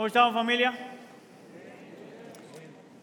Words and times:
¿Cómo 0.00 0.06
estamos 0.06 0.32
familia? 0.32 0.72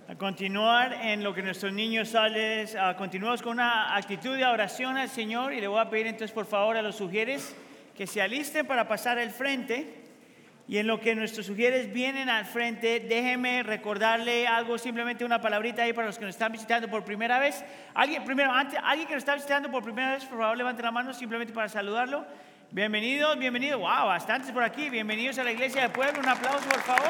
A 0.10 0.16
continuar 0.16 0.94
en 0.94 1.24
lo 1.24 1.32
que 1.32 1.44
nuestros 1.44 1.72
niños 1.72 2.10
salen, 2.10 2.68
continuamos 2.98 3.44
con 3.44 3.52
una 3.52 3.96
actitud 3.96 4.36
de 4.36 4.44
oración 4.44 4.98
al 4.98 5.08
Señor 5.08 5.54
y 5.54 5.62
le 5.62 5.68
voy 5.68 5.80
a 5.80 5.92
pedir 5.92 6.08
entonces 6.08 6.32
por 6.32 6.48
favor 6.48 6.76
a 6.76 6.82
los 6.82 6.96
sugieres 6.96 7.56
que 7.96 8.08
se 8.08 8.20
alisten 8.20 8.66
para 8.66 8.88
pasar 8.88 9.20
al 9.20 9.30
frente. 9.30 10.06
Y 10.68 10.80
en 10.80 10.88
lo 10.88 11.00
que 11.00 11.14
nuestros 11.14 11.46
sugieres 11.46 11.94
vienen 11.94 12.30
al 12.30 12.46
frente, 12.46 13.00
déjeme 13.00 13.62
recordarle 13.62 14.48
algo, 14.48 14.80
simplemente 14.80 15.24
una 15.24 15.40
palabrita 15.40 15.84
ahí 15.84 15.94
para 15.94 16.08
los 16.08 16.18
que 16.18 16.26
nos 16.26 16.34
están 16.34 16.52
visitando 16.52 16.88
por 16.88 17.06
primera 17.06 17.38
vez. 17.38 17.64
Alguien, 17.94 18.26
primero, 18.26 18.52
antes, 18.52 18.80
alguien 18.84 19.08
que 19.08 19.14
nos 19.14 19.22
está 19.22 19.36
visitando 19.36 19.70
por 19.70 19.84
primera 19.84 20.14
vez, 20.14 20.26
por 20.26 20.40
favor, 20.40 20.58
levante 20.58 20.82
la 20.82 20.90
mano 20.90 21.14
simplemente 21.14 21.54
para 21.54 21.70
saludarlo. 21.70 22.26
Bienvenidos, 22.78 23.40
bienvenidos. 23.40 23.80
Wow, 23.80 24.06
bastantes 24.06 24.52
por 24.52 24.62
aquí. 24.62 24.92
Bienvenidos 24.92 25.40
a 25.40 25.44
la 25.44 25.52
Iglesia 25.52 25.82
del 25.82 25.90
Pueblo. 25.90 26.20
Un 26.20 26.30
aplauso, 26.30 26.70
por 26.70 26.82
favor. 26.82 27.10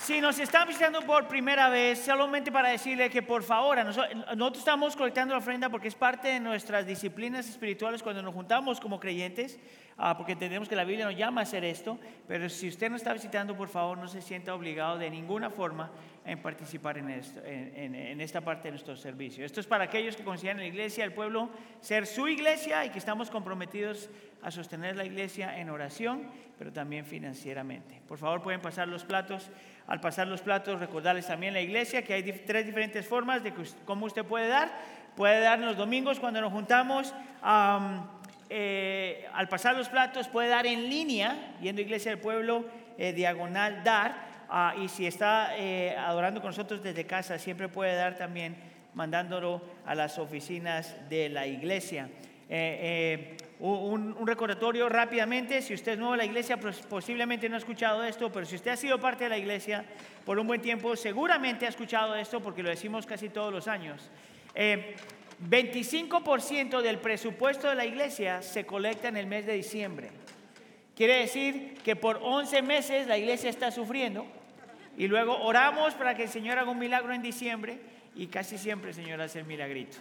Si 0.00 0.18
nos 0.18 0.38
están 0.38 0.66
visitando 0.66 1.02
por 1.02 1.28
primera 1.28 1.68
vez, 1.68 2.02
solamente 2.02 2.50
para 2.50 2.70
decirle 2.70 3.10
que 3.10 3.20
por 3.20 3.42
favor, 3.42 3.76
nosotros, 3.84 4.56
estamos 4.56 4.96
colectando 4.96 5.34
la 5.34 5.40
ofrenda 5.40 5.68
porque 5.68 5.88
es 5.88 5.94
parte 5.94 6.28
de 6.28 6.40
nuestras 6.40 6.86
disciplinas 6.86 7.46
espirituales 7.46 8.02
cuando 8.02 8.22
nos 8.22 8.32
juntamos 8.32 8.80
como 8.80 8.98
creyentes, 8.98 9.58
ah, 9.98 10.16
porque 10.16 10.32
entendemos 10.32 10.68
que 10.68 10.76
la 10.76 10.84
Biblia 10.84 11.06
nos 11.06 11.16
llama 11.16 11.40
a 11.40 11.44
hacer 11.44 11.64
esto, 11.64 11.98
pero 12.26 12.48
si 12.48 12.68
usted 12.68 12.90
no 12.90 12.96
está 12.96 13.12
visitando, 13.12 13.56
por 13.56 13.68
favor, 13.68 13.98
no 13.98 14.08
se 14.08 14.22
sienta 14.22 14.54
obligado 14.54 14.98
de 14.98 15.10
ninguna 15.10 15.50
forma 15.50 15.90
en 16.24 16.40
participar 16.40 16.98
en, 16.98 17.10
esto, 17.10 17.40
en, 17.44 18.20
esta 18.20 18.40
parte 18.40 18.68
de 18.68 18.72
nuestro 18.72 18.96
servicio. 18.96 19.44
Esto 19.44 19.60
es 19.60 19.66
para 19.66 19.84
aquellos 19.84 20.16
que 20.16 20.24
consideran 20.24 20.58
la 20.58 20.66
iglesia, 20.66 21.04
el 21.04 21.12
pueblo, 21.12 21.50
ser 21.80 22.06
su 22.06 22.26
iglesia 22.26 22.84
y 22.84 22.90
que 22.90 22.98
estamos 22.98 23.30
comprometidos 23.30 24.10
a 24.42 24.50
sostener 24.50 24.96
la 24.96 25.04
iglesia 25.04 25.58
en 25.58 25.70
oración, 25.70 26.24
pero 26.58 26.72
también 26.72 27.04
financieramente. 27.04 28.02
Por 28.08 28.18
favor, 28.18 28.42
pueden 28.42 28.60
pasar 28.60 28.88
los 28.88 29.04
platos 29.04 29.50
al 29.86 30.00
pasar 30.00 30.26
los 30.26 30.42
platos, 30.42 30.80
recordarles 30.80 31.26
también 31.26 31.54
la 31.54 31.60
iglesia 31.60 32.02
que 32.02 32.14
hay 32.14 32.22
tres 32.44 32.66
diferentes 32.66 33.06
formas 33.06 33.42
de 33.44 33.52
cómo 33.84 34.06
usted 34.06 34.24
puede 34.24 34.48
dar. 34.48 34.70
Puede 35.16 35.40
dar 35.40 35.58
los 35.60 35.76
domingos 35.76 36.20
cuando 36.20 36.40
nos 36.40 36.52
juntamos. 36.52 37.14
Eh, 38.48 39.26
al 39.32 39.48
pasar 39.48 39.76
los 39.76 39.88
platos 39.88 40.28
puede 40.28 40.48
dar 40.48 40.66
en 40.66 40.88
línea, 40.88 41.56
yendo 41.60 41.80
a 41.80 41.84
Iglesia 41.84 42.12
del 42.12 42.20
Pueblo, 42.20 42.64
eh, 42.98 43.12
diagonal 43.12 43.82
dar. 43.82 44.26
Ah, 44.48 44.74
y 44.80 44.88
si 44.88 45.06
está 45.06 45.56
eh, 45.58 45.96
adorando 45.96 46.40
con 46.40 46.50
nosotros 46.50 46.82
desde 46.82 47.04
casa, 47.04 47.38
siempre 47.38 47.68
puede 47.68 47.96
dar 47.96 48.16
también 48.16 48.56
mandándolo 48.94 49.60
a 49.84 49.94
las 49.94 50.18
oficinas 50.18 50.94
de 51.08 51.28
la 51.28 51.46
iglesia. 51.46 52.08
Un, 53.58 54.26
recordatorio 54.26 54.88
rápidamente, 54.88 55.60
si 55.62 55.74
usted 55.74 55.92
es 55.92 55.98
nuevo 55.98 56.14
en 56.14 56.18
la 56.18 56.24
iglesia, 56.24 56.58
pues 56.58 56.78
posiblemente 56.78 57.48
no 57.48 57.56
ha 57.56 57.58
escuchado 57.58 58.04
esto, 58.04 58.30
pero 58.30 58.46
si 58.46 58.54
usted 58.54 58.70
ha 58.70 58.76
sido 58.76 59.00
parte 59.00 59.24
de 59.24 59.30
la 59.30 59.38
iglesia 59.38 59.84
por 60.24 60.38
un 60.38 60.46
buen 60.46 60.62
tiempo, 60.62 60.94
seguramente 60.94 61.66
ha 61.66 61.70
escuchado 61.70 62.14
esto 62.14 62.40
porque 62.40 62.62
lo 62.62 62.70
decimos 62.70 63.04
casi 63.04 63.28
todos 63.28 63.52
los 63.52 63.66
años. 63.66 64.10
25% 65.42 66.78
eh, 66.78 66.82
del 66.82 66.98
presupuesto 66.98 67.68
de 67.68 67.74
la 67.74 67.84
iglesia 67.84 68.42
se 68.42 68.64
colecta 68.64 69.08
en 69.08 69.16
el 69.16 69.26
mes 69.26 69.46
de 69.46 69.54
diciembre. 69.54 70.10
Quiere 70.94 71.18
decir 71.18 71.74
que 71.84 71.94
por 71.94 72.20
11 72.22 72.62
meses 72.62 73.06
la 73.06 73.18
iglesia 73.18 73.50
está 73.50 73.70
sufriendo 73.70 74.26
y 74.96 75.08
luego 75.08 75.36
oramos 75.42 75.94
para 75.94 76.14
que 76.14 76.22
el 76.24 76.28
Señor 76.28 76.58
haga 76.58 76.70
un 76.70 76.78
milagro 76.78 77.12
en 77.12 77.20
diciembre 77.20 77.78
y 78.14 78.28
casi 78.28 78.56
siempre 78.56 78.90
el 78.90 78.96
Señor 78.96 79.20
hace 79.20 79.40
el 79.40 79.44
milagrito. 79.44 79.98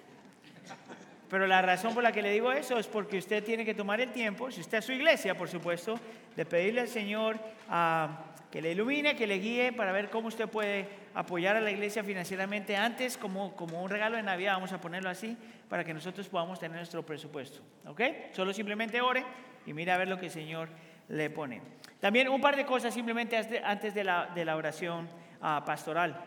Pero 1.30 1.48
la 1.48 1.62
razón 1.62 1.94
por 1.94 2.04
la 2.04 2.14
que 2.14 2.22
le 2.22 2.32
digo 2.32 2.52
eso 2.52 2.78
es 2.78 2.88
porque 2.88 3.18
usted 3.18 3.44
tiene 3.44 3.66
que 3.66 3.74
tomar 3.74 4.00
el 4.00 4.12
tiempo, 4.12 4.50
si 4.52 4.62
usted 4.62 4.78
es 4.78 4.86
su 4.86 4.94
iglesia, 4.94 5.36
por 5.36 5.50
supuesto, 5.50 6.00
de 6.36 6.46
pedirle 6.46 6.82
al 6.82 6.88
Señor 6.88 7.38
ah, 7.68 8.26
que 8.50 8.62
le 8.62 8.72
ilumine, 8.72 9.18
que 9.18 9.28
le 9.28 9.40
guíe 9.40 9.74
para 9.74 9.92
ver 9.92 10.10
cómo 10.10 10.30
usted 10.30 10.48
puede 10.48 10.88
apoyar 11.16 11.56
a 11.56 11.62
la 11.62 11.72
iglesia 11.72 12.04
financieramente 12.04 12.76
antes, 12.76 13.18
como, 13.18 13.56
como 13.56 13.82
un 13.82 13.90
regalo 13.90 14.18
de 14.18 14.24
Navidad, 14.24 14.54
vamos 14.54 14.74
a 14.74 14.82
ponerlo 14.82 15.10
así, 15.10 15.38
para 15.70 15.84
que 15.84 15.94
nosotros 15.94 16.28
podamos 16.28 16.60
tener 16.60 16.78
nuestro 16.78 17.04
presupuesto. 17.06 17.62
¿Ok? 17.88 18.02
Solo 18.34 18.54
simplemente 18.54 19.02
ore 19.02 19.24
y 19.66 19.74
mire 19.74 19.92
a 19.92 19.98
ver 19.98 20.10
lo 20.10 20.20
que 20.20 20.26
el 20.26 20.32
Señor 20.32 20.70
le 21.08 21.30
pone. 21.30 21.62
También 22.00 22.28
un 22.30 22.42
par 22.42 22.56
de 22.56 22.66
cosas 22.66 22.94
simplemente 22.94 23.38
antes 23.64 23.94
de 23.94 24.04
la, 24.04 24.28
de 24.36 24.46
la 24.46 24.56
oración 24.58 25.10
ah, 25.42 25.64
pastoral. 25.66 26.22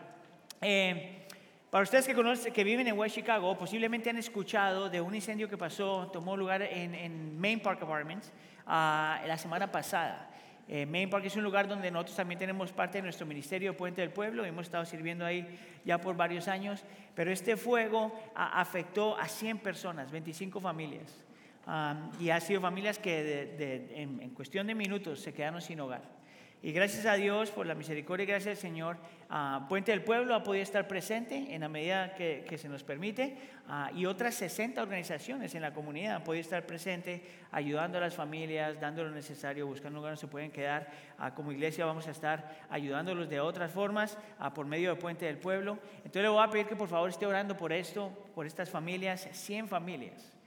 Eh, 0.61 1.27
para 1.69 1.83
ustedes 1.83 2.07
que, 2.07 2.15
conocen, 2.15 2.51
que 2.51 2.63
viven 2.63 2.87
en 2.87 2.97
West 2.97 3.13
Chicago, 3.13 3.55
posiblemente 3.55 4.09
han 4.09 4.17
escuchado 4.17 4.89
de 4.89 4.99
un 5.01 5.13
incendio 5.13 5.47
que 5.47 5.57
pasó, 5.57 6.09
tomó 6.11 6.35
lugar 6.35 6.63
en, 6.63 6.95
en 6.95 7.39
Main 7.39 7.59
Park 7.59 7.83
Apartments 7.83 8.31
uh, 8.65 9.27
la 9.27 9.37
semana 9.37 9.71
pasada. 9.71 10.31
Eh, 10.71 10.85
Main 10.85 11.09
Park 11.09 11.25
es 11.25 11.35
un 11.35 11.43
lugar 11.43 11.67
donde 11.67 11.89
nosotros 11.89 12.15
también 12.15 12.37
tenemos 12.37 12.71
parte 12.71 12.99
de 12.99 13.01
nuestro 13.01 13.25
ministerio 13.25 13.75
Puente 13.75 14.01
del 14.01 14.11
Pueblo, 14.11 14.45
hemos 14.45 14.67
estado 14.67 14.85
sirviendo 14.85 15.25
ahí 15.25 15.59
ya 15.83 15.99
por 15.99 16.15
varios 16.15 16.47
años, 16.47 16.85
pero 17.15 17.31
este 17.31 17.57
fuego 17.57 18.13
afectó 18.35 19.17
a 19.17 19.27
100 19.27 19.57
personas, 19.57 20.11
25 20.11 20.61
familias, 20.61 21.23
um, 21.65 22.11
y 22.21 22.29
ha 22.29 22.39
sido 22.39 22.61
familias 22.61 22.99
que 22.99 23.23
de, 23.57 23.99
en, 23.99 24.21
en 24.21 24.29
cuestión 24.29 24.67
de 24.67 24.75
minutos 24.75 25.19
se 25.19 25.33
quedaron 25.33 25.59
sin 25.59 25.79
hogar. 25.79 26.18
Y 26.61 26.73
gracias 26.73 27.05
a 27.05 27.13
Dios 27.13 27.51
por 27.51 27.65
la 27.65 27.73
misericordia 27.73 28.25
y 28.25 28.27
gracias 28.27 28.57
al 28.57 28.61
Señor, 28.61 28.97
ah, 29.29 29.65
Puente 29.69 29.91
del 29.91 30.03
Pueblo 30.03 30.35
ha 30.35 30.43
podido 30.43 30.61
estar 30.61 30.89
presente 30.89 31.55
en 31.55 31.61
la 31.61 31.69
medida 31.69 32.13
que, 32.15 32.57
se 32.57 32.67
nos 32.67 32.83
permite 32.83 33.37
ah, 33.69 33.89
y 33.95 34.05
otras 34.05 34.35
60 34.35 34.81
organizaciones 34.81 35.55
en 35.55 35.61
la 35.61 35.73
comunidad 35.73 36.17
han 36.17 36.23
podido 36.25 36.41
estar 36.41 36.65
presente 36.65 37.23
ayudando 37.51 37.97
a 37.97 38.01
las 38.01 38.13
familias, 38.13 38.77
dando 38.77 39.05
lo 39.05 39.11
necesario, 39.11 39.67
buscando 39.67 39.99
lugar 39.99 40.11
donde 40.11 40.19
se 40.19 40.27
pueden 40.27 40.51
quedar. 40.51 40.89
Ah, 41.17 41.33
como 41.33 41.53
iglesia 41.53 41.85
vamos 41.85 42.09
a 42.09 42.11
estar 42.11 42.57
ayudándolos 42.69 43.29
de 43.29 43.39
otras 43.39 43.71
formas 43.71 44.17
por 44.53 44.65
medio 44.65 44.89
del 44.89 44.99
Puente 44.99 45.27
del 45.27 45.37
Pueblo. 45.37 45.79
Entonces 45.99 46.23
le 46.23 46.27
voy 46.27 46.43
a 46.43 46.49
pedir 46.49 46.65
que 46.65 46.75
por 46.75 46.89
favor 46.89 47.09
esté 47.09 47.25
orando 47.25 47.55
por 47.55 47.71
esto, 47.71 48.11
por 48.35 48.45
estas 48.45 48.69
familias, 48.69 49.29
100 49.31 49.69
familias. 49.69 50.38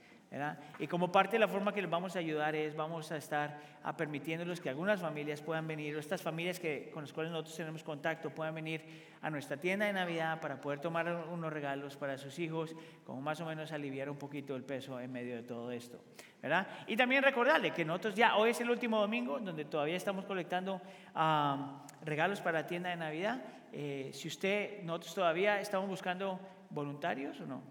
Y 0.79 0.87
como 0.87 1.11
parte 1.11 1.33
de 1.33 1.39
la 1.39 1.47
forma 1.47 1.73
que 1.73 1.81
les 1.81 1.89
vamos 1.89 2.15
a 2.15 2.19
ayudar 2.19 2.55
es, 2.55 2.75
vamos 2.75 3.11
a 3.11 3.17
estar 3.17 3.59
a 3.83 3.95
permitiéndoles 3.95 4.59
que 4.59 4.69
algunas 4.69 4.99
familias 4.99 5.41
puedan 5.41 5.67
venir, 5.67 5.95
o 5.95 5.99
estas 5.99 6.21
familias 6.21 6.59
que, 6.59 6.89
con 6.91 7.03
las 7.03 7.13
cuales 7.13 7.31
nosotros 7.31 7.55
tenemos 7.55 7.83
contacto, 7.83 8.29
puedan 8.31 8.55
venir 8.55 8.81
a 9.21 9.29
nuestra 9.29 9.57
tienda 9.57 9.85
de 9.85 9.93
Navidad 9.93 10.39
para 10.41 10.59
poder 10.59 10.79
tomar 10.79 11.27
unos 11.31 11.53
regalos 11.53 11.97
para 11.97 12.17
sus 12.17 12.39
hijos, 12.39 12.75
como 13.05 13.21
más 13.21 13.39
o 13.41 13.45
menos 13.45 13.71
aliviar 13.71 14.09
un 14.09 14.17
poquito 14.17 14.55
el 14.55 14.63
peso 14.63 14.99
en 14.99 15.11
medio 15.11 15.35
de 15.35 15.43
todo 15.43 15.71
esto. 15.71 15.99
¿verdad? 16.41 16.67
Y 16.87 16.97
también 16.97 17.23
recordarle 17.23 17.71
que 17.71 17.85
nosotros 17.85 18.15
ya, 18.15 18.35
hoy 18.35 18.49
es 18.49 18.59
el 18.59 18.69
último 18.69 18.99
domingo 18.99 19.39
donde 19.39 19.65
todavía 19.65 19.95
estamos 19.95 20.25
colectando 20.25 20.81
regalos 22.03 22.41
para 22.41 22.61
la 22.61 22.67
tienda 22.67 22.89
de 22.89 22.97
Navidad. 22.97 23.41
Eh, 23.71 24.09
si 24.13 24.27
usted, 24.27 24.83
nosotros 24.83 25.15
todavía 25.15 25.59
estamos 25.61 25.87
buscando 25.87 26.39
voluntarios 26.69 27.39
o 27.39 27.45
no. 27.45 27.63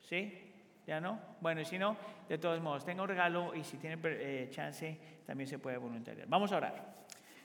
¿Sí? 0.00 0.43
¿Ya 0.86 1.00
no? 1.00 1.18
Bueno, 1.40 1.62
y 1.62 1.64
si 1.64 1.78
no, 1.78 1.96
de 2.28 2.36
todos 2.36 2.60
modos, 2.60 2.84
tenga 2.84 3.02
un 3.02 3.08
regalo 3.08 3.54
y 3.54 3.64
si 3.64 3.78
tiene 3.78 3.98
eh, 4.04 4.48
chance, 4.50 4.98
también 5.26 5.48
se 5.48 5.58
puede 5.58 5.78
voluntariar. 5.78 6.28
Vamos 6.28 6.52
a 6.52 6.56
orar. 6.58 6.94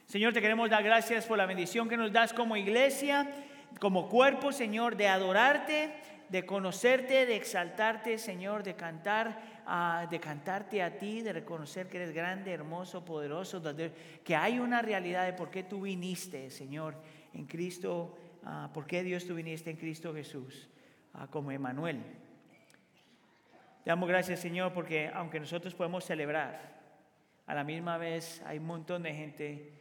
Señor, 0.04 0.32
te 0.32 0.42
queremos 0.42 0.68
dar 0.68 0.82
gracias 0.82 1.24
por 1.24 1.38
la 1.38 1.46
bendición 1.46 1.88
que 1.88 1.96
nos 1.96 2.12
das 2.12 2.34
como 2.34 2.56
iglesia, 2.56 3.30
como 3.78 4.08
cuerpo, 4.08 4.52
Señor, 4.52 4.96
de 4.96 5.08
adorarte, 5.08 5.94
de 6.28 6.44
conocerte, 6.44 7.26
de 7.26 7.36
exaltarte, 7.36 8.18
Señor, 8.18 8.62
de 8.62 8.74
cantar, 8.74 9.40
ah, 9.66 10.06
de 10.10 10.20
cantarte 10.20 10.82
a 10.82 10.98
ti, 10.98 11.22
de 11.22 11.32
reconocer 11.32 11.88
que 11.88 11.96
eres 11.96 12.12
grande, 12.12 12.52
hermoso, 12.52 13.04
poderoso, 13.04 13.62
que 14.24 14.36
hay 14.36 14.58
una 14.58 14.82
realidad 14.82 15.24
de 15.24 15.32
por 15.32 15.50
qué 15.50 15.62
tú 15.62 15.82
viniste, 15.82 16.50
Señor, 16.50 16.96
en 17.32 17.46
Cristo, 17.46 18.16
ah, 18.44 18.70
por 18.74 18.86
qué 18.86 19.02
Dios 19.02 19.26
tú 19.26 19.34
viniste 19.34 19.70
en 19.70 19.76
Cristo 19.76 20.12
Jesús, 20.14 20.68
ah, 21.14 21.26
como 21.28 21.50
Emanuel. 21.50 22.00
Te 23.84 23.90
damos 23.90 24.08
gracias, 24.08 24.40
Señor, 24.40 24.72
porque 24.72 25.10
aunque 25.14 25.40
nosotros 25.40 25.74
podemos 25.74 26.04
celebrar, 26.04 26.78
a 27.46 27.54
la 27.54 27.64
misma 27.64 27.96
vez 27.96 28.42
hay 28.46 28.58
un 28.58 28.66
montón 28.66 29.02
de 29.02 29.14
gente 29.14 29.72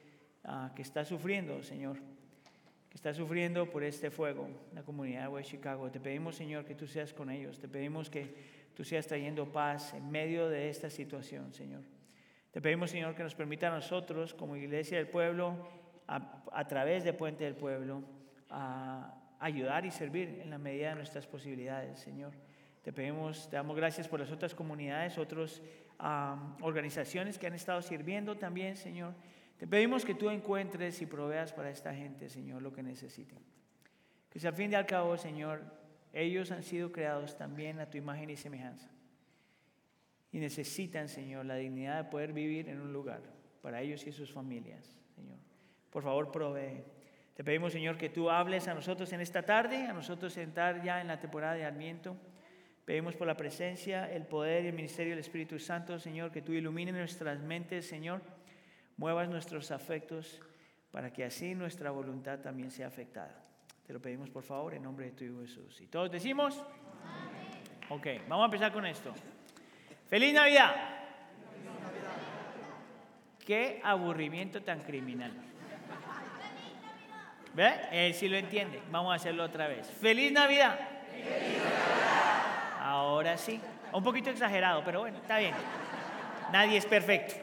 ah, 0.45 0.71
que 0.75 0.81
está 0.81 1.03
sufriendo, 1.03 1.61
Señor, 1.61 1.97
que 2.89 2.95
está 2.95 3.13
sufriendo 3.13 3.69
por 3.69 3.83
este 3.83 4.09
fuego, 4.09 4.47
la 4.73 4.83
comunidad 4.83 5.29
de 5.31 5.43
Chicago. 5.43 5.91
Te 5.91 5.99
pedimos, 5.99 6.35
Señor, 6.35 6.65
que 6.65 6.75
tú 6.75 6.87
seas 6.87 7.13
con 7.13 7.29
ellos. 7.29 7.59
Te 7.59 7.67
pedimos 7.67 8.09
que 8.09 8.33
tú 8.73 8.83
seas 8.83 9.05
trayendo 9.05 9.51
paz 9.51 9.93
en 9.93 10.09
medio 10.09 10.47
de 10.47 10.69
esta 10.69 10.89
situación, 10.89 11.53
Señor. 11.53 11.81
Te 12.51 12.61
pedimos, 12.61 12.89
Señor, 12.89 13.13
que 13.13 13.23
nos 13.23 13.35
permita 13.35 13.67
a 13.67 13.71
nosotros, 13.71 14.33
como 14.33 14.55
iglesia 14.55 14.97
del 14.97 15.07
pueblo, 15.07 15.69
a, 16.07 16.67
través 16.67 17.03
de 17.03 17.13
Puente 17.13 17.43
del 17.43 17.55
Pueblo, 17.55 18.01
ayudar 19.39 19.85
y 19.85 19.91
servir 19.91 20.39
en 20.41 20.49
la 20.49 20.57
medida 20.57 20.89
de 20.89 20.95
nuestras 20.95 21.27
posibilidades, 21.27 21.99
Señor. 21.99 22.33
Te 22.81 22.93
pedimos, 22.93 23.49
te 23.49 23.55
damos 23.57 23.75
gracias 23.75 24.07
por 24.07 24.19
las 24.19 24.31
otras 24.31 24.55
comunidades, 24.55 25.17
otras 25.17 25.61
organizaciones 26.61 27.37
que 27.37 27.47
han 27.47 27.53
estado 27.53 27.81
sirviendo 27.81 28.37
también, 28.37 28.77
Señor. 28.77 29.13
Te 29.57 29.67
pedimos 29.67 30.05
que 30.05 30.15
tú 30.15 30.29
encuentres 30.29 31.01
y 31.01 31.05
proveas 31.05 31.51
para 31.51 31.69
esta 31.69 31.93
gente, 31.93 32.29
Señor, 32.29 32.61
lo 32.61 32.71
que 32.71 32.81
necesiten. 32.81 33.39
Que 34.29 34.39
si 34.39 34.47
al 34.47 34.53
fin 34.53 34.71
y 34.71 34.75
al 34.75 34.85
cabo, 34.85 35.17
Señor, 35.17 35.61
ellos 36.13 36.51
han 36.51 36.63
sido 36.63 36.91
creados 36.91 37.35
también 37.37 37.79
a 37.79 37.89
tu 37.89 37.97
imagen 37.97 38.29
y 38.29 38.37
semejanza. 38.37 38.89
y 40.31 40.37
necesitan, 40.39 41.09
Señor, 41.09 41.45
la 41.45 41.55
dignidad 41.55 42.03
de 42.03 42.09
poder 42.11 42.33
vivir 42.33 42.69
en 42.69 42.79
un 42.79 42.93
lugar 42.93 43.21
para 43.63 43.81
ellos 43.81 44.05
y 44.05 44.11
sus 44.11 44.31
familias, 44.31 44.95
Señor. 45.15 45.39
Por 45.89 46.03
favor, 46.03 46.31
provee. 46.31 46.83
Te 47.33 47.43
pedimos, 47.43 47.73
Señor, 47.73 47.97
que 47.97 48.09
tú 48.09 48.29
hables 48.29 48.67
a 48.67 48.75
nosotros 48.75 49.11
en 49.11 49.21
esta 49.21 49.41
tarde, 49.43 49.87
a 49.87 49.93
nosotros 49.93 50.37
entrar 50.37 50.83
ya 50.83 51.01
en 51.01 51.07
la 51.07 51.19
temporada 51.19 51.55
de 51.55 51.65
Adviento. 51.65 52.15
Pedimos 52.89 53.15
por 53.15 53.27
la 53.27 53.37
presencia, 53.37 54.11
el 54.11 54.25
poder 54.25 54.63
y 54.63 54.69
el 54.69 54.73
ministerio 54.73 55.11
del 55.11 55.19
Espíritu 55.19 55.59
Santo, 55.59 55.99
Señor, 55.99 56.31
que 56.31 56.41
tú 56.41 56.53
ilumines 56.53 56.95
nuestras 56.95 57.39
mentes, 57.39 57.87
Señor, 57.87 58.19
muevas 58.97 59.29
nuestros 59.29 59.69
afectos 59.69 60.41
para 60.89 61.13
que 61.13 61.23
así 61.23 61.53
nuestra 61.53 61.91
voluntad 61.91 62.39
también 62.39 62.71
sea 62.71 62.87
afectada. 62.87 63.43
Te 63.85 63.93
lo 63.93 64.01
pedimos, 64.01 64.31
por 64.31 64.41
favor, 64.41 64.73
en 64.73 64.81
nombre 64.81 65.05
de 65.05 65.11
tu 65.11 65.23
Hijo 65.23 65.39
Jesús. 65.41 65.79
¿Y 65.81 65.85
todos 65.85 66.09
decimos? 66.09 66.65
Ok, 67.89 68.07
vamos 68.27 68.41
a 68.41 68.45
empezar 68.45 68.73
con 68.73 68.83
esto. 68.87 69.13
¡Feliz 70.07 70.33
Navidad! 70.33 70.73
¡Qué 73.45 73.81
aburrimiento 73.83 74.63
tan 74.63 74.81
criminal! 74.81 75.33
¿Ve? 77.53 77.71
Él 77.91 78.15
sí 78.15 78.27
lo 78.27 78.37
entiende. 78.37 78.81
Vamos 78.89 79.13
a 79.13 79.17
hacerlo 79.17 79.43
otra 79.43 79.67
vez. 79.67 79.87
¡Feliz 79.87 80.31
Navidad! 80.31 80.79
Ahora 83.19 83.35
sí. 83.35 83.59
Un 83.91 84.01
poquito 84.01 84.29
exagerado, 84.29 84.81
pero 84.85 85.01
bueno, 85.01 85.17
está 85.17 85.39
bien. 85.39 85.53
Nadie 86.53 86.77
es 86.77 86.85
perfecto. 86.85 87.35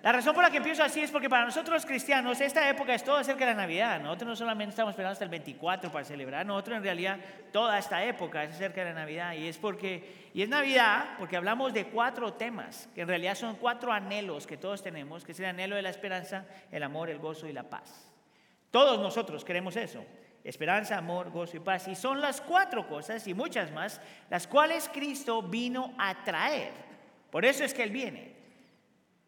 La 0.00 0.12
razón 0.12 0.32
por 0.32 0.44
la 0.44 0.50
que 0.50 0.58
empiezo 0.58 0.84
así 0.84 1.00
es 1.00 1.10
porque 1.10 1.28
para 1.28 1.44
nosotros 1.44 1.84
cristianos 1.84 2.40
esta 2.40 2.70
época 2.70 2.94
es 2.94 3.02
todo 3.02 3.16
acerca 3.16 3.46
de 3.46 3.50
la 3.50 3.62
Navidad. 3.62 4.00
Nosotros 4.00 4.28
no 4.28 4.36
solamente 4.36 4.70
estamos 4.70 4.92
esperando 4.92 5.10
hasta 5.10 5.24
el 5.24 5.30
24 5.30 5.90
para 5.90 6.04
celebrar, 6.04 6.46
nosotros 6.46 6.76
en 6.76 6.84
realidad 6.84 7.18
toda 7.52 7.80
esta 7.80 8.04
época 8.04 8.44
es 8.44 8.54
acerca 8.54 8.84
de 8.84 8.90
la 8.90 9.00
Navidad 9.00 9.32
y 9.32 9.48
es 9.48 9.58
porque 9.58 10.30
y 10.32 10.42
es 10.42 10.48
Navidad 10.48 11.16
porque 11.18 11.36
hablamos 11.36 11.74
de 11.74 11.86
cuatro 11.86 12.34
temas 12.34 12.88
que 12.94 13.00
en 13.00 13.08
realidad 13.08 13.34
son 13.34 13.56
cuatro 13.56 13.92
anhelos 13.92 14.46
que 14.46 14.56
todos 14.56 14.84
tenemos, 14.84 15.24
que 15.24 15.32
es 15.32 15.40
el 15.40 15.46
anhelo 15.46 15.74
de 15.74 15.82
la 15.82 15.90
esperanza, 15.90 16.44
el 16.70 16.84
amor, 16.84 17.10
el 17.10 17.18
gozo 17.18 17.48
y 17.48 17.52
la 17.52 17.64
paz. 17.64 18.08
Todos 18.70 19.00
nosotros 19.00 19.44
queremos 19.44 19.74
eso. 19.74 20.04
Esperanza, 20.42 20.96
amor, 20.96 21.30
gozo 21.30 21.56
y 21.56 21.60
paz. 21.60 21.86
Y 21.88 21.94
son 21.94 22.20
las 22.20 22.40
cuatro 22.40 22.88
cosas 22.88 23.26
y 23.26 23.34
muchas 23.34 23.70
más 23.70 24.00
las 24.30 24.46
cuales 24.46 24.88
Cristo 24.92 25.42
vino 25.42 25.94
a 25.98 26.24
traer. 26.24 26.72
Por 27.30 27.44
eso 27.44 27.64
es 27.64 27.74
que 27.74 27.82
Él 27.82 27.90
viene. 27.90 28.34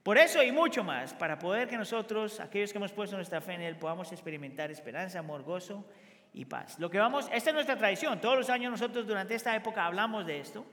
Por 0.02 0.18
eso 0.18 0.42
y 0.42 0.50
mucho 0.50 0.82
más, 0.82 1.14
para 1.14 1.38
poder 1.38 1.68
que 1.68 1.76
nosotros, 1.76 2.40
aquellos 2.40 2.72
que 2.72 2.78
hemos 2.78 2.92
puesto 2.92 3.14
nuestra 3.14 3.40
fe 3.40 3.54
en 3.54 3.62
Él, 3.62 3.76
podamos 3.76 4.10
experimentar 4.10 4.70
esperanza, 4.70 5.20
amor, 5.20 5.44
gozo 5.44 5.84
y 6.32 6.44
paz. 6.44 6.78
Lo 6.80 6.90
que 6.90 6.98
vamos, 6.98 7.28
esta 7.32 7.50
es 7.50 7.54
nuestra 7.54 7.76
tradición. 7.76 8.20
Todos 8.20 8.36
los 8.36 8.50
años 8.50 8.72
nosotros 8.72 9.06
durante 9.06 9.34
esta 9.34 9.54
época 9.54 9.86
hablamos 9.86 10.26
de 10.26 10.40
esto. 10.40 10.66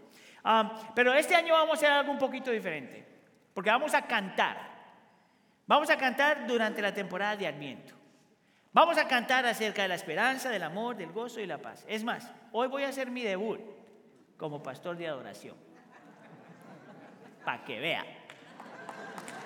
Ah, 0.44 0.92
pero 0.96 1.14
este 1.14 1.36
año 1.36 1.54
vamos 1.54 1.72
a 1.72 1.74
hacer 1.74 1.92
algo 1.92 2.12
un 2.12 2.18
poquito 2.18 2.50
diferente, 2.50 3.06
porque 3.54 3.70
vamos 3.70 3.94
a 3.94 4.02
cantar. 4.02 4.58
Vamos 5.68 5.90
a 5.92 5.98
cantar 5.98 6.48
durante 6.48 6.82
la 6.82 6.92
temporada 6.92 7.36
de 7.36 7.46
Adviento. 7.46 7.99
Vamos 8.72 8.98
a 9.00 9.08
cantar 9.08 9.46
acerca 9.46 9.82
de 9.82 9.88
la 9.88 9.96
esperanza, 9.96 10.50
del 10.50 10.62
amor, 10.62 10.96
del 10.96 11.12
gozo 11.12 11.40
y 11.40 11.48
la 11.48 11.58
paz. 11.58 11.84
Es 11.88 12.04
más, 12.04 12.32
hoy 12.52 12.68
voy 12.68 12.84
a 12.84 12.90
hacer 12.90 13.10
mi 13.10 13.24
debut 13.24 13.60
como 14.38 14.62
pastor 14.62 14.96
de 14.96 15.08
adoración. 15.08 15.58
Para 17.44 17.64
que 17.64 17.80
vea. 17.80 18.06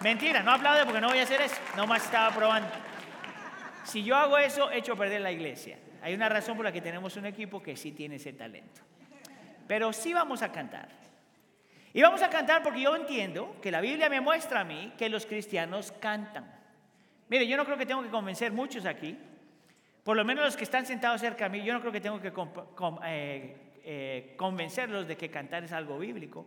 Mentira, 0.02 0.44
no 0.44 0.52
aplaude 0.52 0.84
porque 0.84 1.00
no 1.00 1.08
voy 1.08 1.20
a 1.20 1.24
hacer 1.24 1.42
eso. 1.42 1.56
Nomás 1.78 2.04
estaba 2.04 2.36
probando. 2.36 2.68
Si 3.86 4.04
yo 4.04 4.18
hago 4.18 4.38
eso, 4.38 4.70
echo 4.72 4.94
a 4.94 4.96
perder 4.98 5.22
la 5.22 5.32
iglesia. 5.32 5.80
Hay 6.02 6.14
una 6.14 6.28
razón 6.28 6.58
por 6.58 6.66
la 6.66 6.74
que 6.74 6.82
tenemos 6.82 7.16
un 7.16 7.26
equipo 7.26 7.64
que 7.64 7.78
sí 7.78 7.94
tiene 7.94 8.16
ese 8.16 8.34
talento. 8.34 8.82
Pero 9.68 9.94
sí 9.94 10.14
vamos 10.14 10.42
a 10.42 10.52
cantar. 10.52 10.90
Y 11.94 12.02
vamos 12.02 12.22
a 12.22 12.30
cantar 12.30 12.62
porque 12.62 12.82
yo 12.82 12.94
entiendo 12.94 13.56
que 13.62 13.72
la 13.72 13.80
Biblia 13.80 14.10
me 14.10 14.20
muestra 14.20 14.62
a 14.62 14.64
mí 14.66 14.94
que 14.98 15.08
los 15.08 15.26
cristianos 15.26 15.94
cantan. 15.94 16.63
Mire, 17.34 17.48
yo 17.48 17.58
no 17.58 17.66
creo 17.66 17.80
que 17.80 17.88
tengo 17.88 18.04
que 18.04 18.10
convencer 18.10 18.52
muchos 18.52 18.86
aquí, 18.86 19.18
por 20.04 20.16
lo 20.16 20.24
menos 20.24 20.46
los 20.46 20.56
que 20.56 20.66
están 20.66 20.86
sentados 20.86 21.20
cerca 21.20 21.48
a 21.48 21.50
mí, 21.50 21.64
yo 21.64 21.74
no 21.74 21.80
creo 21.80 21.92
que 21.92 22.00
tengo 22.00 22.22
que 22.22 22.32
eh, 23.08 23.56
eh, 23.84 24.34
convencerlos 24.38 25.08
de 25.08 25.18
que 25.18 25.32
cantar 25.32 25.64
es 25.64 25.72
algo 25.72 25.98
bíblico. 25.98 26.46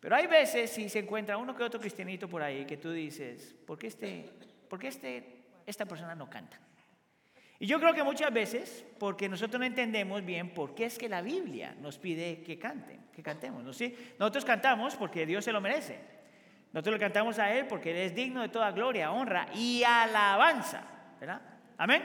Pero 0.00 0.16
hay 0.16 0.26
veces 0.26 0.70
si 0.70 0.88
se 0.88 0.98
encuentra 0.98 1.36
uno 1.36 1.54
que 1.54 1.62
otro 1.62 1.78
cristianito 1.78 2.28
por 2.28 2.42
ahí 2.42 2.64
que 2.64 2.78
tú 2.78 2.90
dices, 2.90 3.54
¿por 3.64 3.78
qué, 3.78 3.86
este, 3.86 4.28
por 4.68 4.80
qué 4.80 4.88
este, 4.88 5.44
esta 5.66 5.86
persona 5.86 6.16
no 6.16 6.28
canta? 6.28 6.58
Y 7.60 7.66
yo 7.66 7.78
creo 7.78 7.94
que 7.94 8.02
muchas 8.02 8.34
veces, 8.34 8.84
porque 8.98 9.28
nosotros 9.28 9.60
no 9.60 9.66
entendemos 9.66 10.24
bien 10.24 10.50
por 10.50 10.74
qué 10.74 10.86
es 10.86 10.98
que 10.98 11.08
la 11.08 11.22
Biblia 11.22 11.76
nos 11.80 11.96
pide 11.96 12.42
que 12.42 12.58
canten, 12.58 13.02
que 13.14 13.22
cantemos. 13.22 13.62
¿no? 13.62 13.72
¿Sí? 13.72 13.96
Nosotros 14.18 14.44
cantamos 14.44 14.96
porque 14.96 15.26
Dios 15.26 15.44
se 15.44 15.52
lo 15.52 15.60
merece. 15.60 16.13
Nosotros 16.74 16.94
le 16.94 17.00
cantamos 17.00 17.38
a 17.38 17.52
Él 17.52 17.68
porque 17.68 17.92
Él 17.92 17.98
es 17.98 18.14
digno 18.16 18.42
de 18.42 18.48
toda 18.48 18.72
gloria, 18.72 19.12
honra 19.12 19.46
y 19.54 19.84
alabanza. 19.84 20.82
¿Verdad? 21.20 21.40
Amén. 21.78 22.02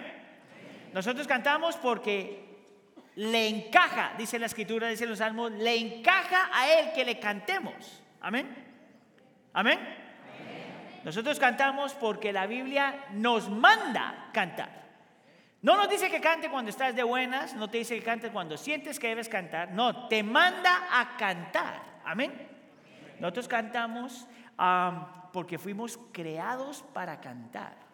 Nosotros 0.94 1.28
cantamos 1.28 1.76
porque 1.78 2.48
le 3.16 3.48
encaja, 3.48 4.14
dice 4.16 4.38
la 4.38 4.46
escritura, 4.46 4.88
dice 4.88 5.08
los 5.08 5.18
salmos, 5.18 5.52
le 5.54 5.76
encaja 5.76 6.52
a 6.54 6.72
Él 6.72 6.92
que 6.94 7.04
le 7.04 7.20
cantemos. 7.20 8.04
Amén. 8.22 8.48
Amén. 9.54 9.80
Nosotros 11.04 11.40
cantamos 11.40 11.96
porque 11.96 12.32
la 12.32 12.46
Biblia 12.46 13.08
nos 13.14 13.50
manda 13.50 14.30
cantar. 14.32 14.70
No 15.64 15.78
nos 15.78 15.90
dice 15.90 16.12
que 16.12 16.22
cante 16.22 16.48
cuando 16.48 16.70
estás 16.70 16.96
de 16.96 17.02
buenas, 17.02 17.56
no 17.56 17.72
te 17.72 17.80
dice 17.80 17.98
que 17.98 18.04
cante 18.04 18.30
cuando 18.30 18.56
sientes 18.56 19.00
que 19.00 19.08
debes 19.08 19.30
cantar, 19.30 19.72
no, 19.72 20.08
te 20.08 20.22
manda 20.22 20.88
a 20.92 21.18
cantar. 21.18 21.82
Amén. 22.06 22.32
Nosotros 23.20 23.48
cantamos 23.48 24.28
porque 25.32 25.58
fuimos 25.58 26.00
creados 26.12 26.84
para 26.94 27.20
cantar. 27.20 27.90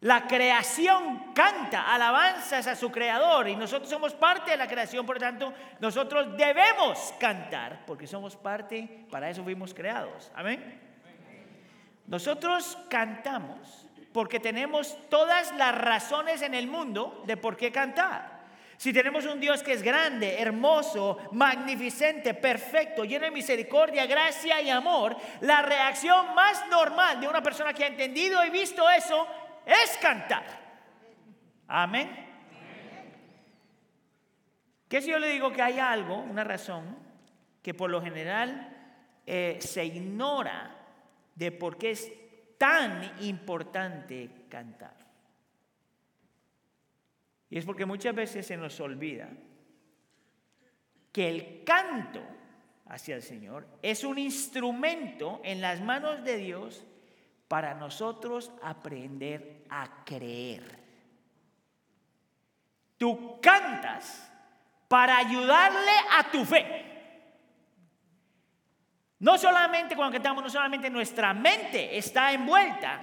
La 0.00 0.26
creación 0.26 1.32
canta 1.34 1.92
alabanzas 1.92 2.66
a 2.66 2.74
su 2.74 2.90
creador 2.90 3.48
y 3.48 3.56
nosotros 3.56 3.90
somos 3.90 4.14
parte 4.14 4.52
de 4.52 4.56
la 4.56 4.66
creación, 4.66 5.04
por 5.04 5.16
lo 5.16 5.20
tanto, 5.20 5.52
nosotros 5.78 6.36
debemos 6.38 7.14
cantar 7.20 7.84
porque 7.86 8.06
somos 8.06 8.34
parte, 8.34 9.06
para 9.10 9.28
eso 9.28 9.44
fuimos 9.44 9.74
creados. 9.74 10.32
Amén. 10.34 10.80
Nosotros 12.06 12.78
cantamos 12.88 13.86
porque 14.12 14.40
tenemos 14.40 14.96
todas 15.10 15.54
las 15.56 15.76
razones 15.76 16.40
en 16.40 16.54
el 16.54 16.66
mundo 16.66 17.22
de 17.26 17.36
por 17.36 17.56
qué 17.58 17.70
cantar. 17.70 18.39
Si 18.80 18.94
tenemos 18.94 19.26
un 19.26 19.38
Dios 19.38 19.62
que 19.62 19.74
es 19.74 19.82
grande, 19.82 20.40
hermoso, 20.40 21.18
magnificente, 21.32 22.32
perfecto, 22.32 23.04
lleno 23.04 23.26
de 23.26 23.30
misericordia, 23.30 24.06
gracia 24.06 24.58
y 24.62 24.70
amor, 24.70 25.14
la 25.42 25.60
reacción 25.60 26.34
más 26.34 26.66
normal 26.70 27.20
de 27.20 27.28
una 27.28 27.42
persona 27.42 27.74
que 27.74 27.84
ha 27.84 27.88
entendido 27.88 28.42
y 28.42 28.48
visto 28.48 28.88
eso 28.88 29.26
es 29.66 29.98
cantar. 30.00 30.44
Amén. 31.68 32.08
¿Qué 34.88 35.02
si 35.02 35.10
yo 35.10 35.18
le 35.18 35.28
digo 35.28 35.52
que 35.52 35.60
hay 35.60 35.78
algo, 35.78 36.16
una 36.16 36.42
razón, 36.42 36.96
que 37.62 37.74
por 37.74 37.90
lo 37.90 38.00
general 38.00 38.96
eh, 39.26 39.58
se 39.60 39.84
ignora 39.84 40.74
de 41.34 41.52
por 41.52 41.76
qué 41.76 41.90
es 41.90 42.10
tan 42.56 43.12
importante 43.20 44.46
cantar? 44.48 44.99
Y 47.50 47.58
es 47.58 47.64
porque 47.64 47.84
muchas 47.84 48.14
veces 48.14 48.46
se 48.46 48.56
nos 48.56 48.78
olvida 48.78 49.28
que 51.12 51.28
el 51.28 51.64
canto 51.64 52.22
hacia 52.86 53.16
el 53.16 53.22
Señor 53.22 53.66
es 53.82 54.04
un 54.04 54.18
instrumento 54.18 55.40
en 55.42 55.60
las 55.60 55.80
manos 55.80 56.22
de 56.22 56.36
Dios 56.36 56.86
para 57.48 57.74
nosotros 57.74 58.52
aprender 58.62 59.64
a 59.68 60.04
creer. 60.04 60.78
Tú 62.96 63.40
cantas 63.40 64.30
para 64.86 65.18
ayudarle 65.18 65.92
a 66.16 66.30
tu 66.30 66.44
fe. 66.44 66.86
No 69.18 69.36
solamente 69.36 69.96
cuando 69.96 70.12
cantamos, 70.12 70.44
no 70.44 70.50
solamente 70.50 70.88
nuestra 70.88 71.34
mente 71.34 71.98
está 71.98 72.32
envuelta, 72.32 73.00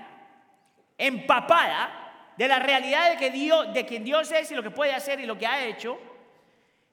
empapada 0.97 2.06
de 2.37 2.47
la 2.47 2.59
realidad 2.59 3.11
de, 3.11 3.17
que 3.17 3.31
Dios, 3.31 3.73
de 3.73 3.85
quien 3.85 4.03
Dios 4.03 4.31
es 4.31 4.51
y 4.51 4.55
lo 4.55 4.63
que 4.63 4.71
puede 4.71 4.93
hacer 4.93 5.19
y 5.19 5.25
lo 5.25 5.37
que 5.37 5.47
ha 5.47 5.65
hecho, 5.65 5.97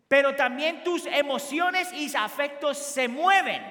pero 0.08 0.34
también 0.34 0.82
tus 0.84 1.06
emociones 1.06 1.92
y 1.92 2.14
afectos 2.16 2.78
se 2.78 3.08
mueven. 3.08 3.62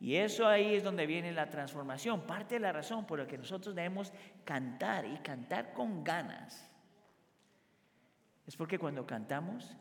Y 0.00 0.16
eso 0.16 0.48
ahí 0.48 0.74
es 0.74 0.82
donde 0.82 1.06
viene 1.06 1.30
la 1.32 1.48
transformación. 1.48 2.26
Parte 2.26 2.56
de 2.56 2.60
la 2.60 2.72
razón 2.72 3.06
por 3.06 3.20
la 3.20 3.26
que 3.26 3.38
nosotros 3.38 3.74
debemos 3.74 4.12
cantar 4.44 5.04
y 5.04 5.16
cantar 5.18 5.72
con 5.72 6.02
ganas 6.02 6.68
es 8.46 8.56
porque 8.56 8.78
cuando 8.78 9.06
cantamos 9.06 9.76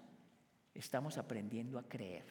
estamos 0.74 1.18
aprendiendo 1.18 1.80
a 1.80 1.84
creer 1.84 2.26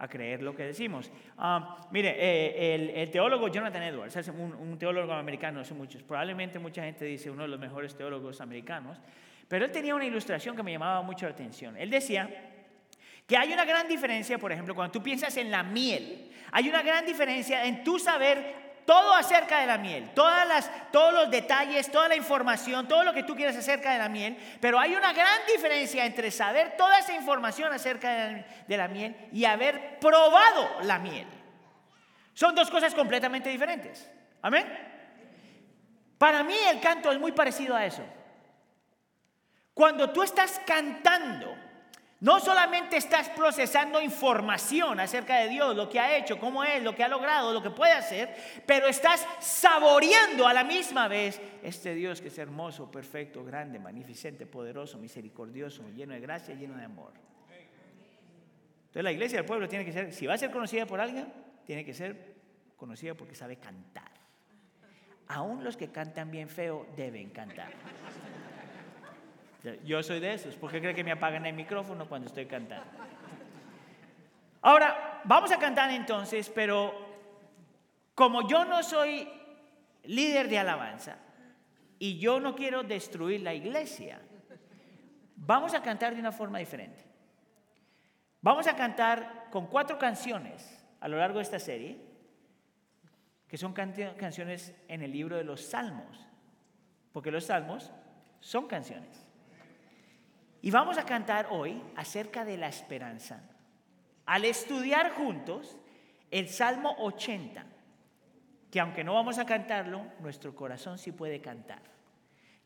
a 0.00 0.08
creer 0.08 0.42
lo 0.42 0.56
que 0.56 0.64
decimos. 0.64 1.12
Ah, 1.36 1.86
mire, 1.90 2.16
eh, 2.18 2.94
el, 3.02 3.10
teólogo 3.10 3.48
Jonathan 3.48 3.82
Edwards, 3.82 4.28
un, 4.28 4.54
un, 4.54 4.78
teólogo 4.78 5.12
americano 5.12 5.60
hace 5.60 5.74
muchos, 5.74 6.02
probablemente 6.02 6.58
mucha 6.58 6.82
gente 6.82 7.04
dice 7.04 7.30
uno 7.30 7.42
de 7.42 7.48
los 7.48 7.60
mejores 7.60 7.94
teólogos 7.94 8.40
americanos, 8.40 8.98
pero 9.46 9.66
él 9.66 9.70
tenía 9.70 9.94
una 9.94 10.06
ilustración 10.06 10.56
que 10.56 10.62
me 10.62 10.72
llamaba 10.72 11.02
mucho 11.02 11.26
la 11.26 11.32
atención. 11.32 11.76
Él 11.76 11.90
decía 11.90 12.30
que 13.26 13.36
hay 13.36 13.52
una 13.52 13.66
gran 13.66 13.86
diferencia, 13.88 14.38
por 14.38 14.50
ejemplo, 14.50 14.74
cuando 14.74 14.90
tú 14.90 15.02
piensas 15.02 15.36
en 15.36 15.50
la 15.50 15.62
miel, 15.62 16.30
hay 16.50 16.68
una 16.68 16.82
gran 16.82 17.04
diferencia 17.04 17.66
en 17.66 17.84
tu 17.84 17.98
saber 17.98 18.69
todo 18.90 19.14
acerca 19.14 19.60
de 19.60 19.68
la 19.68 19.78
miel, 19.78 20.10
todas 20.16 20.48
las, 20.48 20.68
todos 20.90 21.14
los 21.14 21.30
detalles, 21.30 21.92
toda 21.92 22.08
la 22.08 22.16
información, 22.16 22.88
todo 22.88 23.04
lo 23.04 23.14
que 23.14 23.22
tú 23.22 23.36
quieres 23.36 23.56
acerca 23.56 23.92
de 23.92 23.98
la 24.00 24.08
miel, 24.08 24.36
pero 24.60 24.80
hay 24.80 24.96
una 24.96 25.12
gran 25.12 25.46
diferencia 25.46 26.04
entre 26.04 26.32
saber 26.32 26.76
toda 26.76 26.98
esa 26.98 27.14
información 27.14 27.72
acerca 27.72 28.10
de 28.10 28.32
la, 28.32 28.46
de 28.66 28.76
la 28.76 28.88
miel 28.88 29.14
y 29.30 29.44
haber 29.44 30.00
probado 30.00 30.80
la 30.82 30.98
miel. 30.98 31.24
Son 32.34 32.52
dos 32.52 32.68
cosas 32.68 32.92
completamente 32.92 33.48
diferentes. 33.48 34.10
Amén. 34.42 34.66
Para 36.18 36.42
mí 36.42 36.56
el 36.68 36.80
canto 36.80 37.12
es 37.12 37.20
muy 37.20 37.30
parecido 37.30 37.76
a 37.76 37.86
eso. 37.86 38.02
Cuando 39.72 40.10
tú 40.10 40.24
estás 40.24 40.60
cantando, 40.66 41.56
no 42.20 42.38
solamente 42.38 42.98
estás 42.98 43.30
procesando 43.30 44.00
información 44.00 45.00
acerca 45.00 45.38
de 45.38 45.48
Dios, 45.48 45.74
lo 45.74 45.88
que 45.88 45.98
ha 45.98 46.16
hecho, 46.18 46.38
cómo 46.38 46.62
es, 46.62 46.82
lo 46.82 46.94
que 46.94 47.02
ha 47.02 47.08
logrado, 47.08 47.52
lo 47.52 47.62
que 47.62 47.70
puede 47.70 47.92
hacer, 47.92 48.34
pero 48.66 48.86
estás 48.86 49.26
saboreando 49.40 50.46
a 50.46 50.52
la 50.52 50.62
misma 50.62 51.08
vez 51.08 51.40
este 51.62 51.94
Dios 51.94 52.20
que 52.20 52.28
es 52.28 52.38
hermoso, 52.38 52.90
perfecto, 52.90 53.42
grande, 53.42 53.78
magnificente, 53.78 54.44
poderoso, 54.44 54.98
misericordioso, 54.98 55.88
lleno 55.90 56.12
de 56.12 56.20
gracia, 56.20 56.54
lleno 56.54 56.76
de 56.76 56.84
amor. 56.84 57.12
Entonces 58.80 59.04
la 59.04 59.12
iglesia 59.12 59.38
del 59.38 59.46
pueblo 59.46 59.68
tiene 59.68 59.84
que 59.84 59.92
ser, 59.92 60.12
si 60.12 60.26
va 60.26 60.34
a 60.34 60.38
ser 60.38 60.50
conocida 60.50 60.84
por 60.84 61.00
alguien, 61.00 61.32
tiene 61.64 61.84
que 61.84 61.94
ser 61.94 62.34
conocida 62.76 63.14
porque 63.14 63.34
sabe 63.34 63.56
cantar. 63.56 64.10
Aún 65.28 65.64
los 65.64 65.76
que 65.76 65.88
cantan 65.88 66.30
bien 66.30 66.48
feo 66.48 66.86
deben 66.96 67.30
cantar. 67.30 67.72
Yo 69.84 70.02
soy 70.02 70.20
de 70.20 70.34
esos. 70.34 70.56
¿Por 70.56 70.70
qué 70.70 70.80
cree 70.80 70.94
que 70.94 71.04
me 71.04 71.12
apagan 71.12 71.44
el 71.46 71.54
micrófono 71.54 72.08
cuando 72.08 72.28
estoy 72.28 72.46
cantando? 72.46 72.86
Ahora, 74.62 75.20
vamos 75.24 75.52
a 75.52 75.58
cantar 75.58 75.90
entonces, 75.90 76.50
pero 76.54 76.94
como 78.14 78.48
yo 78.48 78.64
no 78.64 78.82
soy 78.82 79.28
líder 80.04 80.48
de 80.48 80.58
alabanza 80.58 81.16
y 81.98 82.18
yo 82.18 82.40
no 82.40 82.54
quiero 82.54 82.82
destruir 82.82 83.42
la 83.42 83.54
iglesia, 83.54 84.20
vamos 85.36 85.74
a 85.74 85.82
cantar 85.82 86.14
de 86.14 86.20
una 86.20 86.32
forma 86.32 86.58
diferente. 86.58 87.04
Vamos 88.42 88.66
a 88.66 88.76
cantar 88.76 89.48
con 89.50 89.66
cuatro 89.66 89.98
canciones 89.98 90.82
a 91.00 91.08
lo 91.08 91.18
largo 91.18 91.38
de 91.38 91.42
esta 91.42 91.58
serie, 91.58 91.98
que 93.46 93.58
son 93.58 93.72
canciones 93.72 94.74
en 94.88 95.02
el 95.02 95.12
libro 95.12 95.36
de 95.36 95.44
los 95.44 95.62
Salmos, 95.62 96.26
porque 97.12 97.30
los 97.30 97.44
Salmos 97.44 97.92
son 98.40 98.66
canciones. 98.66 99.26
Y 100.62 100.70
vamos 100.70 100.98
a 100.98 101.06
cantar 101.06 101.48
hoy 101.50 101.82
acerca 101.96 102.44
de 102.44 102.56
la 102.56 102.68
esperanza. 102.68 103.42
Al 104.26 104.44
estudiar 104.44 105.12
juntos 105.12 105.78
el 106.30 106.48
Salmo 106.48 106.94
80, 106.98 107.64
que 108.70 108.80
aunque 108.80 109.02
no 109.02 109.14
vamos 109.14 109.38
a 109.38 109.46
cantarlo, 109.46 110.04
nuestro 110.20 110.54
corazón 110.54 110.98
sí 110.98 111.12
puede 111.12 111.40
cantar. 111.40 111.80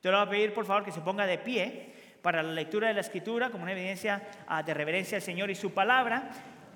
Te 0.01 0.11
lo 0.11 0.19
voy 0.19 0.27
a 0.27 0.31
pedir 0.31 0.53
por 0.53 0.67
favor 0.67 0.85
que 0.85 0.93
se 0.93 1.01
ponga 1.01 1.25
de 1.25 1.39
pie 1.39 1.95
para 2.21 2.43
la 2.43 2.53
lectura 2.53 2.89
de 2.89 2.95
la 2.95 3.01
escritura 3.01 3.51
como 3.51 3.63
una 3.63 3.73
evidencia 3.73 4.23
ah, 4.47 4.63
de 4.63 4.75
reverencia 4.75 5.17
al 5.17 5.23
Señor 5.23 5.51
y 5.51 5.55
su 5.55 5.73
palabra. 5.73 6.31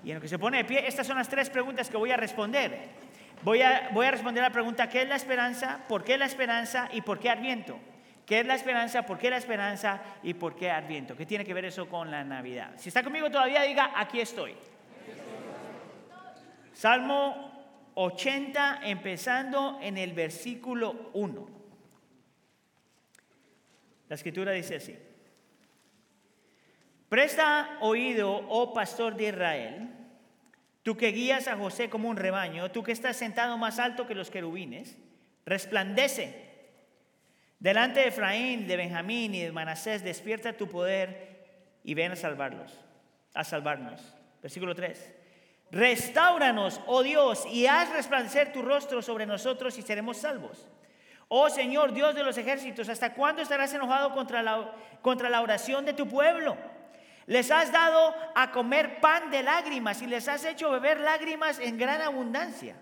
Y 0.05 0.11
en 0.11 0.17
lo 0.17 0.21
que 0.21 0.29
se 0.29 0.39
pone 0.39 0.59
de 0.59 0.65
pie, 0.65 0.87
estas 0.87 1.07
son 1.07 1.19
las 1.19 1.29
tres 1.29 1.51
preguntas 1.51 1.91
que 1.91 1.97
voy 1.97 2.13
a 2.13 2.17
responder. 2.17 2.79
Voy 3.43 3.63
a, 3.63 3.91
voy 3.93 4.07
a 4.07 4.13
responder 4.13 4.43
la 4.43 4.51
pregunta, 4.51 4.89
¿qué 4.89 5.03
es 5.03 5.09
la 5.09 5.17
esperanza? 5.17 5.81
¿Por 5.89 6.05
qué 6.05 6.17
la 6.17 6.27
esperanza? 6.27 6.89
¿Y 6.93 7.03
por 7.03 7.19
qué 7.19 7.29
Adviento? 7.29 7.79
¿Qué 8.29 8.41
es 8.41 8.47
la 8.47 8.57
esperanza? 8.57 9.07
¿Por 9.07 9.17
qué 9.17 9.31
la 9.31 9.39
esperanza? 9.39 10.03
¿Y 10.23 10.35
por 10.35 10.55
qué 10.55 10.71
Adviento? 10.71 11.17
¿Qué 11.17 11.25
tiene 11.25 11.47
que 11.47 11.55
ver 11.55 11.65
eso 11.65 11.89
con 11.89 12.11
la 12.11 12.23
Navidad? 12.23 12.75
Si 12.77 12.91
está 12.91 13.03
conmigo 13.03 13.31
todavía, 13.31 13.63
diga, 13.63 13.93
aquí 13.97 14.21
estoy. 14.21 14.55
Salmo 16.75 17.91
80, 17.95 18.81
empezando 18.83 19.79
en 19.81 19.97
el 19.97 20.13
versículo 20.13 21.11
1. 21.15 21.49
La 24.11 24.15
escritura 24.15 24.53
dice 24.53 24.77
así. 24.77 24.99
Presta 27.09 27.79
oído, 27.81 28.45
oh 28.51 28.75
pastor 28.75 29.17
de 29.17 29.29
Israel, 29.29 29.89
tú 30.83 30.99
que 30.99 31.13
guías 31.13 31.49
a 31.49 31.57
José 31.57 31.89
como 31.89 32.11
un 32.11 32.19
rebaño, 32.19 32.71
tú 32.73 32.83
que 32.83 32.93
estás 32.93 33.17
sentado 33.17 33.57
más 33.57 33.79
alto 33.79 34.07
que 34.07 34.15
los 34.15 34.31
querubines, 34.31 34.99
resplandece 35.47 36.48
Delante 37.59 38.01
de 38.01 38.09
Efraín, 38.09 38.67
de 38.69 38.77
Benjamín 38.77 39.35
y 39.35 39.43
de 39.43 39.53
Manasés, 39.53 40.05
despierta 40.05 40.53
tu 40.53 40.69
poder 40.69 41.47
y 41.83 41.95
ven 41.95 42.13
a 42.13 42.17
salvarlos, 42.17 42.73
a 43.35 43.43
salvarnos. 43.43 44.01
Versículo 44.41 44.75
3. 44.75 45.15
Restauranos, 45.71 46.81
oh 46.87 47.03
Dios, 47.03 47.45
y 47.47 47.67
haz 47.67 47.91
resplandecer 47.93 48.53
tu 48.53 48.63
rostro 48.63 49.03
sobre 49.03 49.27
nosotros 49.27 49.77
y 49.77 49.83
seremos 49.83 50.19
salvos. 50.19 50.69
Oh 51.27 51.51
Señor, 51.51 51.93
Dios 51.93 52.15
de 52.15 52.23
los 52.23 52.39
ejércitos, 52.39 52.89
¿hasta 52.89 53.13
cuándo 53.13 53.43
estarás 53.43 53.75
enojado 53.75 54.13
contra 54.13 54.43
la, 54.43 54.73
contra 55.03 55.29
la 55.29 55.43
oración 55.43 55.85
de 55.85 55.93
tu 55.93 56.09
pueblo? 56.09 56.57
Les 57.27 57.51
has 57.51 57.71
dado 57.71 58.15
a 58.35 58.51
comer 58.51 59.01
pan 59.01 59.31
de 59.31 59.43
lágrimas 59.43 60.01
y 60.01 60.07
les 60.07 60.29
has 60.29 60.45
hecho 60.47 60.71
beber 60.71 61.01
lágrimas 61.01 61.59
en 61.59 61.77
gran 61.77 62.01
abundancia. 62.01 62.77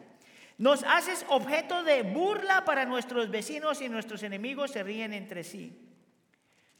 Nos 0.58 0.84
haces 0.84 1.26
objeto 1.28 1.82
de 1.84 2.02
burla 2.02 2.64
para 2.64 2.86
nuestros 2.86 3.30
vecinos 3.30 3.82
y 3.82 3.88
nuestros 3.88 4.22
enemigos 4.22 4.70
se 4.70 4.82
ríen 4.82 5.12
entre 5.12 5.44
sí. 5.44 5.86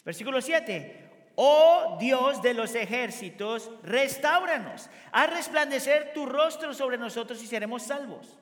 Versículo 0.04 0.40
7. 0.40 1.10
Oh 1.34 1.98
Dios 2.00 2.40
de 2.40 2.54
los 2.54 2.74
ejércitos, 2.74 3.70
restauranos. 3.82 4.88
Haz 5.12 5.30
resplandecer 5.30 6.12
tu 6.14 6.24
rostro 6.24 6.72
sobre 6.72 6.96
nosotros 6.96 7.42
y 7.42 7.46
seremos 7.46 7.82
salvos. 7.82 8.38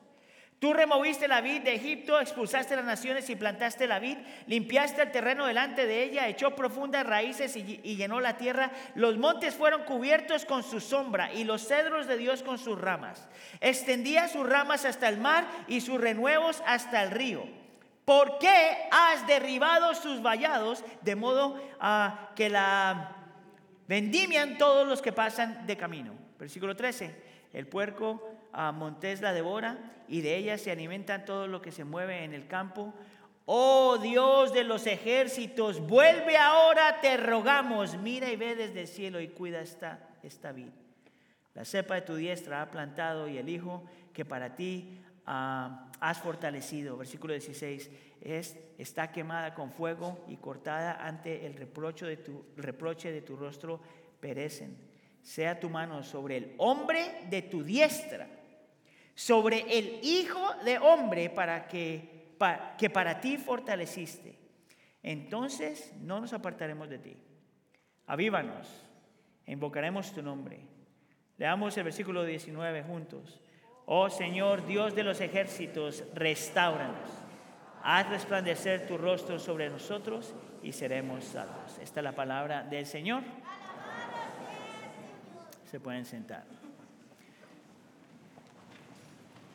Tú 0.65 0.73
removiste 0.73 1.27
la 1.27 1.41
vid 1.41 1.61
de 1.61 1.75
Egipto, 1.75 2.19
expulsaste 2.19 2.75
las 2.75 2.85
naciones 2.85 3.29
y 3.29 3.35
plantaste 3.35 3.85
la 3.85 3.99
vid, 3.99 4.17
limpiaste 4.47 5.03
el 5.03 5.11
terreno 5.11 5.45
delante 5.45 5.85
de 5.85 6.01
ella, 6.01 6.27
echó 6.27 6.55
profundas 6.55 7.05
raíces 7.05 7.55
y, 7.55 7.77
llenó 7.95 8.19
la 8.19 8.35
tierra. 8.37 8.71
Los 8.95 9.15
montes 9.19 9.53
fueron 9.53 9.83
cubiertos 9.83 10.43
con 10.43 10.63
su 10.63 10.79
sombra 10.79 11.31
y 11.31 11.43
los 11.43 11.67
cedros 11.67 12.07
de 12.07 12.17
Dios 12.17 12.41
con 12.41 12.57
sus 12.57 12.81
ramas. 12.81 13.27
Extendía 13.61 14.27
sus 14.27 14.49
ramas 14.49 14.85
hasta 14.85 15.07
el 15.07 15.19
mar 15.19 15.45
y 15.67 15.81
sus 15.81 16.01
renuevos 16.01 16.63
hasta 16.65 17.03
el 17.03 17.11
río. 17.11 17.43
¿Por 18.03 18.39
qué 18.39 18.89
has 18.89 19.27
derribado 19.27 19.93
sus 19.93 20.23
vallados 20.23 20.83
de 21.01 21.15
modo 21.15 21.61
a 21.79 22.31
que 22.35 22.49
la 22.49 23.17
vendimian 23.87 24.57
todos 24.57 24.87
los 24.87 25.03
que 25.03 25.11
pasan 25.11 25.67
de 25.67 25.77
camino? 25.77 26.15
Versículo 26.39 26.75
13. 26.75 27.35
El 27.53 27.67
puerco 27.67 28.34
a 28.55 28.71
Montés 28.71 29.21
la 29.21 29.33
devora 29.33 29.77
y 30.07 30.21
de 30.21 30.37
ella 30.37 30.57
se 30.57 30.71
alimentan 30.71 31.25
todo 31.25 31.47
lo 31.47 31.61
que 31.61 31.71
se 31.71 31.83
mueve 31.83 32.23
en 32.23 32.33
el 32.33 32.47
campo. 32.47 32.93
Oh 33.45 33.99
Dios 34.01 34.53
de 34.53 34.63
los 34.63 34.87
ejércitos, 34.87 35.85
vuelve 35.85 36.37
ahora, 36.37 36.99
te 37.01 37.17
rogamos, 37.17 37.97
mira 37.97 38.31
y 38.31 38.35
ve 38.35 38.55
desde 38.55 38.81
el 38.81 38.87
cielo 38.87 39.19
y 39.19 39.27
cuida 39.27 39.61
esta, 39.61 39.99
esta 40.23 40.51
vid. 40.51 40.69
La 41.53 41.65
cepa 41.65 41.95
de 41.95 42.01
tu 42.01 42.15
diestra 42.15 42.61
ha 42.61 42.71
plantado 42.71 43.27
y 43.27 43.37
el 43.37 43.49
hijo 43.49 43.83
que 44.13 44.25
para 44.25 44.55
ti 44.55 44.99
ah, 45.25 45.91
has 45.99 46.17
fortalecido. 46.17 46.97
Versículo 46.97 47.33
16, 47.33 47.91
es, 48.21 48.57
está 48.77 49.11
quemada 49.11 49.53
con 49.53 49.71
fuego 49.71 50.25
y 50.27 50.37
cortada 50.37 51.05
ante 51.05 51.45
el 51.45 51.53
reproche 51.53 52.05
de 52.05 52.17
tu, 52.17 52.45
reproche 52.57 53.11
de 53.11 53.21
tu 53.21 53.35
rostro, 53.35 53.79
perecen. 54.19 54.77
Sea 55.21 55.59
tu 55.59 55.69
mano 55.69 56.03
sobre 56.03 56.37
el 56.37 56.55
hombre 56.57 57.27
de 57.29 57.41
tu 57.43 57.63
diestra 57.63 58.27
sobre 59.15 59.77
el 59.77 59.99
Hijo 60.03 60.53
de 60.65 60.77
Hombre 60.77 61.29
para 61.29 61.67
que, 61.67 62.35
que 62.77 62.89
para 62.89 63.19
ti 63.21 63.37
fortaleciste. 63.37 64.37
Entonces 65.01 65.93
no 66.01 66.19
nos 66.19 66.33
apartaremos 66.33 66.89
de 66.89 66.99
ti. 66.99 67.17
Avívanos, 68.07 68.67
invocaremos 69.47 70.11
tu 70.11 70.21
nombre. 70.21 70.59
Leamos 71.37 71.75
el 71.77 71.85
versículo 71.85 72.23
19 72.23 72.83
juntos. 72.83 73.41
Oh 73.85 74.09
Señor, 74.09 74.65
Dios 74.65 74.95
de 74.95 75.03
los 75.03 75.21
ejércitos, 75.21 76.03
restauranos. 76.13 77.09
Haz 77.83 78.09
resplandecer 78.09 78.87
tu 78.87 78.97
rostro 78.97 79.37
sobre 79.37 79.69
nosotros 79.69 80.33
y 80.63 80.71
seremos 80.71 81.23
salvos. 81.23 81.77
Esta 81.79 81.99
es 81.99 82.03
la 82.03 82.15
palabra 82.15 82.63
del 82.63 82.85
Señor. 82.87 83.21
Se 85.69 85.79
pueden 85.79 86.05
sentar. 86.05 86.64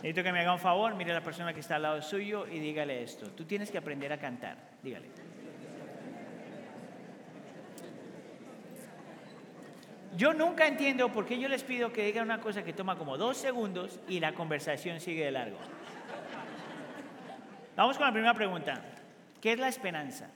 Necesito 0.03 0.23
que 0.23 0.33
me 0.33 0.41
haga 0.41 0.55
un 0.55 0.59
favor, 0.59 0.95
mire 0.95 1.11
a 1.11 1.15
la 1.15 1.23
persona 1.23 1.53
que 1.53 1.61
está 1.61 1.77
al 1.77 1.83
lado 1.83 2.01
suyo 2.01 2.47
y 2.47 2.59
dígale 2.59 3.03
esto. 3.03 3.31
Tú 3.33 3.45
tienes 3.45 3.71
que 3.71 3.77
aprender 3.77 4.11
a 4.13 4.19
cantar. 4.19 4.57
Dígale. 4.83 5.09
Yo 10.17 10.33
nunca 10.33 10.67
entiendo 10.67 11.13
por 11.13 11.27
qué 11.27 11.39
yo 11.39 11.49
les 11.49 11.63
pido 11.63 11.93
que 11.93 12.05
digan 12.05 12.25
una 12.25 12.41
cosa 12.41 12.65
que 12.65 12.73
toma 12.73 12.97
como 12.97 13.19
dos 13.19 13.37
segundos 13.37 14.01
y 14.09 14.21
la 14.21 14.33
conversación 14.33 15.01
sigue 15.01 15.27
de 15.27 15.31
largo. 15.31 15.59
Vamos 17.77 17.97
con 17.99 18.07
la 18.07 18.13
primera 18.13 18.35
pregunta. 18.35 18.83
¿Qué 19.41 19.53
es 19.53 19.59
la 19.59 19.69
esperanza? 19.69 20.31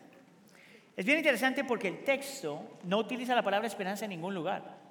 Es 0.96 1.04
bien 1.04 1.18
interesante 1.18 1.64
porque 1.64 1.88
el 1.88 2.04
texto 2.04 2.78
no 2.84 2.98
utiliza 2.98 3.34
la 3.34 3.42
palabra 3.42 3.66
esperanza 3.66 4.04
en 4.04 4.10
ningún 4.10 4.34
lugar. 4.34 4.83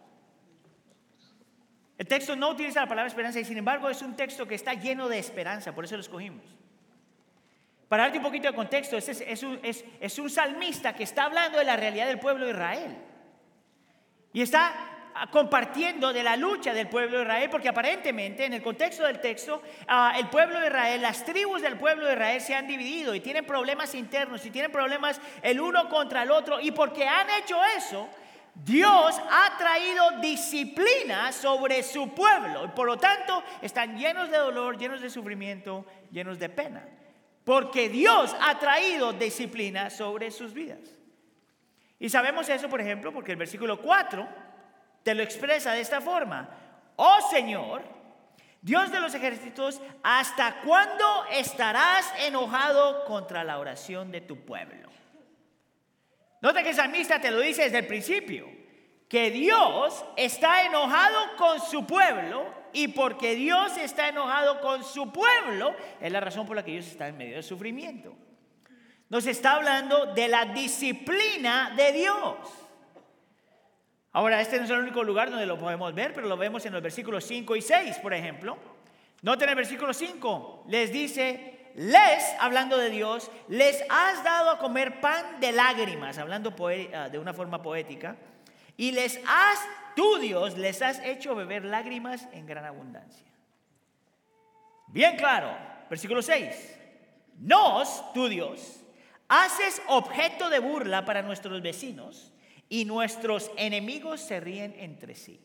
El 2.04 2.08
texto 2.10 2.36
no 2.36 2.50
utiliza 2.50 2.82
la 2.82 2.86
palabra 2.86 3.08
esperanza 3.08 3.40
y 3.40 3.46
sin 3.46 3.58
embargo 3.58 3.90
es 3.90 4.02
un 4.02 4.14
texto 4.14 4.46
que 4.46 4.56
está 4.56 4.74
lleno 4.74 5.08
de 5.08 5.18
esperanza, 5.18 5.74
por 5.74 5.86
eso 5.86 5.96
lo 5.96 6.02
escogimos. 6.02 6.44
Para 7.88 8.04
darte 8.04 8.18
un 8.18 8.26
poquito 8.26 8.50
de 8.50 8.54
contexto, 8.54 8.98
este 8.98 9.32
es, 9.32 9.42
un, 9.42 9.58
es 9.64 10.20
un 10.20 10.30
salmista 10.30 10.94
que 10.94 11.04
está 11.04 11.24
hablando 11.24 11.58
de 11.60 11.64
la 11.64 11.78
realidad 11.78 12.08
del 12.08 12.20
pueblo 12.20 12.44
de 12.44 12.52
Israel. 12.52 12.98
Y 14.34 14.42
está 14.42 14.74
compartiendo 15.32 16.12
de 16.12 16.24
la 16.24 16.36
lucha 16.36 16.74
del 16.74 16.90
pueblo 16.90 17.20
de 17.20 17.24
Israel, 17.24 17.50
porque 17.50 17.70
aparentemente 17.70 18.44
en 18.44 18.52
el 18.52 18.62
contexto 18.62 19.06
del 19.06 19.22
texto, 19.22 19.62
ah, 19.88 20.14
el 20.20 20.28
pueblo 20.28 20.60
de 20.60 20.68
Israel, 20.68 21.02
las 21.02 21.24
tribus 21.24 21.62
del 21.62 21.78
pueblo 21.78 22.06
de 22.06 22.16
Israel 22.16 22.42
se 22.42 22.54
han 22.54 22.68
dividido 22.68 23.16
y 23.16 23.22
tienen 23.22 23.46
problemas 23.46 23.96
internos 23.96 24.46
y 24.46 24.52
tienen 24.52 24.74
problemas 24.74 25.22
el 25.42 25.62
uno 25.62 25.88
contra 25.88 26.24
el 26.24 26.32
otro. 26.32 26.60
Y 26.60 26.72
porque 26.72 27.08
han 27.08 27.30
hecho 27.30 27.64
eso, 27.78 28.10
Dios 28.56 29.20
ha 29.32 29.58
traído 29.58 30.20
disciplina 30.22 31.32
sobre 31.32 31.82
su 31.82 32.14
pueblo 32.14 32.66
y 32.66 32.68
por 32.70 32.86
lo 32.86 32.98
tanto 32.98 33.44
están 33.62 33.98
llenos 33.98 34.30
de 34.30 34.38
dolor, 34.38 34.78
llenos 34.78 35.02
de 35.02 35.10
sufrimiento, 35.10 35.86
llenos 36.12 36.38
de 36.38 36.50
pena. 36.50 36.88
Porque 37.44 37.90
Dios 37.90 38.36
ha 38.40 38.58
traído 38.60 39.12
disciplina 39.14 39.90
sobre 39.90 40.32
sus 40.32 40.54
vidas. 40.54 40.80
Y 42.00 42.10
sabemos 42.10 42.48
eso, 42.48 42.70
por 42.70 42.80
ejemplo, 42.80 43.12
porque 43.12 43.32
el 43.32 43.38
versículo 43.38 43.82
4 43.82 44.28
te 45.04 45.16
lo 45.16 45.24
expresa 45.24 45.74
de 45.74 45.82
esta 45.82 46.00
forma. 46.00 46.50
Oh 46.96 47.20
Señor, 47.32 47.84
Dios 48.62 48.92
de 48.92 49.00
los 49.00 49.14
ejércitos, 49.14 49.82
¿hasta 50.04 50.62
cuándo 50.62 51.26
estarás 51.32 52.14
enojado 52.20 53.04
contra 53.06 53.44
la 53.44 53.60
oración 53.60 54.12
de 54.12 54.22
tu 54.22 54.38
pueblo? 54.46 54.83
Nota 56.44 56.62
que 56.62 56.72
el 56.72 56.76
salmista 56.76 57.22
te 57.22 57.32
lo 57.32 57.40
dice 57.40 57.64
desde 57.64 57.80
el 57.80 57.88
principio, 57.88 58.50
que 59.08 59.32
Dios 59.32 60.04
está 60.18 60.66
enojado 60.66 61.38
con 61.38 61.62
su 61.62 61.88
pueblo 61.88 62.54
y 62.74 62.90
porque 62.90 63.34
Dios 63.34 63.78
está 63.78 64.10
enojado 64.10 64.60
con 64.60 64.84
su 64.84 65.10
pueblo 65.14 65.74
es 66.02 66.12
la 66.12 66.20
razón 66.20 66.46
por 66.46 66.58
la 66.58 66.66
que 66.66 66.74
ellos 66.74 66.88
están 66.88 67.12
en 67.12 67.18
medio 67.18 67.36
de 67.38 67.44
sufrimiento. 67.44 68.14
Nos 69.08 69.26
está 69.26 69.54
hablando 69.54 70.14
de 70.14 70.28
la 70.28 70.44
disciplina 70.48 71.74
de 71.78 71.94
Dios. 71.94 72.36
Ahora, 74.12 74.42
este 74.42 74.58
no 74.58 74.66
es 74.66 74.70
el 74.70 74.80
único 74.80 75.02
lugar 75.02 75.30
donde 75.30 75.46
lo 75.46 75.58
podemos 75.58 75.96
ver, 75.96 76.14
pero 76.14 76.28
lo 76.28 76.36
vemos 76.36 76.66
en 76.66 76.74
los 76.74 76.84
versículos 76.84 77.24
5 77.24 77.56
y 77.56 77.62
6, 77.62 78.00
por 78.00 78.14
ejemplo. 78.14 78.58
Noten 79.22 79.48
el 79.48 79.56
versículo 79.56 79.94
5, 79.94 80.66
les 80.68 80.92
dice, 80.92 81.63
les, 81.76 82.24
hablando 82.40 82.78
de 82.78 82.90
Dios, 82.90 83.32
les 83.48 83.84
has 83.90 84.24
dado 84.24 84.52
a 84.52 84.60
comer 84.60 85.02
pan 85.02 85.40
de 85.40 85.52
lágrimas, 85.52 86.18
hablando 86.18 86.54
ah, 86.94 87.10
de 87.10 87.20
una 87.20 87.34
forma 87.34 87.62
poética, 87.62 88.16
y 88.78 88.92
les 88.92 89.20
has, 89.28 89.60
tú 89.96 90.18
Dios, 90.18 90.58
les 90.58 90.82
has 90.82 91.00
hecho 91.00 91.36
beber 91.36 91.66
lágrimas 91.66 92.28
en 92.32 92.46
gran 92.46 92.66
abundancia. 92.66 93.28
Bien 94.88 95.18
claro, 95.18 95.58
versículo 95.90 96.22
6, 96.22 96.80
nos, 97.40 98.14
tú 98.14 98.28
Dios, 98.28 98.82
haces 99.28 99.82
objeto 99.88 100.50
de 100.50 100.60
burla 100.60 101.06
para 101.06 101.24
nuestros 101.24 101.62
vecinos 101.62 102.32
y 102.70 102.86
nuestros 102.86 103.52
enemigos 103.58 104.22
se 104.22 104.40
ríen 104.40 104.76
entre 104.78 105.16
sí. 105.16 105.40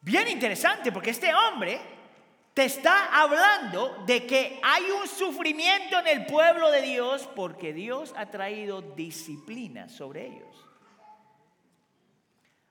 Bien 0.00 0.28
interesante 0.28 0.92
porque 0.92 1.10
este 1.10 1.34
hombre 1.34 1.80
te 2.56 2.64
está 2.64 3.20
hablando 3.20 4.02
de 4.06 4.24
que 4.24 4.58
hay 4.62 4.84
un 4.90 5.06
sufrimiento 5.06 5.98
en 5.98 6.06
el 6.06 6.24
pueblo 6.24 6.70
de 6.70 6.80
Dios 6.80 7.28
porque 7.36 7.74
Dios 7.74 8.14
ha 8.16 8.30
traído 8.30 8.80
disciplina 8.80 9.90
sobre 9.90 10.28
ellos. 10.28 10.66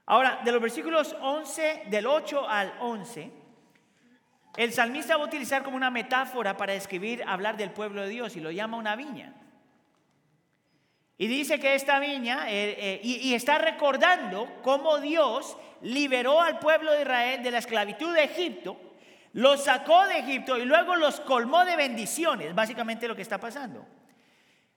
Ahora, 0.07 0.41
de 0.43 0.51
los 0.51 0.59
versículos 0.59 1.15
11, 1.21 1.83
del 1.91 2.07
8 2.07 2.49
al 2.49 2.73
11, 2.79 3.31
el 4.57 4.73
salmista 4.73 5.17
va 5.17 5.23
a 5.25 5.27
utilizar 5.27 5.61
como 5.61 5.77
una 5.77 5.91
metáfora 5.91 6.57
para 6.57 6.73
describir, 6.73 7.23
hablar 7.27 7.55
del 7.55 7.69
pueblo 7.69 8.01
de 8.01 8.09
Dios 8.09 8.35
y 8.35 8.39
lo 8.39 8.49
llama 8.49 8.77
una 8.77 8.95
viña. 8.95 9.35
Y 11.19 11.27
dice 11.27 11.59
que 11.59 11.75
esta 11.75 11.99
viña, 11.99 12.49
eh, 12.49 12.75
eh, 12.75 13.01
y, 13.03 13.35
está 13.35 13.59
recordando 13.59 14.51
cómo 14.63 14.97
Dios 14.97 15.55
liberó 15.83 16.41
al 16.41 16.57
pueblo 16.57 16.91
de 16.91 17.01
Israel 17.03 17.43
de 17.43 17.51
la 17.51 17.59
esclavitud 17.59 18.15
de 18.15 18.23
Egipto, 18.23 18.84
los 19.35 19.63
sacó 19.63 20.05
de 20.07 20.19
Egipto 20.19 20.57
y 20.57 20.65
luego 20.65 20.95
los 20.95 21.19
colmó 21.21 21.63
de 21.63 21.75
bendiciones, 21.75 22.53
básicamente 22.53 23.07
lo 23.07 23.15
que 23.15 23.21
está 23.21 23.39
pasando. 23.39 23.85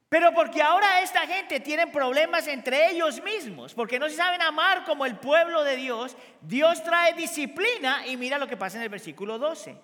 Pero 0.09 0.33
porque 0.33 0.63
ahora 0.63 1.01
esta 1.01 1.27
gente 1.27 1.61
tiene 1.61 1.87
problemas 1.87 2.47
entre 2.47 2.91
ellos 2.91 3.23
mismos, 3.23 3.75
porque 3.75 3.99
no 3.99 4.09
se 4.09 4.17
saben 4.17 4.41
amar 4.43 4.85
como 4.85 5.07
el 5.07 5.17
pueblo 5.17 5.65
de 5.65 5.77
Dios, 5.77 6.17
Dios 6.43 6.83
trae 6.83 7.15
disciplina 7.15 8.07
y 8.07 8.17
mira 8.17 8.39
lo 8.39 8.47
que 8.47 8.57
pasa 8.57 8.77
en 8.77 8.85
el 8.85 8.89
versículo 8.91 9.39
12. 9.39 9.77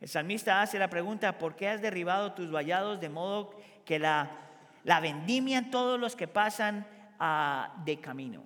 El 0.00 0.08
salmista 0.08 0.62
hace 0.62 0.78
la 0.78 0.88
pregunta, 0.88 1.38
¿por 1.38 1.56
qué 1.56 1.68
has 1.68 1.82
derribado 1.82 2.32
tus 2.32 2.50
vallados 2.50 3.00
de 3.00 3.08
modo 3.08 3.58
que 3.84 3.98
la 3.98 4.48
la 4.88 5.00
vendimian 5.00 5.70
todos 5.70 6.00
los 6.00 6.16
que 6.16 6.28
pasan 6.28 6.86
ah, 7.18 7.74
de 7.84 8.00
camino. 8.00 8.42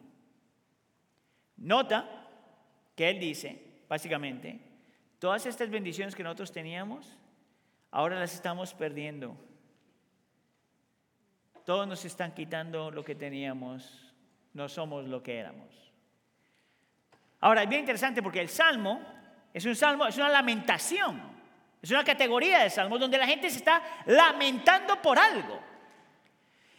Nota 1.59 2.27
que 2.97 3.11
él 3.11 3.21
dice, 3.21 3.85
básicamente, 3.89 4.59
todas 5.23 5.47
estas 5.47 5.71
bendiciones 5.71 6.17
que 6.17 6.25
nosotros 6.25 6.51
teníamos, 6.51 7.17
ahora 7.93 8.19
las 8.19 8.35
estamos 8.35 8.75
perdiendo. 8.75 9.37
Todos 11.65 11.87
nos 11.87 12.05
están 12.05 12.35
quitando 12.35 12.91
lo 12.91 13.05
que 13.05 13.15
teníamos, 13.15 14.13
no 14.53 14.69
somos 14.69 15.05
lo 15.05 15.23
que 15.23 15.39
éramos. 15.39 15.93
Ahora, 17.39 17.63
es 17.63 17.69
bien 17.69 17.83
interesante 17.83 18.21
porque 18.21 18.41
el 18.41 18.49
salmo 18.49 19.01
es 19.55 19.65
un 19.65 19.77
salmo, 19.77 20.07
es 20.07 20.17
una 20.17 20.29
lamentación, 20.29 21.23
es 21.81 21.93
una 21.93 22.03
categoría 22.03 22.65
de 22.65 22.71
salmos 22.71 22.99
donde 22.99 23.17
la 23.17 23.27
gente 23.29 23.49
se 23.49 23.59
está 23.59 23.81
lamentando 24.07 25.01
por 25.01 25.21
algo. 25.21 25.61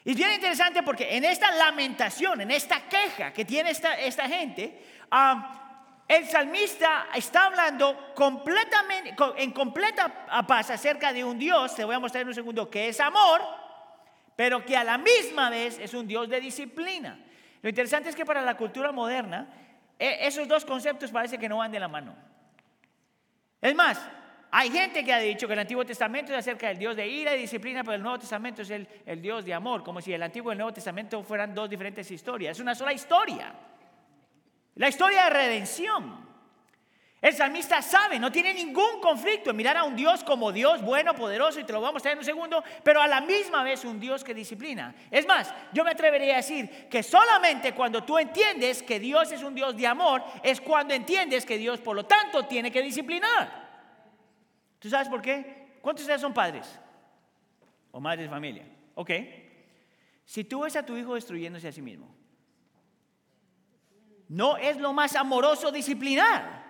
Y 0.04 0.12
es 0.12 0.18
bien 0.18 0.34
interesante 0.34 0.84
porque 0.84 1.16
en 1.16 1.24
esta 1.24 1.50
lamentación, 1.56 2.42
en 2.42 2.52
esta 2.52 2.90
queja 2.90 3.32
que 3.32 3.46
tiene 3.46 3.70
esta, 3.70 3.94
esta 3.94 4.28
gente, 4.28 4.84
el 6.16 6.26
salmista 6.28 7.08
está 7.14 7.48
hablando 7.48 8.14
completamente, 8.14 9.16
en 9.38 9.52
completa 9.52 10.28
paz 10.48 10.70
acerca 10.70 11.12
de 11.12 11.24
un 11.24 11.40
Dios, 11.40 11.76
te 11.76 11.84
voy 11.84 11.96
a 11.96 12.00
mostrar 12.00 12.22
en 12.22 12.28
un 12.28 12.36
segundo, 12.36 12.70
que 12.70 12.90
es 12.90 13.00
amor, 13.00 13.42
pero 14.36 14.64
que 14.64 14.76
a 14.76 14.84
la 14.84 14.98
misma 14.98 15.50
vez 15.50 15.80
es 15.80 15.94
un 15.94 16.08
Dios 16.08 16.30
de 16.30 16.40
disciplina. 16.40 17.20
Lo 17.62 17.70
interesante 17.70 18.10
es 18.10 18.16
que 18.16 18.26
para 18.26 18.42
la 18.42 18.56
cultura 18.56 18.92
moderna, 18.92 19.48
e, 19.98 20.28
esos 20.28 20.48
dos 20.48 20.66
conceptos 20.66 21.12
parece 21.12 21.38
que 21.38 21.50
no 21.50 21.58
van 21.58 21.72
de 21.72 21.80
la 21.80 21.88
mano. 21.88 22.16
Es 23.62 23.74
más, 23.74 24.00
hay 24.52 24.70
gente 24.70 25.04
que 25.04 25.14
ha 25.14 25.20
dicho 25.20 25.48
que 25.48 25.54
el 25.54 25.60
Antiguo 25.60 25.86
Testamento 25.86 26.32
es 26.32 26.40
acerca 26.40 26.68
del 26.68 26.78
Dios 26.78 26.96
de 26.96 27.08
ira 27.08 27.36
y 27.36 27.40
disciplina, 27.40 27.84
pero 27.84 27.96
el 27.96 28.04
Nuevo 28.04 28.20
Testamento 28.20 28.62
es 28.62 28.70
el, 28.70 28.88
el 29.06 29.22
Dios 29.22 29.46
de 29.46 29.54
amor, 29.54 29.84
como 29.84 30.02
si 30.02 30.14
el 30.14 30.22
Antiguo 30.22 30.52
y 30.52 30.54
el 30.54 30.58
Nuevo 30.60 30.74
Testamento 30.74 31.24
fueran 31.24 31.56
dos 31.56 31.70
diferentes 31.70 32.10
historias. 32.12 32.58
Es 32.58 32.62
una 32.62 32.76
sola 32.76 32.94
historia. 32.94 33.54
La 34.76 34.90
historia 34.90 35.26
de 35.26 35.30
redención. 35.30 36.24
El 37.24 37.34
salmista 37.34 37.82
sabe, 37.82 38.20
no 38.20 38.34
tiene 38.34 38.54
ningún 38.54 39.00
conflicto 39.00 39.52
en 39.52 39.56
mirar 39.56 39.78
a 39.78 39.86
un 39.86 39.96
Dios 39.96 40.26
como 40.26 40.52
Dios 40.52 40.82
bueno, 40.82 41.16
poderoso, 41.16 41.58
y 41.58 41.64
te 41.64 41.72
lo 41.72 41.80
vamos 41.80 41.92
a 41.92 41.94
mostrar 41.94 42.12
en 42.12 42.18
un 42.18 42.26
segundo, 42.26 42.62
pero 42.84 43.02
a 43.02 43.08
la 43.08 43.22
misma 43.22 43.64
vez 43.64 43.86
un 43.86 43.98
Dios 43.98 44.26
que 44.26 44.34
disciplina. 44.34 44.94
Es 45.10 45.26
más, 45.26 45.54
yo 45.72 45.86
me 45.86 45.92
atrevería 45.92 46.34
a 46.34 46.38
decir 46.38 46.90
que 46.90 47.02
solamente 47.02 47.74
cuando 47.74 48.04
tú 48.04 48.18
entiendes 48.20 48.84
que 48.84 49.00
Dios 49.00 49.32
es 49.32 49.42
un 49.42 49.56
Dios 49.56 49.78
de 49.78 49.88
amor, 49.88 50.22
es 50.44 50.60
cuando 50.60 50.94
entiendes 50.94 51.46
que 51.46 51.58
Dios, 51.58 51.80
por 51.80 51.96
lo 51.96 52.06
tanto, 52.06 52.46
tiene 52.46 52.70
que 52.70 52.82
disciplinar. 52.82 53.64
¿Tú 54.80 54.90
sabes 54.90 55.08
por 55.08 55.22
qué? 55.22 55.78
¿Cuántos 55.82 56.02
de 56.02 56.08
ustedes 56.08 56.22
son 56.22 56.34
padres? 56.34 56.78
¿O 57.92 58.02
madres 58.02 58.26
de 58.26 58.30
familia? 58.30 58.66
Ok. 58.96 59.12
Si 60.26 60.44
tú 60.44 60.64
ves 60.64 60.76
a 60.76 60.86
tu 60.86 60.98
hijo 60.98 61.16
destruyéndose 61.16 61.70
a 61.70 61.72
sí 61.72 61.82
mismo, 61.82 62.14
no 64.36 64.58
es 64.58 64.78
lo 64.78 64.94
más 64.94 65.16
amoroso 65.16 65.72
disciplinar. 65.72 66.64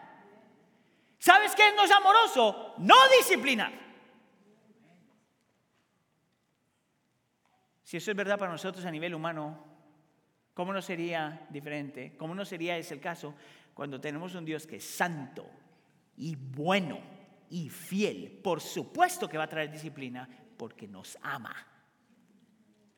¿Sabes 1.17 1.55
qué 1.55 1.63
no 1.75 1.83
es 1.83 1.91
amoroso? 1.91 2.75
No 2.79 2.95
disciplinar. 3.17 3.71
Si 7.83 7.97
eso 7.97 8.11
es 8.11 8.17
verdad 8.17 8.39
para 8.39 8.51
nosotros 8.51 8.85
a 8.85 8.91
nivel 8.91 9.13
humano, 9.13 9.63
¿cómo 10.53 10.73
no 10.73 10.81
sería 10.81 11.45
diferente? 11.49 12.15
¿Cómo 12.17 12.33
no 12.35 12.43
sería 12.43 12.77
ese 12.77 12.95
el 12.95 12.99
caso 12.99 13.35
cuando 13.73 14.01
tenemos 14.01 14.35
un 14.35 14.45
Dios 14.45 14.65
que 14.65 14.77
es 14.77 14.85
santo 14.85 15.45
y 16.17 16.35
bueno? 16.35 17.13
y 17.53 17.69
fiel. 17.69 18.39
Por 18.43 18.59
supuesto 18.59 19.29
que 19.29 19.37
va 19.37 19.43
a 19.43 19.49
traer 19.49 19.71
disciplina 19.71 20.27
porque 20.57 20.87
nos 20.87 21.17
ama. 21.21 21.55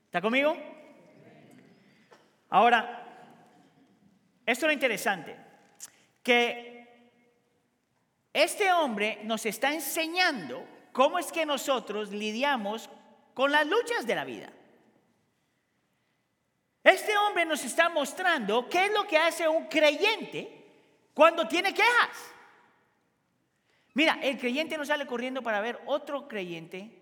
¿Está 0.05 0.21
conmigo? 0.21 0.55
Ahora, 2.49 3.04
esto 4.45 4.65
es 4.65 4.69
lo 4.69 4.71
interesante, 4.71 5.35
que 6.21 6.75
este 8.33 8.71
hombre 8.71 9.19
nos 9.23 9.45
está 9.45 9.73
enseñando 9.73 10.65
cómo 10.91 11.17
es 11.17 11.31
que 11.31 11.45
nosotros 11.45 12.11
lidiamos 12.11 12.89
con 13.33 13.51
las 13.51 13.65
luchas 13.65 14.05
de 14.05 14.15
la 14.15 14.25
vida. 14.25 14.51
Este 16.83 17.17
hombre 17.17 17.45
nos 17.45 17.63
está 17.63 17.89
mostrando 17.89 18.69
qué 18.69 18.85
es 18.85 18.93
lo 18.93 19.07
que 19.07 19.17
hace 19.17 19.47
un 19.47 19.65
creyente 19.65 20.65
cuando 21.13 21.47
tiene 21.47 21.73
quejas. 21.73 22.33
Mira, 23.95 24.19
el 24.21 24.37
creyente 24.37 24.77
no 24.77 24.85
sale 24.85 25.07
corriendo 25.07 25.41
para 25.41 25.61
ver 25.61 25.81
otro 25.85 26.27
creyente, 26.27 27.01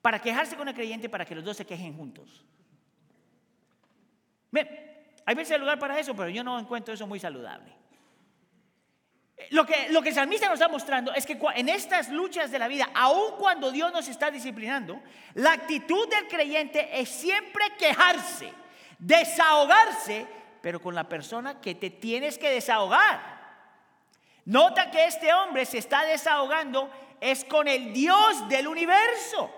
para 0.00 0.22
quejarse 0.22 0.56
con 0.56 0.68
el 0.68 0.74
creyente, 0.74 1.08
para 1.08 1.26
que 1.26 1.34
los 1.34 1.44
dos 1.44 1.56
se 1.56 1.66
quejen 1.66 1.96
juntos. 1.96 2.44
Hay 5.30 5.36
veces 5.36 5.60
lugar 5.60 5.78
para 5.78 5.96
eso, 5.96 6.12
pero 6.16 6.28
yo 6.28 6.42
no 6.42 6.58
encuentro 6.58 6.92
eso 6.92 7.06
muy 7.06 7.20
saludable. 7.20 7.72
Lo 9.50 9.64
que, 9.64 9.88
lo 9.90 10.02
que 10.02 10.08
el 10.08 10.14
salmista 10.16 10.46
nos 10.46 10.54
está 10.54 10.66
mostrando 10.66 11.14
es 11.14 11.24
que 11.24 11.38
en 11.54 11.68
estas 11.68 12.08
luchas 12.08 12.50
de 12.50 12.58
la 12.58 12.66
vida, 12.66 12.90
aun 12.92 13.36
cuando 13.38 13.70
Dios 13.70 13.92
nos 13.92 14.08
está 14.08 14.32
disciplinando, 14.32 15.00
la 15.34 15.52
actitud 15.52 16.08
del 16.08 16.26
creyente 16.26 17.00
es 17.00 17.10
siempre 17.10 17.62
quejarse, 17.78 18.52
desahogarse, 18.98 20.26
pero 20.60 20.82
con 20.82 20.96
la 20.96 21.08
persona 21.08 21.60
que 21.60 21.76
te 21.76 21.90
tienes 21.90 22.36
que 22.36 22.50
desahogar. 22.50 23.20
Nota 24.46 24.90
que 24.90 25.04
este 25.04 25.32
hombre 25.32 25.64
se 25.64 25.78
está 25.78 26.04
desahogando 26.06 26.90
es 27.20 27.44
con 27.44 27.68
el 27.68 27.92
Dios 27.92 28.48
del 28.48 28.66
universo. 28.66 29.48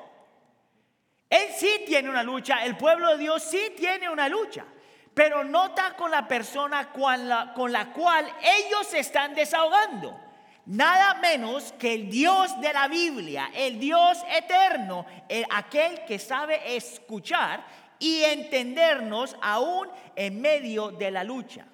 Él 1.30 1.48
sí 1.56 1.84
tiene 1.86 2.10
una 2.10 2.22
lucha, 2.22 2.62
el 2.62 2.76
pueblo 2.76 3.12
de 3.12 3.16
Dios 3.16 3.42
sí 3.42 3.72
tiene 3.74 4.10
una 4.10 4.28
lucha, 4.28 4.66
pero 5.14 5.44
nota 5.44 5.94
con 5.96 6.10
la 6.10 6.26
persona 6.26 6.90
con 6.90 7.28
la, 7.28 7.52
con 7.54 7.70
la 7.70 7.92
cual 7.92 8.26
ellos 8.42 8.86
se 8.86 9.00
están 9.00 9.34
desahogando. 9.34 10.18
Nada 10.64 11.14
menos 11.14 11.72
que 11.72 11.94
el 11.94 12.08
Dios 12.08 12.58
de 12.60 12.72
la 12.72 12.86
Biblia, 12.86 13.50
el 13.54 13.80
Dios 13.80 14.18
eterno, 14.30 15.04
el, 15.28 15.44
aquel 15.50 16.04
que 16.04 16.18
sabe 16.18 16.76
escuchar 16.76 17.64
y 17.98 18.22
entendernos 18.22 19.36
aún 19.42 19.88
en 20.14 20.40
medio 20.40 20.92
de 20.92 21.10
la 21.10 21.24
lucha. 21.24 21.66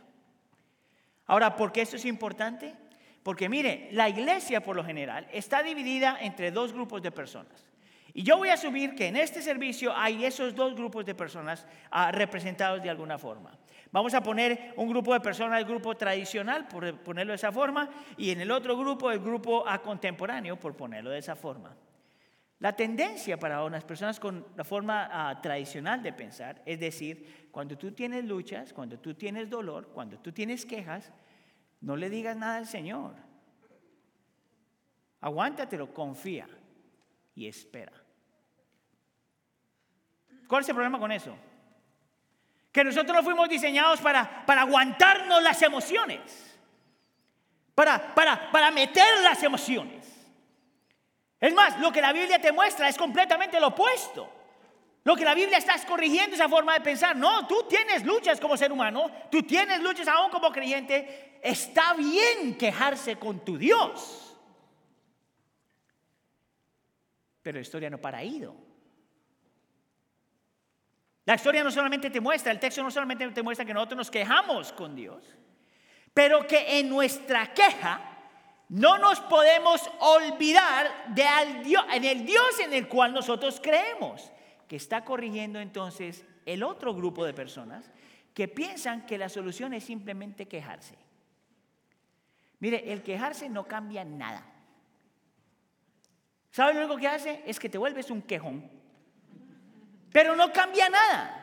Ahora, 1.26 1.54
¿por 1.54 1.70
qué 1.70 1.82
esto 1.82 1.96
es 1.96 2.06
importante? 2.06 2.74
Porque 3.22 3.50
mire, 3.50 3.88
la 3.92 4.08
iglesia 4.08 4.62
por 4.62 4.74
lo 4.74 4.82
general 4.82 5.28
está 5.32 5.62
dividida 5.62 6.16
entre 6.20 6.50
dos 6.50 6.72
grupos 6.72 7.02
de 7.02 7.10
personas. 7.10 7.67
Y 8.18 8.24
yo 8.24 8.36
voy 8.36 8.48
a 8.48 8.56
subir 8.56 8.96
que 8.96 9.06
en 9.06 9.14
este 9.14 9.40
servicio 9.40 9.96
hay 9.96 10.24
esos 10.24 10.52
dos 10.52 10.74
grupos 10.74 11.06
de 11.06 11.14
personas 11.14 11.64
ah, 11.88 12.10
representados 12.10 12.82
de 12.82 12.90
alguna 12.90 13.16
forma. 13.16 13.56
Vamos 13.92 14.12
a 14.12 14.20
poner 14.20 14.74
un 14.74 14.88
grupo 14.88 15.14
de 15.14 15.20
personas, 15.20 15.60
el 15.60 15.64
grupo 15.64 15.96
tradicional, 15.96 16.66
por 16.66 16.98
ponerlo 16.98 17.30
de 17.30 17.36
esa 17.36 17.52
forma, 17.52 17.88
y 18.16 18.32
en 18.32 18.40
el 18.40 18.50
otro 18.50 18.76
grupo, 18.76 19.12
el 19.12 19.20
grupo 19.20 19.64
contemporáneo, 19.84 20.58
por 20.58 20.74
ponerlo 20.74 21.10
de 21.10 21.18
esa 21.20 21.36
forma. 21.36 21.76
La 22.58 22.74
tendencia 22.74 23.38
para 23.38 23.62
unas 23.62 23.84
personas 23.84 24.18
con 24.18 24.44
la 24.56 24.64
forma 24.64 25.08
ah, 25.12 25.40
tradicional 25.40 26.02
de 26.02 26.12
pensar, 26.12 26.60
es 26.66 26.80
decir, 26.80 27.46
cuando 27.52 27.78
tú 27.78 27.92
tienes 27.92 28.24
luchas, 28.24 28.72
cuando 28.72 28.98
tú 28.98 29.14
tienes 29.14 29.48
dolor, 29.48 29.90
cuando 29.94 30.18
tú 30.18 30.32
tienes 30.32 30.66
quejas, 30.66 31.12
no 31.82 31.96
le 31.96 32.10
digas 32.10 32.36
nada 32.36 32.56
al 32.56 32.66
Señor. 32.66 33.14
Aguántatelo, 35.20 35.94
confía 35.94 36.48
y 37.36 37.46
espera. 37.46 37.92
¿Cuál 40.48 40.62
es 40.62 40.68
el 40.70 40.74
problema 40.74 40.98
con 40.98 41.12
eso? 41.12 41.36
Que 42.72 42.82
nosotros 42.82 43.14
no 43.14 43.22
fuimos 43.22 43.48
diseñados 43.48 44.00
para, 44.00 44.46
para 44.46 44.62
aguantarnos 44.62 45.42
las 45.42 45.60
emociones, 45.62 46.20
para, 47.74 48.14
para, 48.14 48.50
para 48.50 48.70
meter 48.70 49.20
las 49.22 49.42
emociones. 49.42 50.06
Es 51.38 51.52
más, 51.52 51.78
lo 51.78 51.92
que 51.92 52.00
la 52.00 52.12
Biblia 52.12 52.40
te 52.40 52.50
muestra 52.50 52.88
es 52.88 52.96
completamente 52.96 53.60
lo 53.60 53.68
opuesto. 53.68 54.32
Lo 55.04 55.14
que 55.14 55.24
la 55.24 55.34
Biblia 55.34 55.58
está 55.58 55.74
corrigiendo 55.86 56.34
esa 56.34 56.48
forma 56.48 56.74
de 56.74 56.80
pensar. 56.80 57.14
No, 57.14 57.46
tú 57.46 57.66
tienes 57.68 58.04
luchas 58.04 58.40
como 58.40 58.56
ser 58.56 58.72
humano, 58.72 59.10
tú 59.30 59.42
tienes 59.42 59.80
luchas 59.80 60.08
aún 60.08 60.30
como 60.30 60.50
creyente. 60.50 61.38
Está 61.42 61.94
bien 61.94 62.56
quejarse 62.58 63.16
con 63.16 63.44
tu 63.44 63.56
Dios. 63.56 64.36
Pero 67.42 67.56
la 67.56 67.62
historia 67.62 67.90
no 67.90 67.98
para 67.98 68.24
ido. 68.24 68.67
La 71.28 71.34
historia 71.34 71.62
no 71.62 71.70
solamente 71.70 72.08
te 72.08 72.22
muestra, 72.22 72.50
el 72.50 72.58
texto 72.58 72.82
no 72.82 72.90
solamente 72.90 73.28
te 73.32 73.42
muestra 73.42 73.66
que 73.66 73.74
nosotros 73.74 73.98
nos 73.98 74.10
quejamos 74.10 74.72
con 74.72 74.96
Dios, 74.96 75.36
pero 76.14 76.46
que 76.46 76.78
en 76.80 76.88
nuestra 76.88 77.52
queja 77.52 78.00
no 78.70 78.96
nos 78.96 79.20
podemos 79.20 79.90
olvidar 80.00 80.86
de 81.08 81.26
Dios, 81.64 81.84
en 81.92 82.04
el 82.04 82.24
Dios 82.24 82.58
en 82.60 82.72
el 82.72 82.88
cual 82.88 83.12
nosotros 83.12 83.60
creemos, 83.62 84.32
que 84.66 84.76
está 84.76 85.04
corrigiendo 85.04 85.60
entonces 85.60 86.24
el 86.46 86.62
otro 86.62 86.94
grupo 86.94 87.26
de 87.26 87.34
personas 87.34 87.90
que 88.32 88.48
piensan 88.48 89.04
que 89.04 89.18
la 89.18 89.28
solución 89.28 89.74
es 89.74 89.84
simplemente 89.84 90.48
quejarse. 90.48 90.94
Mire, 92.58 92.90
el 92.90 93.02
quejarse 93.02 93.50
no 93.50 93.68
cambia 93.68 94.02
nada. 94.02 94.46
¿Sabe 96.52 96.72
lo 96.72 96.80
único 96.80 96.96
que 96.96 97.08
hace? 97.08 97.42
Es 97.44 97.60
que 97.60 97.68
te 97.68 97.76
vuelves 97.76 98.10
un 98.10 98.22
quejón. 98.22 98.77
Pero 100.12 100.34
no 100.34 100.52
cambia 100.52 100.88
nada. 100.88 101.38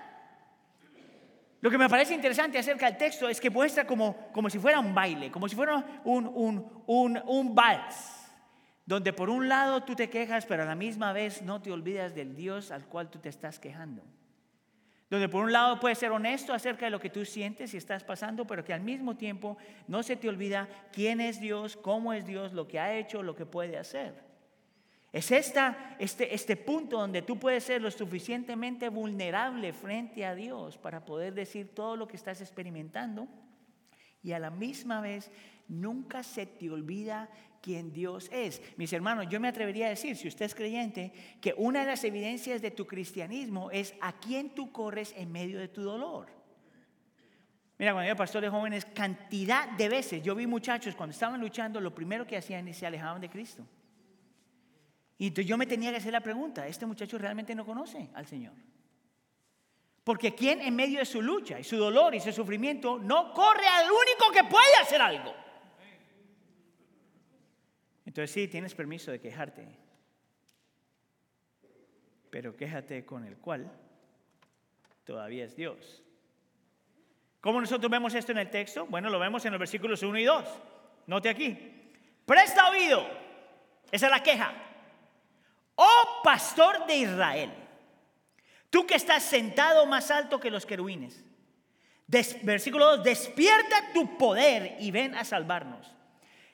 Lo 1.61 1.71
que 1.71 1.77
me 1.77 1.89
parece 1.89 2.13
interesante 2.13 2.59
acerca 2.59 2.85
del 2.85 2.97
texto 2.97 3.27
es 3.27 3.41
que 3.41 3.49
muestra 3.49 3.87
como, 3.87 4.29
como 4.31 4.49
si 4.51 4.59
fuera 4.59 4.79
un 4.79 4.93
baile, 4.93 5.31
como 5.31 5.49
si 5.49 5.55
fuera 5.55 5.83
un, 6.03 6.27
un, 6.27 6.83
un, 6.85 7.21
un 7.25 7.55
vals, 7.55 8.29
donde 8.85 9.13
por 9.13 9.31
un 9.31 9.49
lado 9.49 9.83
tú 9.83 9.95
te 9.95 10.09
quejas, 10.09 10.45
pero 10.45 10.61
a 10.61 10.67
la 10.67 10.75
misma 10.75 11.11
vez 11.11 11.41
no 11.41 11.61
te 11.61 11.71
olvidas 11.71 12.13
del 12.13 12.35
Dios 12.35 12.69
al 12.69 12.85
cual 12.85 13.09
tú 13.09 13.17
te 13.17 13.29
estás 13.29 13.57
quejando. 13.57 14.03
Donde 15.09 15.29
por 15.29 15.43
un 15.43 15.51
lado 15.51 15.79
puedes 15.79 15.97
ser 15.97 16.11
honesto 16.11 16.53
acerca 16.53 16.85
de 16.85 16.91
lo 16.91 16.99
que 16.99 17.09
tú 17.09 17.25
sientes 17.25 17.73
y 17.73 17.77
estás 17.77 18.03
pasando, 18.03 18.45
pero 18.45 18.63
que 18.63 18.73
al 18.73 18.81
mismo 18.81 19.15
tiempo 19.15 19.57
no 19.87 20.03
se 20.03 20.15
te 20.15 20.29
olvida 20.29 20.67
quién 20.91 21.21
es 21.21 21.39
Dios, 21.39 21.77
cómo 21.77 22.13
es 22.13 22.25
Dios, 22.25 22.53
lo 22.53 22.67
que 22.67 22.79
ha 22.79 22.93
hecho, 22.95 23.23
lo 23.23 23.35
que 23.35 23.45
puede 23.45 23.77
hacer. 23.77 24.24
Es 25.15 25.31
esta, 25.31 25.95
este, 25.97 26.35
este 26.35 26.57
punto 26.57 26.99
donde 26.99 27.21
tú 27.21 27.39
puedes 27.39 27.63
ser 27.63 27.81
lo 27.81 27.89
suficientemente 27.89 28.89
vulnerable 28.89 29.71
frente 29.71 30.25
a 30.25 30.35
Dios 30.35 30.77
para 30.77 31.05
poder 31.05 31.33
decir 31.33 31.73
todo 31.73 31.95
lo 31.95 32.05
que 32.05 32.17
estás 32.17 32.41
experimentando 32.41 33.25
y 34.21 34.33
a 34.33 34.39
la 34.39 34.49
misma 34.49 34.99
vez 34.99 35.31
nunca 35.69 36.21
se 36.21 36.45
te 36.45 36.69
olvida 36.69 37.29
quién 37.61 37.93
Dios 37.93 38.29
es. 38.29 38.61
Mis 38.75 38.91
hermanos, 38.91 39.27
yo 39.29 39.39
me 39.39 39.47
atrevería 39.47 39.85
a 39.85 39.91
decir, 39.91 40.17
si 40.17 40.27
usted 40.27 40.47
es 40.47 40.53
creyente, 40.53 41.13
que 41.39 41.53
una 41.55 41.79
de 41.79 41.85
las 41.85 42.03
evidencias 42.03 42.61
de 42.61 42.71
tu 42.71 42.85
cristianismo 42.85 43.71
es 43.71 43.95
a 44.01 44.19
quién 44.19 44.49
tú 44.49 44.73
corres 44.73 45.13
en 45.15 45.31
medio 45.31 45.59
de 45.59 45.69
tu 45.69 45.81
dolor. 45.81 46.27
Mira, 47.77 47.93
cuando 47.93 48.03
yo 48.03 48.11
era 48.11 48.17
pastor 48.17 48.41
de 48.41 48.49
jóvenes, 48.49 48.83
cantidad 48.83 49.69
de 49.77 49.87
veces 49.87 50.21
yo 50.21 50.35
vi 50.35 50.45
muchachos 50.45 50.93
cuando 50.93 51.13
estaban 51.13 51.39
luchando, 51.39 51.79
lo 51.79 51.95
primero 51.95 52.27
que 52.27 52.35
hacían 52.35 52.67
es 52.67 52.75
se 52.75 52.85
alejaban 52.85 53.21
de 53.21 53.29
Cristo. 53.29 53.65
Y 55.17 55.27
entonces 55.27 55.47
yo 55.47 55.57
me 55.57 55.65
tenía 55.65 55.91
que 55.91 55.97
hacer 55.97 56.11
la 56.11 56.21
pregunta, 56.21 56.67
¿este 56.67 56.85
muchacho 56.85 57.17
realmente 57.17 57.55
no 57.55 57.65
conoce 57.65 58.09
al 58.13 58.25
Señor? 58.25 58.53
Porque 60.03 60.35
quien 60.35 60.61
en 60.61 60.75
medio 60.75 60.99
de 60.99 61.05
su 61.05 61.21
lucha 61.21 61.59
y 61.59 61.63
su 61.63 61.77
dolor 61.77 62.13
y 62.13 62.19
su 62.19 62.31
sufrimiento 62.31 62.99
no 62.99 63.33
corre 63.33 63.67
al 63.67 63.85
único 63.85 64.31
que 64.31 64.43
puede 64.43 64.75
hacer 64.81 65.01
algo. 65.01 65.33
Entonces 68.05 68.31
sí, 68.31 68.47
tienes 68.47 68.75
permiso 68.75 69.11
de 69.11 69.19
quejarte, 69.19 69.67
pero 72.29 72.55
quéjate 72.55 73.03
con 73.05 73.25
el 73.25 73.37
cual 73.37 73.71
todavía 75.05 75.45
es 75.45 75.55
Dios. 75.55 76.03
¿Cómo 77.41 77.61
nosotros 77.61 77.89
vemos 77.89 78.13
esto 78.13 78.31
en 78.31 78.39
el 78.39 78.49
texto? 78.49 78.85
Bueno, 78.87 79.09
lo 79.09 79.19
vemos 79.19 79.45
en 79.45 79.51
los 79.51 79.59
versículos 79.59 80.03
1 80.03 80.17
y 80.17 80.23
2. 80.23 80.45
Note 81.07 81.29
aquí. 81.29 81.91
Presta 82.25 82.69
oído. 82.69 83.07
Esa 83.91 84.07
es 84.07 84.11
la 84.11 84.23
queja. 84.23 84.64
Oh 85.75 86.21
pastor 86.23 86.85
de 86.87 86.95
Israel, 86.95 87.51
tú 88.69 88.85
que 88.87 88.95
estás 88.95 89.23
sentado 89.23 89.85
más 89.85 90.09
alto 90.09 90.39
que 90.39 90.49
los 90.49 90.65
querubines. 90.65 91.23
versículo 92.07 92.97
2, 92.97 93.03
despierta 93.03 93.91
tu 93.93 94.17
poder 94.17 94.77
y 94.79 94.91
ven 94.91 95.15
a 95.15 95.23
salvarnos. 95.23 95.91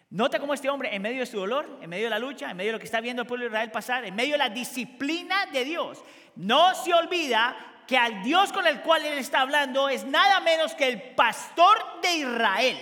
Nota 0.10 0.40
cómo 0.40 0.54
este 0.54 0.70
hombre, 0.70 0.94
en 0.94 1.02
medio 1.02 1.22
de 1.22 1.26
su 1.26 1.40
dolor, 1.40 1.80
en 1.82 1.90
medio 1.90 2.06
de 2.06 2.10
la 2.10 2.20
lucha, 2.20 2.52
en 2.52 2.58
medio 2.58 2.70
de 2.70 2.74
lo 2.74 2.80
que 2.80 2.86
está 2.86 3.00
viendo 3.00 3.22
el 3.22 3.28
pueblo 3.28 3.46
de 3.46 3.50
Israel 3.50 3.72
pasar, 3.72 4.04
en 4.04 4.14
medio 4.14 4.34
de 4.34 4.40
la 4.40 4.50
disciplina 4.50 5.46
de 5.46 5.64
Dios, 5.64 6.04
no 6.36 6.76
se 6.76 6.94
olvida 6.94 7.56
que 7.88 7.98
al 7.98 8.22
Dios 8.22 8.52
con 8.52 8.68
el 8.68 8.82
cual 8.82 9.06
él 9.06 9.18
está 9.18 9.42
hablando 9.42 9.88
es 9.88 10.06
nada 10.06 10.42
menos 10.42 10.76
que 10.76 10.88
el 10.88 11.02
pastor 11.14 12.02
de 12.02 12.14
Israel. 12.16 12.78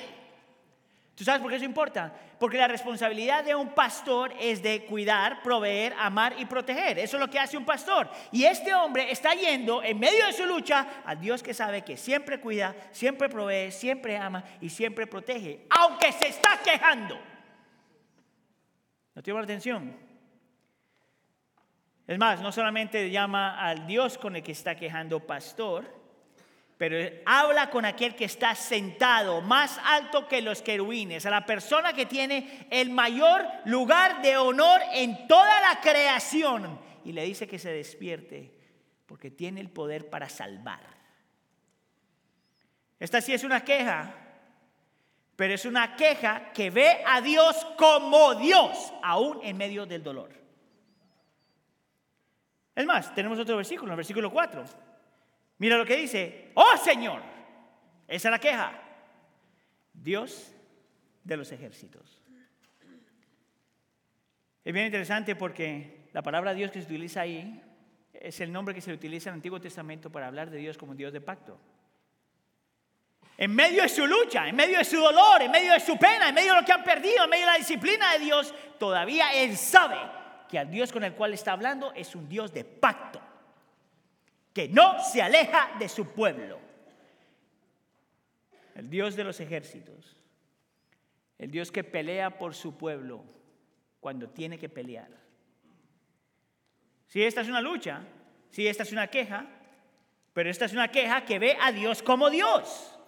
¿Tú 1.19 1.25
sabes 1.25 1.41
por 1.41 1.49
qué 1.51 1.57
eso 1.57 1.65
importa? 1.65 2.13
Porque 2.39 2.57
la 2.57 2.69
responsabilidad 2.69 3.43
de 3.43 3.53
un 3.53 3.75
pastor 3.75 4.33
es 4.39 4.63
de 4.63 4.85
cuidar, 4.85 5.43
proveer, 5.43 5.93
amar 5.99 6.33
y 6.39 6.45
proteger. 6.45 6.97
Eso 6.97 7.17
es 7.17 7.19
lo 7.19 7.29
que 7.29 7.37
hace 7.37 7.57
un 7.57 7.65
pastor. 7.65 8.09
Y 8.31 8.45
este 8.45 8.73
hombre 8.73 9.11
está 9.11 9.33
yendo 9.33 9.83
en 9.83 9.99
medio 9.99 10.25
de 10.25 10.31
su 10.31 10.45
lucha 10.45 11.01
a 11.03 11.15
Dios 11.15 11.43
que 11.43 11.53
sabe 11.53 11.81
que 11.81 11.97
siempre 11.97 12.39
cuida, 12.39 12.73
siempre 12.93 13.27
provee, 13.27 13.69
siempre 13.69 14.15
ama 14.15 14.45
y 14.61 14.69
siempre 14.69 15.07
protege, 15.07 15.65
aunque 15.71 16.09
se 16.13 16.29
está 16.29 16.57
quejando. 16.63 17.19
¿No 19.13 19.21
tiene 19.21 19.39
la 19.39 19.43
atención? 19.43 19.97
Es 22.07 22.17
más, 22.17 22.39
no 22.39 22.53
solamente 22.53 23.11
llama 23.11 23.59
al 23.59 23.85
Dios 23.85 24.17
con 24.17 24.37
el 24.37 24.41
que 24.41 24.53
está 24.53 24.73
quejando 24.73 25.19
pastor, 25.19 25.98
pero 26.79 26.97
habla 27.25 27.69
con 27.69 27.83
aquel 27.83 28.15
que 28.15 28.23
está 28.23 28.55
sentado, 28.55 29.41
más 29.41 29.77
alto 29.83 30.29
que 30.29 30.41
los 30.41 30.61
querubines, 30.61 31.25
a 31.25 31.29
la 31.29 31.45
persona 31.45 31.91
que 31.91 32.05
tiene 32.05 32.67
el 32.71 32.89
mayor 32.89 33.45
lugar 33.65 34.21
de 34.21 34.37
honor 34.37 34.79
en 34.93 35.27
toda 35.27 35.59
la 35.59 35.81
creación. 35.81 36.79
Y 37.03 37.11
le 37.11 37.25
dice 37.25 37.49
que 37.49 37.59
se 37.59 37.73
despierte, 37.73 38.55
porque 39.05 39.29
tiene 39.29 39.59
el 39.59 39.69
poder 39.69 40.09
para 40.09 40.29
salvar. 40.29 40.79
Esta 42.97 43.19
sí 43.19 43.33
es 43.33 43.43
una 43.43 43.65
queja, 43.65 44.15
pero 45.35 45.55
es 45.55 45.65
una 45.65 45.97
queja 45.97 46.53
que 46.53 46.69
ve 46.69 47.03
a 47.05 47.19
Dios 47.19 47.57
como 47.77 48.35
Dios, 48.35 48.93
aún 49.03 49.41
en 49.43 49.57
medio 49.57 49.85
del 49.85 50.01
dolor. 50.01 50.31
Es 52.73 52.85
más, 52.85 53.13
tenemos 53.13 53.37
otro 53.37 53.57
versículo, 53.57 53.91
el 53.91 53.97
versículo 53.97 54.31
4. 54.31 54.88
Mira 55.59 55.77
lo 55.77 55.85
que 55.85 55.97
dice, 55.97 56.51
oh 56.55 56.77
Señor, 56.77 57.21
esa 58.07 58.29
es 58.29 58.31
la 58.31 58.39
queja, 58.39 58.81
Dios 59.93 60.53
de 61.23 61.37
los 61.37 61.51
ejércitos. 61.51 62.21
Es 64.63 64.73
bien 64.73 64.85
interesante 64.85 65.35
porque 65.35 66.09
la 66.13 66.21
palabra 66.21 66.53
Dios 66.53 66.71
que 66.71 66.81
se 66.81 66.85
utiliza 66.85 67.21
ahí 67.21 67.61
es 68.13 68.39
el 68.39 68.51
nombre 68.51 68.73
que 68.73 68.81
se 68.81 68.93
utiliza 68.93 69.29
en 69.29 69.33
el 69.33 69.37
Antiguo 69.37 69.59
Testamento 69.59 70.11
para 70.11 70.27
hablar 70.27 70.49
de 70.49 70.57
Dios 70.57 70.77
como 70.77 70.95
Dios 70.95 71.13
de 71.13 71.21
pacto. 71.21 71.59
En 73.37 73.55
medio 73.55 73.83
de 73.83 73.89
su 73.89 74.05
lucha, 74.05 74.47
en 74.47 74.55
medio 74.55 74.77
de 74.77 74.83
su 74.83 74.97
dolor, 74.97 75.41
en 75.41 75.51
medio 75.51 75.71
de 75.73 75.79
su 75.79 75.97
pena, 75.97 76.29
en 76.29 76.35
medio 76.35 76.53
de 76.53 76.61
lo 76.61 76.65
que 76.65 76.73
han 76.73 76.83
perdido, 76.83 77.23
en 77.23 77.29
medio 77.29 77.45
de 77.45 77.51
la 77.53 77.57
disciplina 77.57 78.13
de 78.13 78.19
Dios, 78.19 78.53
todavía 78.77 79.33
Él 79.33 79.55
sabe 79.55 79.97
que 80.49 80.59
al 80.59 80.69
Dios 80.69 80.91
con 80.91 81.03
el 81.03 81.13
cual 81.13 81.33
está 81.33 81.53
hablando 81.53 81.93
es 81.93 82.15
un 82.15 82.27
Dios 82.27 82.51
de 82.53 82.65
pacto, 82.65 83.21
que 84.59 84.67
no 84.67 85.01
se 85.01 85.21
aleja 85.21 85.71
de 85.79 85.87
su 85.87 86.05
pueblo. 86.13 86.59
El 88.75 88.89
Dios 88.89 89.15
de 89.15 89.23
los 89.23 89.39
ejércitos, 89.39 90.17
el 91.37 91.49
Dios 91.49 91.71
que 91.71 91.85
pelea 91.85 92.37
por 92.37 92.53
su 92.53 92.77
pueblo 92.77 93.23
cuando 94.01 94.27
tiene 94.27 94.59
que 94.59 94.67
pelear. 94.67 95.07
Si 97.07 97.23
esta 97.23 97.39
es 97.39 97.47
una 97.47 97.61
lucha, 97.61 98.01
si 98.49 98.67
esta 98.67 98.83
es 98.83 98.91
una 98.91 99.07
queja, 99.07 99.45
pero 100.33 100.49
esta 100.49 100.65
es 100.65 100.73
una 100.73 100.89
queja 100.89 101.23
que 101.23 101.39
ve 101.39 101.55
a 101.61 101.71
Dios 101.71 102.03
como 102.03 102.29
Dios. 102.29 102.99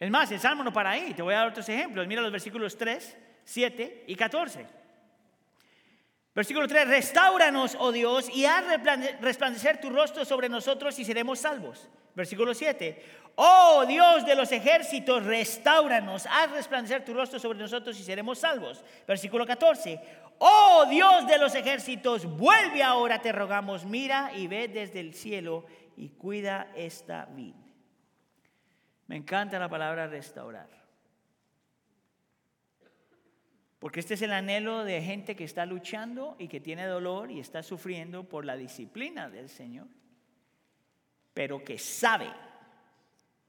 Es 0.00 0.10
más, 0.10 0.32
el 0.32 0.40
Salmo 0.40 0.64
no 0.64 0.72
para 0.72 0.90
ahí. 0.90 1.14
Te 1.14 1.22
voy 1.22 1.34
a 1.34 1.38
dar 1.38 1.48
otros 1.50 1.68
ejemplos. 1.68 2.08
Mira 2.08 2.22
los 2.22 2.32
versículos 2.32 2.76
3, 2.76 3.16
7 3.44 4.06
y 4.08 4.16
14. 4.16 4.66
Versículo 6.34 6.66
3, 6.66 6.88
restauranos, 6.88 7.76
oh 7.78 7.92
Dios, 7.92 8.30
y 8.34 8.46
haz 8.46 8.64
resplandecer 9.20 9.80
tu 9.80 9.90
rostro 9.90 10.24
sobre 10.24 10.48
nosotros 10.48 10.98
y 10.98 11.04
seremos 11.04 11.40
salvos. 11.40 11.90
Versículo 12.14 12.54
7, 12.54 13.04
oh 13.36 13.84
Dios 13.86 14.24
de 14.24 14.34
los 14.34 14.50
ejércitos, 14.50 15.24
restauranos, 15.24 16.26
haz 16.26 16.50
resplandecer 16.50 17.04
tu 17.04 17.12
rostro 17.12 17.38
sobre 17.38 17.58
nosotros 17.58 17.98
y 18.00 18.02
seremos 18.02 18.38
salvos. 18.38 18.82
Versículo 19.06 19.46
14, 19.46 20.00
oh 20.38 20.86
Dios 20.88 21.26
de 21.26 21.38
los 21.38 21.54
ejércitos, 21.54 22.24
vuelve 22.24 22.82
ahora, 22.82 23.20
te 23.20 23.32
rogamos, 23.32 23.84
mira 23.84 24.32
y 24.34 24.46
ve 24.46 24.68
desde 24.68 25.00
el 25.00 25.14
cielo 25.14 25.66
y 25.96 26.10
cuida 26.10 26.70
esta 26.74 27.26
vida. 27.26 27.56
Me 29.06 29.16
encanta 29.16 29.58
la 29.58 29.68
palabra 29.68 30.06
restaurar. 30.06 30.81
Porque 33.82 33.98
este 33.98 34.14
es 34.14 34.22
el 34.22 34.32
anhelo 34.32 34.84
de 34.84 35.02
gente 35.02 35.34
que 35.34 35.42
está 35.42 35.66
luchando 35.66 36.36
y 36.38 36.46
que 36.46 36.60
tiene 36.60 36.86
dolor 36.86 37.32
y 37.32 37.40
está 37.40 37.64
sufriendo 37.64 38.22
por 38.22 38.44
la 38.44 38.56
disciplina 38.56 39.28
del 39.28 39.48
Señor, 39.48 39.88
pero 41.34 41.64
que 41.64 41.78
sabe 41.78 42.30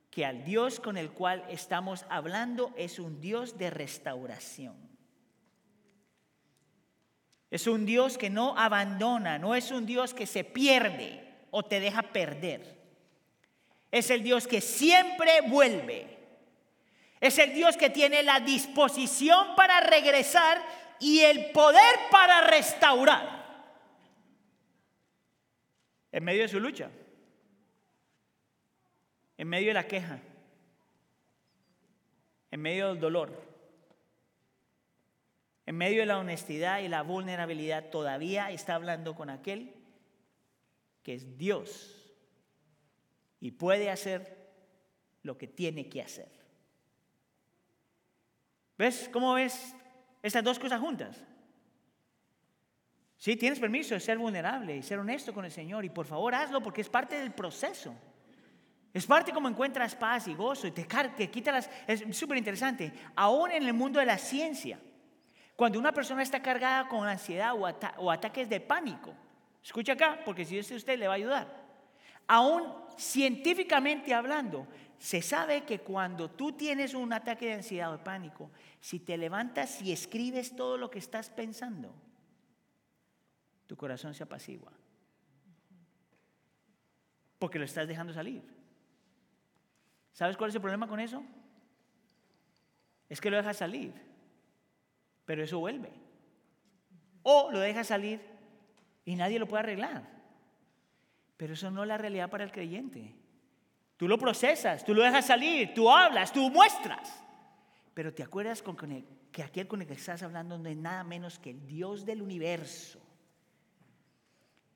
que 0.10 0.26
al 0.26 0.44
Dios 0.44 0.80
con 0.80 0.98
el 0.98 1.12
cual 1.12 1.46
estamos 1.50 2.08
hablando 2.10 2.74
es 2.78 2.98
un 2.98 3.22
Dios 3.22 3.60
de 3.60 3.70
restauración. 3.70 4.76
Es 7.52 7.68
un 7.68 7.86
Dios 7.86 8.18
que 8.18 8.32
no 8.32 8.58
abandona, 8.58 9.38
no 9.38 9.54
es 9.54 9.70
un 9.70 9.86
Dios 9.86 10.16
que 10.16 10.26
se 10.26 10.44
pierde 10.44 11.32
o 11.52 11.62
te 11.62 11.80
deja 11.80 12.02
perder. 12.02 12.82
Es 13.92 14.10
el 14.10 14.24
Dios 14.24 14.48
que 14.48 14.62
siempre 14.62 15.42
vuelve 15.48 16.23
es 17.24 17.40
el 17.40 17.54
Dios 17.54 17.78
que 17.78 17.90
tiene 17.90 18.22
la 18.22 18.42
disposición 18.42 19.56
para 19.56 19.80
regresar 19.80 20.62
y 21.00 21.22
el 21.22 21.52
poder 21.52 21.96
para 22.12 22.42
restaurar. 22.42 23.72
En 26.12 26.22
medio 26.26 26.42
de 26.42 26.50
su 26.50 26.60
lucha. 26.60 26.92
En 29.38 29.48
medio 29.48 29.70
de 29.70 29.74
la 29.74 29.88
queja. 29.88 30.20
En 32.52 32.62
medio 32.62 32.90
del 32.90 33.00
dolor. 33.00 33.42
En 35.66 35.78
medio 35.78 36.02
de 36.02 36.08
la 36.08 36.20
honestidad 36.20 36.82
y 36.82 36.90
la 36.90 37.04
vulnerabilidad 37.04 37.90
todavía 37.90 38.52
está 38.52 38.76
hablando 38.76 39.16
con 39.16 39.30
aquel 39.30 39.74
que 41.04 41.14
es 41.14 41.38
Dios 41.38 42.18
y 43.40 43.52
puede 43.52 43.90
hacer 43.90 44.52
lo 45.22 45.38
que 45.38 45.48
tiene 45.48 45.88
que 45.88 46.02
hacer. 46.02 46.43
¿Ves 48.78 49.10
cómo 49.12 49.34
ves 49.34 49.76
estas 50.22 50.44
dos 50.44 50.60
cosas 50.60 50.80
juntas? 50.80 51.24
Sí, 53.18 53.36
tienes 53.38 53.60
permiso 53.60 53.94
de 53.94 54.00
ser 54.00 54.18
vulnerable 54.18 54.76
y 54.76 54.84
ser 54.84 55.00
honesto 55.00 55.34
con 55.34 55.46
el 55.46 55.52
Señor 55.52 55.86
y 55.86 55.90
por 55.90 56.06
favor 56.06 56.36
hazlo 56.36 56.62
porque 56.62 56.82
es 56.82 56.90
parte 56.90 57.18
del 57.18 57.32
proceso. 57.32 57.96
Es 58.94 59.08
parte 59.08 59.32
como 59.32 59.48
encuentras 59.48 59.96
paz 59.96 60.28
y 60.28 60.36
gozo 60.36 60.68
y 60.68 60.72
te, 60.72 60.86
te 61.16 61.30
quita. 61.30 61.58
Es 61.88 62.04
súper 62.12 62.38
interesante. 62.38 62.92
Aún 63.16 63.52
en 63.52 63.64
el 63.64 63.74
mundo 63.74 64.00
de 64.00 64.06
la 64.06 64.18
ciencia, 64.18 64.80
cuando 65.56 65.80
una 65.80 65.92
persona 65.92 66.22
está 66.22 66.42
cargada 66.42 66.88
con 66.88 67.08
ansiedad 67.08 67.54
o, 67.56 67.68
o 67.98 68.12
ataques 68.12 68.50
de 68.50 68.60
pánico, 68.60 69.14
escucha 69.64 69.94
acá 69.94 70.20
porque 70.26 70.46
si 70.46 70.58
es 70.58 70.70
usted 70.70 71.00
le 71.00 71.08
va 71.08 71.14
a 71.14 71.18
ayudar. 71.18 71.64
Aún 72.28 72.72
científicamente 72.98 74.14
hablando, 74.14 74.68
se 75.04 75.22
sabe 75.22 75.66
que 75.66 75.80
cuando 75.80 76.32
tú 76.32 76.54
tienes 76.54 76.94
un 76.94 77.12
ataque 77.12 77.48
de 77.48 77.54
ansiedad 77.56 77.90
o 77.90 77.98
de 77.98 78.04
pánico, 78.06 78.50
si 78.80 79.02
te 79.02 79.18
levantas 79.18 79.82
y 79.82 79.92
escribes 79.92 80.56
todo 80.56 80.78
lo 80.78 80.90
que 80.90 81.00
estás 81.00 81.30
pensando, 81.30 81.94
tu 83.68 83.76
corazón 83.76 84.14
se 84.14 84.24
apacigua. 84.24 84.72
Porque 87.38 87.60
lo 87.60 87.66
estás 87.66 87.86
dejando 87.86 88.14
salir. 88.14 88.44
¿Sabes 90.14 90.38
cuál 90.38 90.52
es 90.52 90.56
el 90.56 90.62
problema 90.62 90.88
con 90.88 91.02
eso? 91.02 91.22
Es 93.10 93.20
que 93.20 93.30
lo 93.30 93.36
dejas 93.36 93.58
salir, 93.58 93.94
pero 95.26 95.44
eso 95.44 95.60
vuelve. 95.60 95.92
O 97.24 97.52
lo 97.52 97.60
dejas 97.60 97.88
salir 97.88 98.22
y 99.04 99.18
nadie 99.18 99.38
lo 99.38 99.50
puede 99.50 99.64
arreglar. 99.64 100.10
Pero 101.36 101.56
eso 101.56 101.70
no 101.72 101.82
es 101.82 101.90
la 101.90 101.98
realidad 101.98 102.30
para 102.30 102.46
el 102.46 102.54
creyente. 102.54 103.18
Tú 103.98 104.08
lo 104.08 104.18
procesas, 104.18 104.84
tú 104.84 104.94
lo 104.94 105.04
dejas 105.04 105.28
salir, 105.28 105.74
tú 105.74 105.90
hablas, 105.90 106.32
tú 106.32 106.50
muestras. 106.50 107.24
Pero 107.94 108.14
te 108.14 108.24
acuerdas 108.24 108.62
con 108.62 108.76
que 109.32 109.44
aquel 109.44 109.68
con 109.68 109.82
el 109.82 109.88
que 109.88 109.94
estás 109.94 110.24
hablando 110.24 110.58
no 110.58 110.70
es 110.70 110.78
nada 110.78 111.04
menos 111.04 111.40
que 111.40 111.52
el 111.52 111.66
Dios 111.68 112.06
del 112.06 112.22
universo. 112.22 113.00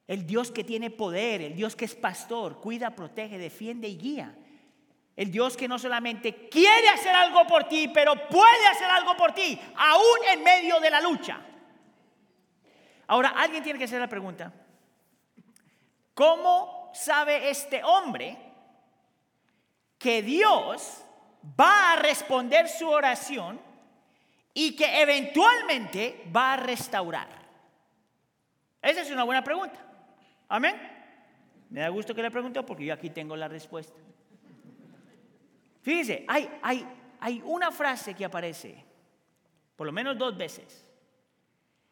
El 0.08 0.26
Dios 0.26 0.52
que 0.52 0.64
tiene 0.64 0.90
poder, 0.90 1.42
el 1.42 1.56
Dios 1.56 1.76
que 1.76 1.86
es 1.86 1.96
pastor, 1.96 2.62
cuida, 2.62 2.96
protege, 2.96 3.38
defiende 3.38 3.88
y 3.88 3.98
guía. 3.98 4.36
El 5.16 5.32
Dios 5.32 5.58
que 5.58 5.68
no 5.68 5.80
solamente 5.80 6.48
quiere 6.48 6.88
hacer 6.90 7.14
algo 7.14 7.46
por 7.48 7.68
ti, 7.68 7.90
pero 7.94 8.14
puede 8.30 8.68
hacer 8.68 8.90
algo 8.90 9.18
por 9.18 9.34
ti, 9.34 9.60
aún 9.76 10.20
en 10.32 10.44
medio 10.44 10.80
de 10.80 10.92
la 10.92 11.02
lucha. 11.02 11.42
Ahora, 13.08 13.30
alguien 13.30 13.64
tiene 13.64 13.80
que 13.80 13.86
hacer 13.86 14.00
la 14.00 14.08
pregunta, 14.08 14.54
¿cómo 16.14 16.92
sabe 16.94 17.50
este 17.50 17.84
hombre 17.84 18.47
que 19.98 20.22
Dios 20.22 21.04
va 21.60 21.94
a 21.94 21.96
responder 21.98 22.68
su 22.68 22.88
oración 22.88 23.60
y 24.54 24.76
que 24.76 25.02
eventualmente 25.02 26.24
va 26.36 26.54
a 26.54 26.58
restaurar? 26.58 27.28
Esa 28.82 29.02
es 29.02 29.12
una 29.12 29.24
buena 29.24 29.44
pregunta. 29.44 29.80
Amén. 30.48 30.76
Me 31.70 31.82
da 31.82 31.90
gusto 31.90 32.16
que 32.16 32.22
le 32.22 32.32
preguntó 32.32 32.66
porque 32.66 32.86
yo 32.86 32.94
aquí 32.94 33.10
tengo 33.10 33.36
la 33.36 33.48
respuesta. 33.48 34.00
Fíjense, 35.82 36.26
hay, 36.28 36.50
hay, 36.62 36.86
hay 37.20 37.42
una 37.46 37.72
frase 37.72 38.14
que 38.14 38.26
aparece, 38.26 38.84
por 39.76 39.88
lo 39.88 39.94
menos 39.94 40.18
dos 40.18 40.38
veces, 40.38 40.86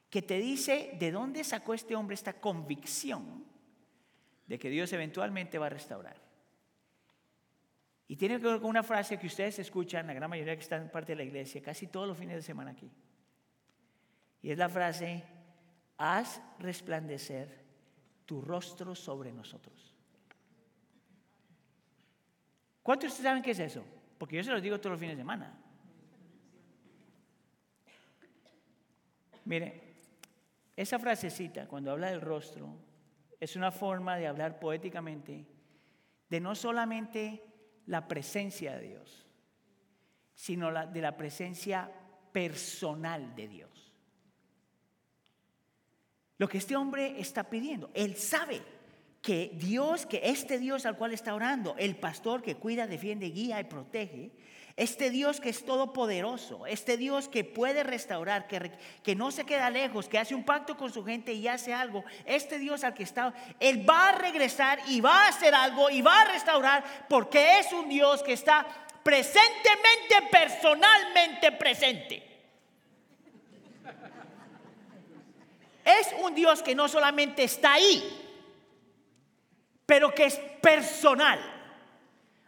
que 0.09 0.21
te 0.21 0.37
dice 0.37 0.95
de 0.99 1.11
dónde 1.11 1.43
sacó 1.43 1.73
este 1.73 1.95
hombre 1.95 2.13
esta 2.13 2.33
convicción 2.33 3.45
de 4.47 4.59
que 4.59 4.69
Dios 4.69 4.91
eventualmente 4.93 5.57
va 5.57 5.65
a 5.67 5.69
restaurar. 5.69 6.24
Y 8.07 8.15
tiene 8.15 8.39
que 8.39 8.47
ver 8.47 8.59
con 8.59 8.69
una 8.69 8.83
frase 8.83 9.17
que 9.17 9.27
ustedes 9.27 9.59
escuchan, 9.59 10.05
la 10.07 10.13
gran 10.13 10.29
mayoría 10.29 10.55
que 10.55 10.61
están 10.61 10.83
en 10.83 10.89
parte 10.89 11.13
de 11.13 11.17
la 11.17 11.23
iglesia, 11.23 11.61
casi 11.61 11.87
todos 11.87 12.07
los 12.07 12.17
fines 12.17 12.35
de 12.35 12.41
semana 12.41 12.71
aquí. 12.71 12.91
Y 14.41 14.51
es 14.51 14.57
la 14.57 14.69
frase, 14.69 15.23
haz 15.97 16.41
resplandecer 16.59 17.65
tu 18.25 18.41
rostro 18.41 18.93
sobre 18.93 19.31
nosotros. 19.31 19.95
¿Cuántos 22.83 23.05
de 23.05 23.13
ustedes 23.13 23.29
saben 23.29 23.41
qué 23.41 23.51
es 23.51 23.59
eso? 23.59 23.83
Porque 24.19 24.35
yo 24.35 24.43
se 24.43 24.51
los 24.51 24.61
digo 24.61 24.79
todos 24.79 24.91
los 24.91 24.99
fines 24.99 25.15
de 25.15 25.21
semana. 25.21 25.57
Mire, 29.45 29.95
esa 30.75 30.99
frasecita, 30.99 31.67
cuando 31.67 31.91
habla 31.91 32.11
del 32.11 32.21
rostro, 32.21 32.77
es 33.39 33.55
una 33.55 33.71
forma 33.71 34.17
de 34.17 34.27
hablar 34.27 34.59
poéticamente 34.59 35.47
de 36.29 36.39
no 36.39 36.55
solamente 36.55 37.43
la 37.87 38.07
presencia 38.07 38.75
de 38.75 38.87
Dios, 38.87 39.25
sino 40.33 40.71
la, 40.71 40.85
de 40.85 41.01
la 41.01 41.15
presencia 41.15 41.91
personal 42.31 43.35
de 43.35 43.47
Dios. 43.47 43.93
Lo 46.37 46.49
que 46.49 46.57
este 46.57 46.75
hombre 46.75 47.19
está 47.19 47.49
pidiendo, 47.49 47.89
él 47.93 48.15
sabe 48.17 48.61
que 49.21 49.51
Dios, 49.55 50.05
que 50.05 50.21
este 50.23 50.59
Dios 50.59 50.85
al 50.85 50.97
cual 50.97 51.13
está 51.13 51.33
orando, 51.33 51.75
el 51.77 51.95
pastor 51.95 52.43
que 52.43 52.55
cuida, 52.55 52.85
defiende, 52.85 53.27
guía 53.27 53.59
y 53.59 53.63
protege, 53.63 54.31
este 54.77 55.09
Dios 55.09 55.39
que 55.39 55.49
es 55.49 55.65
todopoderoso, 55.65 56.65
este 56.65 56.97
Dios 56.97 57.29
que 57.29 57.45
puede 57.45 57.83
restaurar, 57.83 58.47
que, 58.47 58.71
que, 59.03 59.15
no 59.15 59.31
se 59.31 59.45
queda 59.45 59.69
lejos, 59.69 60.09
que 60.09 60.19
hace 60.19 60.35
un 60.35 60.43
pacto 60.43 60.75
con 60.75 60.91
su 60.91 61.05
gente 61.05 61.31
y 61.31 61.47
hace 61.47 61.73
algo, 61.73 62.03
este 62.25 62.59
Dios 62.59 62.83
al 62.83 62.93
que 62.93 63.03
está, 63.03 63.33
Él 63.59 63.89
va 63.89 64.09
a 64.09 64.11
regresar 64.17 64.79
y 64.87 64.99
va 64.99 65.25
a 65.25 65.29
hacer 65.29 65.55
algo 65.55 65.89
y 65.89 66.01
va 66.01 66.21
a 66.21 66.25
restaurar 66.25 66.83
porque 67.07 67.59
es 67.59 67.71
un 67.71 67.87
Dios 67.87 68.21
que 68.21 68.33
está 68.33 68.65
presentemente, 69.01 70.15
personalmente 70.29 71.51
presente. 71.53 72.31
Es 75.85 76.13
un 76.21 76.33
Dios 76.33 76.63
que 76.63 76.75
no 76.75 76.89
solamente 76.89 77.43
está 77.43 77.73
ahí, 77.73 78.03
pero 79.85 80.13
que 80.13 80.25
es 80.25 80.35
personal. 80.61 81.54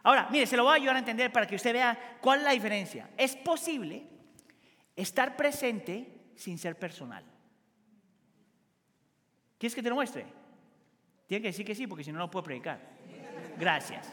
Ahora, 0.02 0.28
mire, 0.30 0.46
se 0.46 0.56
lo 0.56 0.64
voy 0.64 0.72
a 0.72 0.76
ayudar 0.76 0.96
a 0.96 1.00
entender 1.00 1.32
para 1.32 1.46
que 1.46 1.56
usted 1.56 1.72
vea 1.72 2.18
cuál 2.20 2.38
es 2.38 2.44
la 2.44 2.52
diferencia. 2.52 3.10
Es 3.16 3.36
posible 3.36 4.06
estar 4.94 5.36
presente 5.36 6.30
sin 6.36 6.58
ser 6.58 6.78
personal. 6.78 7.24
¿Quieres 9.58 9.74
que 9.74 9.82
te 9.82 9.88
lo 9.88 9.96
muestre? 9.96 10.24
Tiene 11.26 11.42
que 11.42 11.48
decir 11.48 11.66
que 11.66 11.74
sí, 11.74 11.86
porque 11.86 12.04
si 12.04 12.12
no, 12.12 12.18
no 12.18 12.30
puedo 12.30 12.44
predicar. 12.44 12.80
Gracias. 13.58 14.08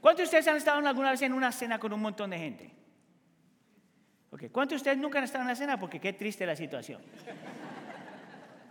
¿Cuántos 0.00 0.18
de 0.18 0.24
ustedes 0.24 0.46
han 0.48 0.56
estado 0.56 0.86
alguna 0.86 1.10
vez 1.10 1.22
en 1.22 1.32
una 1.32 1.50
cena 1.50 1.78
con 1.78 1.92
un 1.92 2.00
montón 2.00 2.30
de 2.30 2.38
gente? 2.38 2.70
Okay. 4.30 4.50
¿Cuántos 4.50 4.74
de 4.74 4.76
ustedes 4.76 4.98
nunca 4.98 5.18
han 5.18 5.24
estado 5.24 5.42
en 5.42 5.46
una 5.46 5.56
cena? 5.56 5.80
Porque 5.80 5.98
qué 5.98 6.12
triste 6.12 6.44
la 6.44 6.54
situación. 6.54 7.00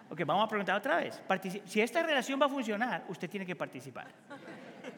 Ok, 0.09 0.21
vamos 0.25 0.45
a 0.45 0.47
preguntar 0.47 0.77
otra 0.77 0.97
vez. 0.97 1.21
Si 1.65 1.81
esta 1.81 2.03
relación 2.03 2.39
va 2.39 2.45
a 2.45 2.49
funcionar, 2.49 3.03
usted 3.09 3.29
tiene 3.29 3.45
que 3.45 3.55
participar. 3.55 4.07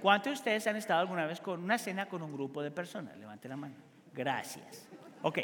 ¿Cuántos 0.02 0.32
de 0.32 0.34
ustedes 0.34 0.68
han 0.68 0.76
estado 0.76 1.02
alguna 1.02 1.26
vez 1.26 1.42
con 1.42 1.64
una 1.64 1.78
cena 1.78 2.08
con 2.08 2.22
un 2.22 2.34
grupo 2.34 2.62
de 2.62 2.72
personas? 2.72 3.18
Levante 3.18 3.48
la 3.48 3.58
mano. 3.58 3.76
Gracias. 4.14 4.88
Ok. 5.22 5.40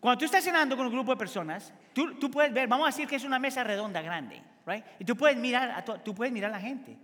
Cuando 0.00 0.18
tú 0.18 0.24
estás 0.26 0.44
cenando 0.44 0.76
con 0.76 0.86
un 0.86 0.92
grupo 0.92 1.12
de 1.12 1.16
personas, 1.16 1.72
tú, 1.94 2.14
tú 2.18 2.30
puedes 2.30 2.52
ver, 2.52 2.68
vamos 2.68 2.86
a 2.86 2.90
decir 2.90 3.08
que 3.08 3.16
es 3.16 3.24
una 3.24 3.38
mesa 3.38 3.64
redonda 3.64 4.02
grande, 4.02 4.42
right? 4.66 4.84
Y 4.98 5.04
tú 5.04 5.16
puedes 5.16 5.36
mirar 5.36 5.70
a, 5.70 5.82
tú 5.82 6.14
puedes 6.14 6.32
mirar 6.32 6.50
a 6.50 6.56
la 6.56 6.60
gente. 6.60 6.96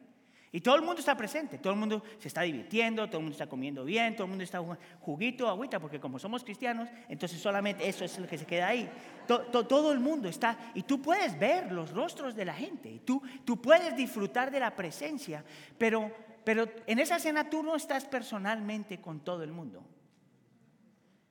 Y 0.53 0.61
todo 0.61 0.75
el 0.75 0.83
mundo 0.83 0.99
está 0.99 1.17
presente, 1.17 1.59
todo 1.59 1.73
el 1.73 1.79
mundo 1.79 2.03
se 2.19 2.27
está 2.27 2.43
divirtiendo, 2.43 3.07
todo 3.07 3.19
el 3.19 3.23
mundo 3.23 3.35
está 3.35 3.47
comiendo 3.47 3.85
bien, 3.85 4.17
todo 4.17 4.25
el 4.25 4.31
mundo 4.31 4.43
está 4.43 4.61
juguito, 5.01 5.49
agüita, 5.49 5.79
porque 5.79 6.01
como 6.01 6.19
somos 6.19 6.43
cristianos, 6.43 6.89
entonces 7.09 7.41
solamente 7.41 7.89
eso 7.89 8.05
es 8.05 8.19
lo 8.19 8.27
que 8.27 8.37
se 8.37 8.47
queda 8.47 8.67
ahí. 8.67 8.91
Todo, 9.29 9.93
el 9.93 10.01
mundo 10.01 10.29
está, 10.29 10.73
y 10.75 10.83
tú 10.83 11.01
puedes 11.01 11.39
ver 11.39 11.71
los 11.71 11.93
rostros 11.93 12.35
de 12.35 12.45
la 12.45 12.55
gente, 12.55 12.91
y 12.91 12.99
tú, 12.99 13.23
tú 13.45 13.63
puedes 13.63 13.95
disfrutar 13.97 14.51
de 14.51 14.59
la 14.59 14.75
presencia, 14.75 15.45
pero, 15.79 16.11
pero 16.43 16.67
en 16.85 16.99
esa 16.99 17.21
cena 17.21 17.49
tú 17.49 17.63
no 17.63 17.77
estás 17.77 18.05
personalmente 18.07 19.01
con 19.01 19.21
todo 19.21 19.45
el 19.45 19.53
mundo. 19.53 19.85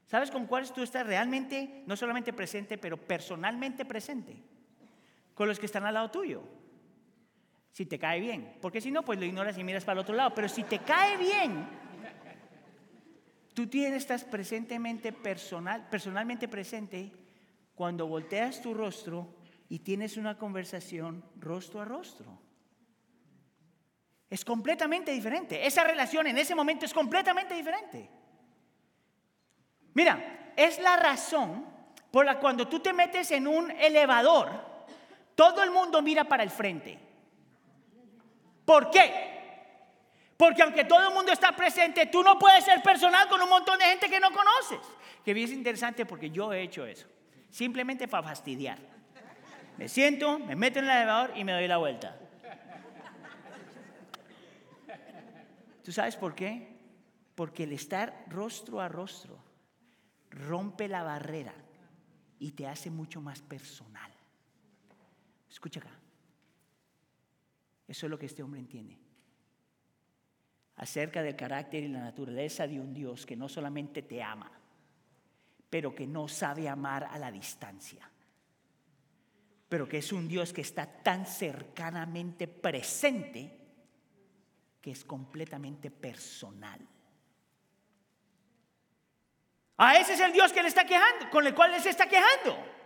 ¿Sabes 0.08 0.32
con 0.32 0.48
cuáles 0.48 0.72
tú 0.72 0.82
estás 0.82 1.06
realmente, 1.06 1.84
no 1.86 1.98
solamente 1.98 2.32
presente, 2.32 2.78
pero 2.78 2.96
personalmente 2.96 3.84
presente? 3.84 4.38
Con 5.34 5.50
los 5.50 5.60
que 5.60 5.66
están 5.66 5.86
al 5.86 5.94
lado 5.94 6.10
tuyo 6.10 6.59
si 7.72 7.86
te 7.86 8.00
cae 8.00 8.20
bien. 8.20 8.58
Porque 8.62 8.82
si 8.82 8.92
no, 8.92 9.04
pues 9.04 9.20
lo 9.20 9.26
ignoras 9.26 9.58
y 9.58 9.64
miras 9.64 9.86
para 9.86 10.00
el 10.00 10.04
otro 10.04 10.16
lado. 10.16 10.34
Pero 10.36 10.50
si 10.50 10.64
te 10.64 10.80
cae 10.80 11.18
bien, 11.18 11.68
tú 13.54 13.68
tienes, 13.68 14.02
estás 14.02 14.24
presentemente 14.24 15.12
personal, 15.12 15.88
personalmente 15.90 16.48
presente 16.48 17.12
cuando 17.76 18.08
volteas 18.08 18.62
tu 18.62 18.74
rostro 18.74 19.36
y 19.70 19.80
tienes 19.80 20.18
una 20.18 20.38
conversación 20.38 21.24
rostro 21.40 21.82
a 21.82 21.86
rostro. 21.86 22.40
Es 24.30 24.46
completamente 24.46 25.12
diferente. 25.12 25.66
Esa 25.66 25.84
relación 25.84 26.28
en 26.28 26.38
ese 26.38 26.56
momento 26.56 26.86
es 26.86 26.94
completamente 26.94 27.56
diferente. 27.56 28.10
Mira, 29.94 30.54
es 30.56 30.80
la 30.80 30.98
razón 30.98 31.66
por 32.12 32.26
la 32.26 32.40
cuando 32.40 32.68
tú 32.68 32.80
te 32.80 32.94
metes 32.94 33.32
en 33.32 33.48
un 33.48 33.72
elevador, 33.72 34.50
todo 35.36 35.64
el 35.64 35.72
mundo 35.72 36.02
mira 36.02 36.26
para 36.26 36.44
el 36.44 36.50
frente. 36.50 37.09
¿Por 38.70 38.92
qué? 38.92 39.10
Porque 40.38 40.62
aunque 40.62 40.86
todo 40.86 41.08
el 41.08 41.12
mundo 41.12 41.32
está 41.32 41.56
presente, 41.56 42.06
tú 42.06 42.22
no 42.22 42.38
puedes 42.38 42.64
ser 42.64 42.84
personal 42.84 43.28
con 43.28 43.42
un 43.42 43.50
montón 43.50 43.80
de 43.80 43.86
gente 43.86 44.08
que 44.08 44.20
no 44.20 44.32
conoces. 44.32 44.78
Que 45.26 45.34
bien 45.34 45.50
es 45.50 45.56
interesante 45.56 46.06
porque 46.06 46.30
yo 46.30 46.54
he 46.54 46.62
hecho 46.62 46.86
eso. 46.86 47.08
Simplemente 47.50 48.08
para 48.08 48.22
fastidiar. 48.22 48.78
Me 49.76 49.90
siento, 49.90 50.38
me 50.38 50.56
meto 50.56 50.78
en 50.78 50.86
el 50.86 50.92
elevador 50.92 51.32
y 51.36 51.44
me 51.44 51.54
doy 51.54 51.68
la 51.68 51.78
vuelta. 51.78 52.16
¿Tú 55.84 55.92
sabes 55.92 56.16
por 56.16 56.36
qué? 56.36 56.78
Porque 57.34 57.64
el 57.64 57.74
estar 57.74 58.24
rostro 58.28 58.82
a 58.82 58.88
rostro 58.88 59.44
rompe 60.30 60.88
la 60.88 61.02
barrera 61.02 61.56
y 62.38 62.52
te 62.52 62.68
hace 62.68 62.92
mucho 62.92 63.20
más 63.20 63.42
personal. 63.42 64.12
Escucha 65.50 65.80
acá. 65.80 65.99
Eso 67.89 68.06
es 68.06 68.12
lo 68.12 68.19
que 68.19 68.28
este 68.28 68.43
hombre 68.43 68.60
entiende. 68.60 68.99
Acerca 70.75 71.23
del 71.23 71.36
carácter 71.36 71.84
y 71.84 71.88
la 71.88 72.02
naturaleza 72.02 72.67
de 72.67 72.80
un 72.80 72.93
Dios 72.93 73.25
que 73.25 73.36
no 73.36 73.49
solamente 73.49 74.04
te 74.04 74.21
ama, 74.21 74.52
pero 75.71 75.95
que 75.95 76.06
no 76.06 76.28
sabe 76.28 76.69
amar 76.69 77.06
a 77.06 77.17
la 77.17 77.32
distancia. 77.32 78.08
Pero 79.67 79.89
que 79.89 79.97
es 79.97 80.13
un 80.13 80.28
Dios 80.28 80.54
que 80.54 80.62
está 80.62 80.86
tan 80.86 81.25
cercanamente 81.25 82.47
presente 82.47 83.58
que 84.80 84.91
es 84.91 85.04
completamente 85.04 85.89
personal. 85.89 86.80
A 89.78 89.97
ese 89.97 90.13
es 90.13 90.19
el 90.19 90.32
Dios 90.32 90.54
que 90.54 90.62
le 90.62 90.67
está 90.67 90.86
quejando, 90.86 91.28
con 91.32 91.45
el 91.45 91.56
cual 91.56 91.73
él 91.73 91.82
está 91.88 92.08
quejando. 92.08 92.79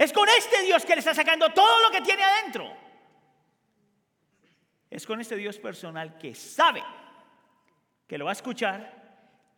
Es 0.00 0.14
con 0.14 0.26
este 0.30 0.62
Dios 0.62 0.86
que 0.86 0.94
le 0.94 1.00
está 1.00 1.12
sacando 1.12 1.50
todo 1.50 1.82
lo 1.82 1.90
que 1.90 2.00
tiene 2.00 2.22
adentro. 2.22 2.74
Es 4.88 5.04
con 5.04 5.20
este 5.20 5.36
Dios 5.36 5.58
personal 5.58 6.16
que 6.16 6.34
sabe 6.34 6.82
que 8.06 8.16
lo 8.16 8.24
va 8.24 8.30
a 8.30 8.32
escuchar, 8.32 8.94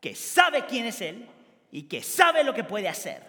que 0.01 0.17
sabe 0.17 0.67
quién 0.67 0.87
es 0.87 1.01
Él 1.01 1.29
y 1.71 1.85
que 1.85 2.03
sabe 2.03 2.43
lo 2.43 2.53
que 2.53 2.65
puede 2.65 2.89
hacer. 2.89 3.23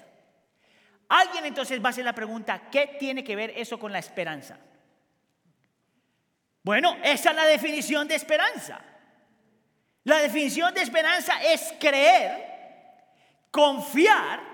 Alguien 1.08 1.46
entonces 1.46 1.80
va 1.80 1.90
a 1.90 1.92
hacer 1.92 2.04
la 2.04 2.16
pregunta, 2.16 2.68
¿qué 2.72 2.96
tiene 3.00 3.24
que 3.24 3.36
ver 3.36 3.54
eso 3.58 3.78
con 3.78 3.92
la 3.92 4.00
esperanza? 4.00 4.58
Bueno, 6.64 6.98
esa 7.04 7.30
es 7.30 7.36
la 7.36 7.46
definición 7.46 8.08
de 8.08 8.16
esperanza. 8.16 8.82
La 10.06 10.18
definición 10.18 10.74
de 10.74 10.82
esperanza 10.82 11.44
es 11.44 11.76
creer, 11.80 12.44
confiar 13.52 14.53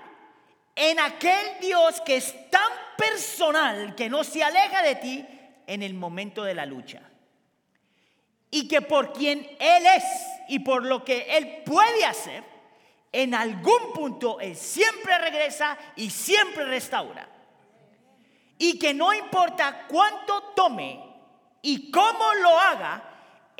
en 0.82 0.98
aquel 0.98 1.60
Dios 1.60 2.00
que 2.00 2.16
es 2.16 2.50
tan 2.50 2.72
personal 2.96 3.94
que 3.94 4.08
no 4.08 4.24
se 4.24 4.42
aleja 4.42 4.82
de 4.82 4.94
ti 4.94 5.26
en 5.66 5.82
el 5.82 5.92
momento 5.92 6.42
de 6.42 6.54
la 6.54 6.64
lucha. 6.64 7.02
Y 8.50 8.66
que 8.66 8.80
por 8.80 9.12
quien 9.12 9.40
Él 9.60 9.86
es 9.86 10.04
y 10.48 10.60
por 10.60 10.86
lo 10.86 11.04
que 11.04 11.36
Él 11.36 11.62
puede 11.66 12.06
hacer, 12.06 12.42
en 13.12 13.34
algún 13.34 13.92
punto 13.92 14.40
Él 14.40 14.56
siempre 14.56 15.18
regresa 15.18 15.76
y 15.96 16.08
siempre 16.08 16.64
restaura. 16.64 17.28
Y 18.56 18.78
que 18.78 18.94
no 18.94 19.12
importa 19.12 19.86
cuánto 19.86 20.54
tome 20.56 20.98
y 21.60 21.90
cómo 21.90 22.32
lo 22.42 22.58
haga, 22.58 23.09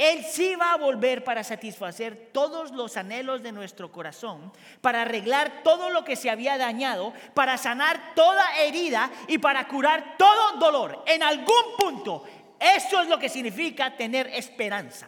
él 0.01 0.25
sí 0.25 0.55
va 0.55 0.73
a 0.73 0.79
volver 0.79 1.23
para 1.23 1.45
satisfacer 1.45 2.31
todos 2.33 2.71
los 2.71 2.97
anhelos 2.97 3.43
de 3.43 3.53
nuestro 3.53 3.93
corazón, 3.93 4.51
para 4.81 5.03
arreglar 5.03 5.63
todo 5.63 5.91
lo 5.91 6.05
que 6.07 6.17
se 6.17 6.31
había 6.31 6.57
dañado, 6.57 7.13
para 7.35 7.59
sanar 7.59 8.15
toda 8.15 8.43
herida 8.61 9.11
y 9.29 9.37
para 9.37 9.69
curar 9.69 10.17
todo 10.17 10.57
dolor. 10.59 11.05
En 11.07 11.23
algún 11.23 11.77
punto, 11.79 12.25
eso 12.59 13.03
es 13.03 13.09
lo 13.09 13.19
que 13.19 13.29
significa 13.29 13.95
tener 13.95 14.27
esperanza 14.29 15.07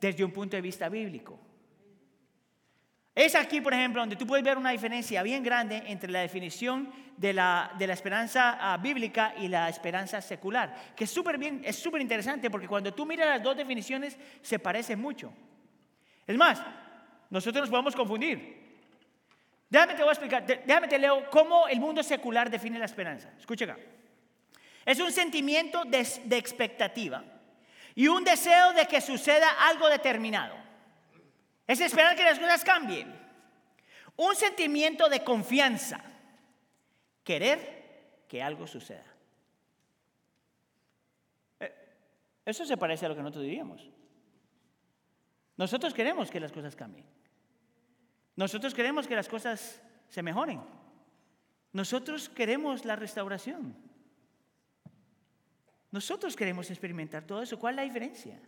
desde 0.00 0.24
un 0.24 0.32
punto 0.32 0.56
de 0.56 0.62
vista 0.62 0.88
bíblico. 0.88 1.38
Es 3.20 3.34
aquí, 3.34 3.60
por 3.60 3.74
ejemplo, 3.74 4.00
donde 4.00 4.16
tú 4.16 4.26
puedes 4.26 4.42
ver 4.42 4.56
una 4.56 4.70
diferencia 4.70 5.22
bien 5.22 5.42
grande 5.42 5.82
entre 5.88 6.10
la 6.10 6.20
definición 6.20 6.90
de 7.18 7.34
la, 7.34 7.70
de 7.76 7.86
la 7.86 7.92
esperanza 7.92 8.56
ah, 8.58 8.78
bíblica 8.78 9.34
y 9.36 9.46
la 9.48 9.68
esperanza 9.68 10.22
secular, 10.22 10.74
que 10.96 11.04
es 11.04 11.10
súper 11.10 11.36
bien, 11.36 11.60
es 11.62 11.76
súper 11.76 12.00
interesante 12.00 12.48
porque 12.48 12.66
cuando 12.66 12.94
tú 12.94 13.04
miras 13.04 13.28
las 13.28 13.42
dos 13.42 13.54
definiciones 13.54 14.16
se 14.40 14.58
parecen 14.58 15.02
mucho. 15.02 15.34
Es 16.26 16.34
más, 16.34 16.62
nosotros 17.28 17.60
nos 17.60 17.68
podemos 17.68 17.94
confundir. 17.94 18.78
Déjame 19.68 19.92
te 19.96 20.00
voy 20.00 20.08
a 20.08 20.12
explicar, 20.12 20.46
déjame 20.46 20.88
te 20.88 20.98
leo 20.98 21.28
cómo 21.28 21.68
el 21.68 21.78
mundo 21.78 22.02
secular 22.02 22.48
define 22.48 22.78
la 22.78 22.86
esperanza. 22.86 23.28
Escucha 23.38 23.66
acá. 23.66 23.76
Es 24.86 24.98
un 24.98 25.12
sentimiento 25.12 25.84
de, 25.84 26.08
de 26.24 26.38
expectativa 26.38 27.22
y 27.94 28.08
un 28.08 28.24
deseo 28.24 28.72
de 28.72 28.86
que 28.86 29.02
suceda 29.02 29.68
algo 29.68 29.90
determinado. 29.90 30.69
Es 31.70 31.80
esperar 31.80 32.16
que 32.16 32.24
las 32.24 32.40
cosas 32.40 32.64
cambien. 32.64 33.14
Un 34.16 34.34
sentimiento 34.34 35.08
de 35.08 35.22
confianza. 35.22 36.02
Querer 37.22 38.24
que 38.26 38.42
algo 38.42 38.66
suceda. 38.66 39.06
Eh, 41.60 41.72
eso 42.44 42.64
se 42.64 42.76
parece 42.76 43.06
a 43.06 43.08
lo 43.10 43.14
que 43.14 43.22
nosotros 43.22 43.44
diríamos. 43.44 43.88
Nosotros 45.56 45.94
queremos 45.94 46.28
que 46.28 46.40
las 46.40 46.50
cosas 46.50 46.74
cambien. 46.74 47.06
Nosotros 48.34 48.74
queremos 48.74 49.06
que 49.06 49.14
las 49.14 49.28
cosas 49.28 49.80
se 50.08 50.24
mejoren. 50.24 50.60
Nosotros 51.72 52.28
queremos 52.28 52.84
la 52.84 52.96
restauración. 52.96 53.76
Nosotros 55.92 56.34
queremos 56.34 56.68
experimentar 56.68 57.22
todo 57.22 57.42
eso. 57.42 57.60
¿Cuál 57.60 57.74
es 57.74 57.76
la 57.76 57.82
diferencia? 57.84 58.40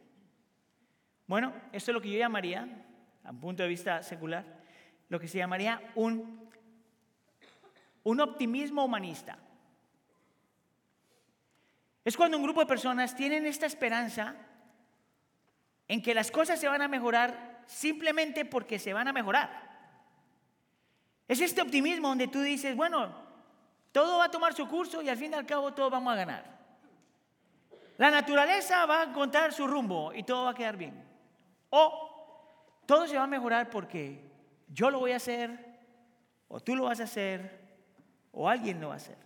Bueno, 1.28 1.52
esto 1.70 1.92
es 1.92 1.94
lo 1.94 2.00
que 2.00 2.10
yo 2.10 2.18
llamaría, 2.18 2.88
a 3.24 3.30
un 3.30 3.40
punto 3.40 3.62
de 3.62 3.68
vista 3.68 4.02
secular, 4.02 4.44
lo 5.08 5.20
que 5.20 5.28
se 5.28 5.38
llamaría 5.38 5.80
un, 5.94 6.48
un 8.04 8.20
optimismo 8.20 8.84
humanista. 8.84 9.38
Es 12.04 12.16
cuando 12.16 12.36
un 12.36 12.42
grupo 12.42 12.60
de 12.60 12.66
personas 12.66 13.14
tienen 13.14 13.46
esta 13.46 13.66
esperanza 13.66 14.34
en 15.86 16.02
que 16.02 16.14
las 16.14 16.30
cosas 16.30 16.58
se 16.58 16.68
van 16.68 16.82
a 16.82 16.88
mejorar 16.88 17.62
simplemente 17.66 18.44
porque 18.44 18.78
se 18.78 18.92
van 18.92 19.08
a 19.08 19.12
mejorar. 19.12 19.70
Es 21.28 21.40
este 21.40 21.62
optimismo 21.62 22.08
donde 22.08 22.28
tú 22.28 22.40
dices, 22.40 22.76
bueno, 22.76 23.14
todo 23.92 24.18
va 24.18 24.24
a 24.24 24.30
tomar 24.30 24.54
su 24.54 24.66
curso 24.66 25.00
y 25.02 25.08
al 25.08 25.16
fin 25.16 25.32
y 25.32 25.34
al 25.34 25.46
cabo 25.46 25.72
todos 25.72 25.90
vamos 25.90 26.12
a 26.12 26.16
ganar. 26.16 26.52
La 27.98 28.10
naturaleza 28.10 28.84
va 28.86 29.02
a 29.02 29.04
encontrar 29.04 29.52
su 29.52 29.66
rumbo 29.66 30.12
y 30.12 30.24
todo 30.24 30.44
va 30.44 30.50
a 30.50 30.54
quedar 30.54 30.76
bien. 30.76 31.04
O 31.70 32.11
todo 32.92 33.06
se 33.06 33.16
va 33.16 33.24
a 33.24 33.26
mejorar 33.26 33.70
porque 33.70 34.20
yo 34.68 34.90
lo 34.90 34.98
voy 34.98 35.12
a 35.12 35.16
hacer, 35.16 35.80
o 36.46 36.60
tú 36.60 36.76
lo 36.76 36.84
vas 36.84 37.00
a 37.00 37.04
hacer, 37.04 37.58
o 38.32 38.50
alguien 38.50 38.82
lo 38.82 38.88
va 38.88 38.92
a 38.92 38.96
hacer. 38.98 39.16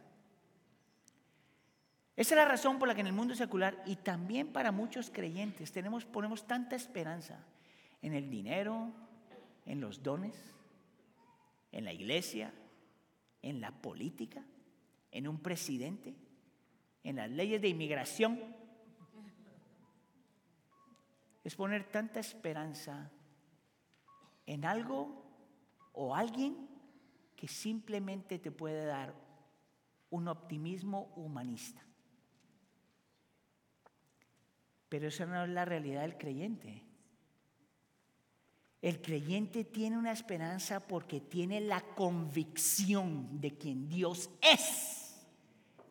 Esa 2.15 2.35
es 2.35 2.39
la 2.39 2.45
razón 2.45 2.79
por 2.79 2.87
la 2.87 2.95
que 2.95 3.01
en 3.01 3.09
el 3.09 3.13
mundo 3.13 3.35
secular 3.35 3.83
y 3.85 3.97
también 3.97 4.53
para 4.53 4.71
muchos 4.71 5.11
creyentes 5.11 5.73
tenemos, 5.73 6.05
ponemos 6.05 6.47
tanta 6.47 6.77
esperanza 6.77 7.45
en 8.03 8.15
el 8.15 8.31
dinero, 8.31 8.93
en 9.65 9.81
los 9.81 10.01
dones, 10.01 10.37
en 11.73 11.87
la 11.87 11.93
iglesia, 11.93 12.55
en 13.43 13.61
la 13.61 13.73
política, 13.73 14.45
en 15.11 15.27
un 15.27 15.41
presidente, 15.41 16.15
en 17.03 17.17
las 17.17 17.29
leyes 17.33 17.61
de 17.61 17.67
inmigración, 17.67 18.39
es 21.43 21.57
poner 21.57 21.83
tanta 21.91 22.21
esperanza 22.21 23.11
en 24.47 24.65
algo 24.65 25.25
o 25.93 26.15
alguien 26.15 26.69
que 27.35 27.49
simplemente 27.49 28.39
te 28.39 28.51
puede 28.51 28.87
dar 28.87 29.15
un 30.11 30.29
optimismo 30.29 31.13
humanista. 31.17 31.83
Pero 34.89 35.09
esa 35.09 35.27
no 35.27 35.45
es 35.45 35.51
la 35.51 35.65
realidad 35.65 36.03
del 36.03 36.17
creyente. 36.17 36.83
El 38.81 39.03
creyente 39.03 39.65
tiene 39.65 39.99
una 39.99 40.13
esperanza 40.13 40.87
porque 40.87 41.21
tiene 41.21 41.61
la 41.61 41.81
convicción 41.81 43.41
de 43.41 43.57
quien 43.57 43.89
Dios 43.89 44.31
es 44.41 45.27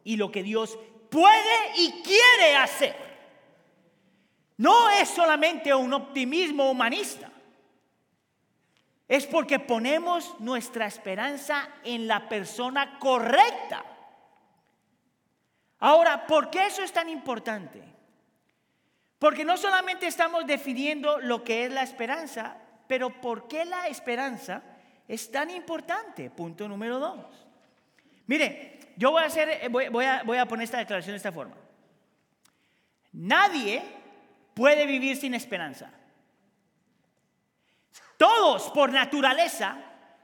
y 0.03 0.15
lo 0.15 0.31
que 0.31 0.43
Dios 0.43 0.79
puede 1.09 1.77
y 1.77 1.91
quiere 2.03 2.55
hacer. 2.55 2.95
No 4.57 4.89
es 4.89 5.09
solamente 5.09 5.73
un 5.73 5.91
optimismo 5.93 6.71
humanista. 6.71 7.34
Es 9.07 9.27
porque 9.27 9.59
ponemos 9.59 10.39
nuestra 10.39 10.87
esperanza 10.87 11.69
en 11.83 12.07
la 12.07 12.27
persona 12.27 12.97
correcta. 12.97 13.83
Ahora, 15.79 16.25
¿por 16.25 16.49
qué 16.49 16.65
eso 16.65 16.81
es 16.81 16.91
tan 16.91 17.09
importante? 17.09 17.83
Porque 19.19 19.45
no 19.45 19.57
solamente 19.57 20.07
estamos 20.07 20.45
definiendo 20.47 21.19
lo 21.19 21.43
que 21.43 21.65
es 21.65 21.71
la 21.71 21.83
esperanza, 21.83 22.57
pero 22.87 23.09
¿por 23.21 23.47
qué 23.47 23.65
la 23.65 23.87
esperanza 23.87 24.63
es 25.07 25.31
tan 25.31 25.49
importante? 25.51 26.29
Punto 26.31 26.67
número 26.67 26.99
dos. 26.99 27.47
Mire, 28.27 28.79
yo 28.97 29.11
voy 29.11 29.23
a, 29.23 29.27
hacer, 29.27 29.69
voy, 29.69 30.05
a, 30.05 30.23
voy 30.23 30.37
a 30.37 30.47
poner 30.47 30.63
esta 30.63 30.79
declaración 30.79 31.13
de 31.13 31.17
esta 31.17 31.31
forma. 31.31 31.55
Nadie 33.11 33.83
puede 34.53 34.85
vivir 34.85 35.15
sin 35.17 35.35
esperanza. 35.35 35.91
Todos 38.17 38.69
por 38.71 38.91
naturaleza 38.91 39.77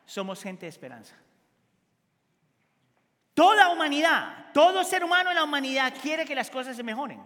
somos 0.05 0.41
gente 0.41 0.65
de 0.65 0.69
esperanza. 0.69 1.15
Toda 3.33 3.69
humanidad, 3.69 4.51
todo 4.53 4.83
ser 4.83 5.03
humano 5.03 5.29
en 5.29 5.35
la 5.35 5.43
humanidad 5.43 5.93
quiere 6.01 6.25
que 6.25 6.35
las 6.35 6.49
cosas 6.49 6.75
se 6.75 6.83
mejoren. 6.83 7.21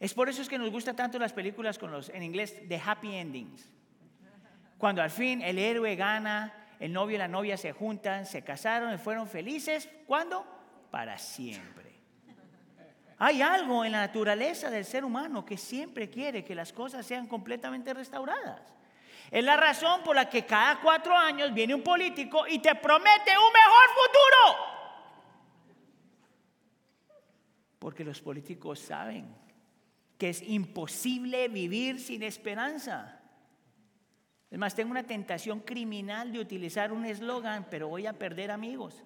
Es 0.00 0.14
por 0.14 0.28
eso 0.28 0.42
es 0.42 0.48
que 0.48 0.58
nos 0.58 0.70
gustan 0.70 0.96
tanto 0.96 1.18
las 1.18 1.32
películas 1.32 1.78
con 1.78 1.92
los, 1.92 2.08
en 2.08 2.22
inglés, 2.22 2.68
de 2.68 2.80
happy 2.84 3.14
endings. 3.14 3.70
Cuando 4.78 5.00
al 5.00 5.10
fin 5.10 5.42
el 5.42 5.58
héroe 5.58 5.94
gana, 5.94 6.52
el 6.80 6.92
novio 6.92 7.14
y 7.14 7.18
la 7.18 7.28
novia 7.28 7.56
se 7.56 7.72
juntan, 7.72 8.26
se 8.26 8.42
casaron 8.42 8.92
y 8.92 8.98
fueron 8.98 9.28
felices. 9.28 9.88
¿Cuándo? 10.06 10.44
Para 10.90 11.18
siempre. 11.18 11.92
Hay 13.18 13.40
algo 13.40 13.84
en 13.84 13.92
la 13.92 14.00
naturaleza 14.00 14.68
del 14.70 14.84
ser 14.84 15.04
humano 15.04 15.44
que 15.44 15.56
siempre 15.56 16.10
quiere 16.10 16.42
que 16.44 16.56
las 16.56 16.72
cosas 16.72 17.06
sean 17.06 17.28
completamente 17.28 17.94
restauradas. 17.94 18.74
Es 19.32 19.42
la 19.42 19.56
razón 19.56 20.02
por 20.02 20.14
la 20.14 20.28
que 20.28 20.44
cada 20.44 20.78
cuatro 20.78 21.16
años 21.16 21.54
viene 21.54 21.74
un 21.74 21.82
político 21.82 22.46
y 22.46 22.58
te 22.58 22.74
promete 22.74 23.30
un 23.30 23.50
mejor 23.50 23.88
futuro. 23.96 24.58
Porque 27.78 28.04
los 28.04 28.20
políticos 28.20 28.78
saben 28.78 29.34
que 30.18 30.28
es 30.28 30.42
imposible 30.42 31.48
vivir 31.48 31.98
sin 31.98 32.22
esperanza. 32.22 33.22
Es 34.50 34.58
más, 34.58 34.74
tengo 34.74 34.90
una 34.90 35.04
tentación 35.04 35.60
criminal 35.60 36.30
de 36.30 36.38
utilizar 36.38 36.92
un 36.92 37.06
eslogan, 37.06 37.66
pero 37.70 37.88
voy 37.88 38.06
a 38.06 38.12
perder 38.12 38.50
amigos. 38.50 39.02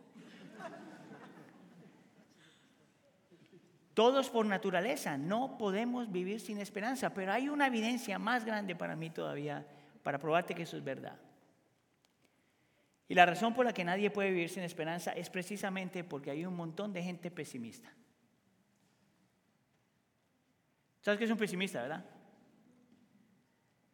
Todos 3.94 4.28
por 4.28 4.44
naturaleza 4.44 5.16
no 5.16 5.56
podemos 5.56 6.10
vivir 6.10 6.40
sin 6.40 6.58
esperanza, 6.58 7.14
pero 7.14 7.32
hay 7.32 7.48
una 7.48 7.68
evidencia 7.68 8.18
más 8.18 8.44
grande 8.44 8.74
para 8.74 8.96
mí 8.96 9.08
todavía 9.10 9.64
para 10.06 10.20
probarte 10.20 10.54
que 10.54 10.62
eso 10.62 10.76
es 10.76 10.84
verdad. 10.84 11.18
Y 13.08 13.14
la 13.16 13.26
razón 13.26 13.52
por 13.54 13.66
la 13.66 13.72
que 13.72 13.82
nadie 13.82 14.08
puede 14.08 14.30
vivir 14.30 14.48
sin 14.48 14.62
esperanza 14.62 15.10
es 15.10 15.28
precisamente 15.28 16.04
porque 16.04 16.30
hay 16.30 16.46
un 16.46 16.54
montón 16.54 16.92
de 16.92 17.02
gente 17.02 17.28
pesimista. 17.28 17.92
¿Sabes 21.00 21.18
qué 21.18 21.24
es 21.24 21.30
un 21.32 21.36
pesimista, 21.36 21.82
verdad? 21.82 22.04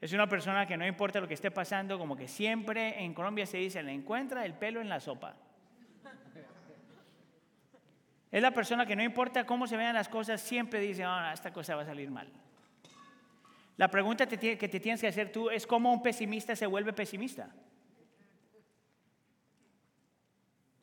Es 0.02 0.12
una 0.12 0.28
persona 0.28 0.66
que 0.66 0.76
no 0.76 0.86
importa 0.86 1.18
lo 1.18 1.26
que 1.26 1.32
esté 1.32 1.50
pasando, 1.50 1.98
como 1.98 2.14
que 2.14 2.28
siempre 2.28 3.02
en 3.02 3.14
Colombia 3.14 3.46
se 3.46 3.56
dice, 3.56 3.82
le 3.82 3.92
encuentra 3.92 4.44
el 4.44 4.52
pelo 4.52 4.82
en 4.82 4.90
la 4.90 5.00
sopa. 5.00 5.34
Es 8.30 8.42
la 8.42 8.50
persona 8.50 8.84
que 8.84 8.96
no 8.96 9.02
importa 9.02 9.46
cómo 9.46 9.66
se 9.66 9.78
vean 9.78 9.94
las 9.94 10.10
cosas, 10.10 10.42
siempre 10.42 10.78
dice, 10.78 11.04
ah, 11.04 11.30
esta 11.32 11.54
cosa 11.54 11.74
va 11.74 11.80
a 11.80 11.86
salir 11.86 12.10
mal. 12.10 12.28
La 13.82 13.88
pregunta 13.88 14.28
que 14.28 14.36
te 14.36 14.78
tienes 14.78 15.00
que 15.00 15.08
hacer 15.08 15.32
tú 15.32 15.50
es 15.50 15.66
cómo 15.66 15.92
un 15.92 16.04
pesimista 16.04 16.54
se 16.54 16.66
vuelve 16.66 16.92
pesimista. 16.92 17.48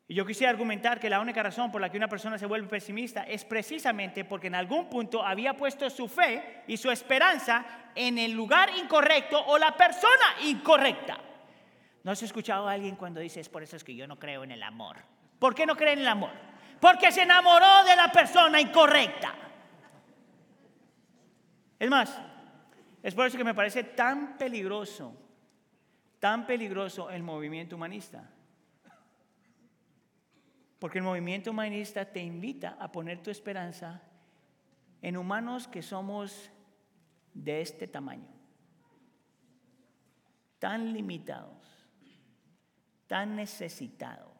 Y 0.06 0.14
yo 0.14 0.26
quisiera 0.26 0.50
argumentar 0.50 1.00
que 1.00 1.08
la 1.08 1.18
única 1.18 1.42
razón 1.42 1.72
por 1.72 1.80
la 1.80 1.90
que 1.90 1.96
una 1.96 2.08
persona 2.08 2.36
se 2.36 2.44
vuelve 2.44 2.68
pesimista 2.68 3.22
es 3.22 3.46
precisamente 3.46 4.26
porque 4.26 4.48
en 4.48 4.54
algún 4.54 4.90
punto 4.90 5.24
había 5.24 5.56
puesto 5.56 5.88
su 5.88 6.08
fe 6.08 6.62
y 6.66 6.76
su 6.76 6.90
esperanza 6.90 7.64
en 7.94 8.18
el 8.18 8.32
lugar 8.32 8.68
incorrecto 8.76 9.46
o 9.46 9.56
la 9.56 9.74
persona 9.74 10.36
incorrecta. 10.44 11.18
¿No 12.04 12.12
has 12.12 12.22
escuchado 12.22 12.68
a 12.68 12.72
alguien 12.72 12.96
cuando 12.96 13.18
dice, 13.18 13.40
es 13.40 13.48
por 13.48 13.62
eso 13.62 13.76
es 13.76 13.82
que 13.82 13.94
yo 13.94 14.06
no 14.06 14.18
creo 14.18 14.44
en 14.44 14.50
el 14.50 14.62
amor? 14.62 14.98
¿Por 15.38 15.54
qué 15.54 15.64
no 15.64 15.74
cree 15.74 15.94
en 15.94 16.00
el 16.00 16.08
amor? 16.08 16.32
Porque 16.78 17.10
se 17.10 17.22
enamoró 17.22 17.82
de 17.82 17.96
la 17.96 18.12
persona 18.12 18.60
incorrecta. 18.60 19.34
Es 21.78 21.88
más, 21.88 22.20
es 23.02 23.14
por 23.14 23.26
eso 23.26 23.38
que 23.38 23.44
me 23.44 23.54
parece 23.54 23.84
tan 23.84 24.36
peligroso 24.36 25.16
tan 26.20 26.46
peligroso 26.46 27.10
el 27.10 27.22
movimiento 27.22 27.74
humanista? 27.74 28.30
Porque 30.78 30.98
el 30.98 31.04
movimiento 31.04 31.50
humanista 31.50 32.04
te 32.04 32.20
invita 32.20 32.76
a 32.78 32.92
poner 32.92 33.22
tu 33.22 33.30
esperanza 33.30 34.02
en 35.02 35.16
humanos 35.16 35.66
que 35.66 35.82
somos 35.82 36.50
de 37.32 37.62
este 37.62 37.86
tamaño, 37.86 38.28
tan 40.58 40.92
limitados, 40.92 41.88
tan 43.06 43.36
necesitados, 43.36 44.30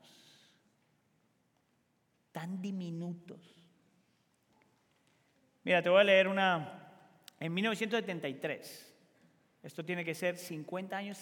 tan 2.32 2.60
diminutos. 2.60 3.40
Mira, 5.62 5.82
te 5.82 5.88
voy 5.88 6.00
a 6.00 6.04
leer 6.04 6.28
una, 6.28 6.89
en 7.40 7.54
1973, 7.54 8.94
esto 9.62 9.84
tiene 9.84 10.04
que 10.04 10.14
ser 10.14 10.36
50 10.36 10.96
años, 10.96 11.18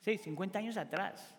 sí, 0.00 0.18
50 0.18 0.58
años 0.58 0.76
atrás. 0.76 1.36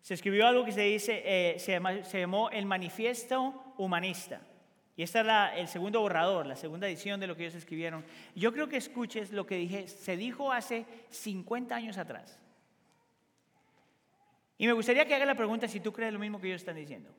Se 0.00 0.14
escribió 0.14 0.46
algo 0.46 0.64
que 0.64 0.72
se 0.72 0.80
dice, 0.80 1.22
eh, 1.24 1.58
se 1.58 2.20
llamó 2.20 2.48
el 2.50 2.64
Manifiesto 2.64 3.74
Humanista. 3.76 4.40
Y 4.96 5.02
este 5.02 5.20
es 5.20 5.26
el 5.56 5.68
segundo 5.68 6.00
borrador, 6.00 6.46
la 6.46 6.56
segunda 6.56 6.86
edición 6.86 7.20
de 7.20 7.26
lo 7.26 7.36
que 7.36 7.44
ellos 7.44 7.54
escribieron. 7.54 8.04
Yo 8.34 8.52
creo 8.52 8.68
que 8.68 8.76
escuches 8.76 9.32
lo 9.32 9.46
que 9.46 9.56
dije, 9.56 9.88
se 9.88 10.16
dijo 10.16 10.52
hace 10.52 10.84
50 11.10 11.74
años 11.74 11.96
atrás. 11.96 12.38
Y 14.58 14.66
me 14.66 14.74
gustaría 14.74 15.06
que 15.06 15.14
haga 15.14 15.24
la 15.24 15.34
pregunta 15.34 15.68
si 15.68 15.80
tú 15.80 15.90
crees 15.90 16.12
lo 16.12 16.18
mismo 16.18 16.38
que 16.38 16.48
ellos 16.48 16.60
están 16.60 16.76
diciendo. 16.76 17.10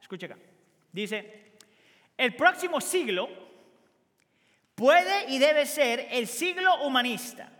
Escucha 0.00 0.26
acá. 0.26 0.38
Dice, 0.92 1.52
el 2.16 2.34
próximo 2.34 2.80
siglo 2.80 3.45
puede 4.76 5.32
y 5.32 5.38
debe 5.38 5.66
ser 5.66 6.06
el 6.12 6.28
siglo 6.28 6.82
humanista. 6.84 7.50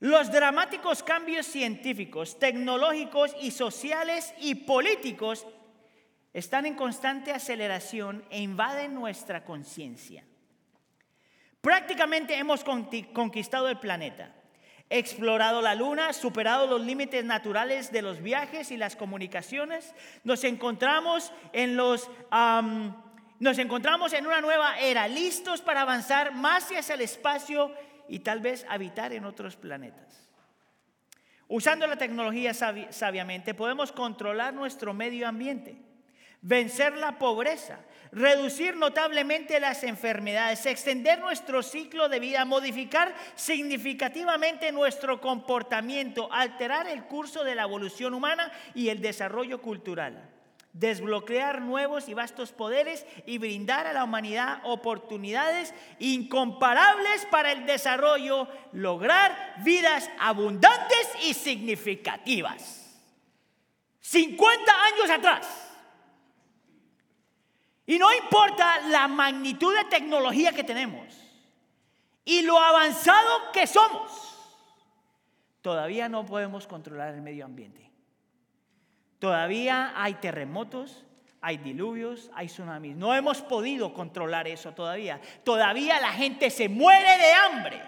Los 0.00 0.32
dramáticos 0.32 1.02
cambios 1.02 1.46
científicos, 1.46 2.38
tecnológicos 2.38 3.34
y 3.40 3.50
sociales 3.50 4.32
y 4.38 4.54
políticos 4.54 5.46
están 6.32 6.66
en 6.66 6.74
constante 6.74 7.32
aceleración 7.32 8.24
e 8.30 8.40
invaden 8.40 8.94
nuestra 8.94 9.44
conciencia. 9.44 10.24
Prácticamente 11.60 12.36
hemos 12.36 12.64
conquistado 12.64 13.68
el 13.68 13.78
planeta, 13.78 14.34
explorado 14.90 15.62
la 15.62 15.74
luna, 15.74 16.12
superado 16.12 16.66
los 16.66 16.84
límites 16.84 17.24
naturales 17.24 17.90
de 17.90 18.02
los 18.02 18.20
viajes 18.22 18.70
y 18.70 18.76
las 18.76 18.96
comunicaciones. 18.96 19.94
Nos 20.24 20.44
encontramos 20.44 21.32
en 21.52 21.76
los 21.76 22.10
nos 23.44 23.58
encontramos 23.58 24.14
en 24.14 24.26
una 24.26 24.40
nueva 24.40 24.78
era, 24.80 25.06
listos 25.06 25.60
para 25.60 25.82
avanzar 25.82 26.32
más 26.32 26.64
hacia 26.72 26.94
el 26.94 27.02
espacio 27.02 27.70
y 28.08 28.20
tal 28.20 28.40
vez 28.40 28.64
habitar 28.70 29.12
en 29.12 29.26
otros 29.26 29.54
planetas. 29.54 30.30
Usando 31.46 31.86
la 31.86 31.96
tecnología 31.96 32.54
sabiamente 32.54 33.52
podemos 33.52 33.92
controlar 33.92 34.54
nuestro 34.54 34.94
medio 34.94 35.28
ambiente 35.28 35.76
vencer 36.46 36.98
la 36.98 37.18
pobreza, 37.18 37.80
reducir 38.12 38.76
notablemente 38.76 39.58
las 39.60 39.82
enfermedades, 39.82 40.66
extender 40.66 41.18
nuestro 41.18 41.62
ciclo 41.62 42.10
de 42.10 42.20
vida, 42.20 42.44
modificar 42.44 43.14
significativamente 43.34 44.70
nuestro 44.70 45.22
comportamiento, 45.22 46.30
alterar 46.30 46.86
el 46.86 47.04
curso 47.04 47.44
de 47.44 47.54
la 47.54 47.62
evolución 47.62 48.12
humana 48.12 48.52
y 48.74 48.90
el 48.90 49.00
desarrollo 49.00 49.62
cultural, 49.62 50.33
desbloquear 50.74 51.62
nuevos 51.62 52.08
y 52.08 52.14
vastos 52.14 52.52
poderes 52.52 53.06
y 53.24 53.38
brindar 53.38 53.86
a 53.86 53.92
la 53.92 54.04
humanidad 54.04 54.60
oportunidades 54.64 55.72
incomparables 56.00 57.26
para 57.30 57.52
el 57.52 57.64
desarrollo, 57.64 58.48
lograr 58.72 59.54
vidas 59.64 60.10
abundantes 60.18 61.08
y 61.24 61.32
significativas. 61.32 62.82
50 64.00 64.72
años 64.84 65.10
atrás 65.10 65.64
y 67.86 67.98
no 67.98 68.12
importa 68.12 68.80
la 68.88 69.08
magnitud 69.08 69.74
de 69.74 69.84
tecnología 69.84 70.52
que 70.52 70.64
tenemos 70.64 71.06
y 72.24 72.42
lo 72.42 72.58
avanzado 72.58 73.52
que 73.52 73.66
somos, 73.66 74.10
todavía 75.60 76.08
no 76.08 76.24
podemos 76.24 76.66
controlar 76.66 77.14
el 77.14 77.22
medio 77.22 77.44
ambiente. 77.44 77.83
Todavía 79.24 79.94
hay 79.96 80.12
terremotos, 80.16 81.02
hay 81.40 81.56
diluvios, 81.56 82.30
hay 82.34 82.46
tsunamis. 82.46 82.94
No 82.94 83.14
hemos 83.14 83.40
podido 83.40 83.94
controlar 83.94 84.46
eso 84.46 84.72
todavía. 84.72 85.18
Todavía 85.42 85.98
la 85.98 86.12
gente 86.12 86.50
se 86.50 86.68
muere 86.68 87.16
de 87.16 87.32
hambre. 87.32 87.82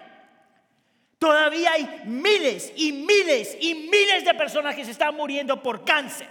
Todavía 1.19 1.73
hay 1.73 2.01
miles 2.05 2.73
y 2.75 2.91
miles 2.91 3.55
y 3.61 3.75
miles 3.75 4.25
de 4.25 4.33
personas 4.33 4.73
que 4.73 4.83
se 4.83 4.89
están 4.89 5.15
muriendo 5.15 5.61
por 5.61 5.85
cáncer. 5.85 6.27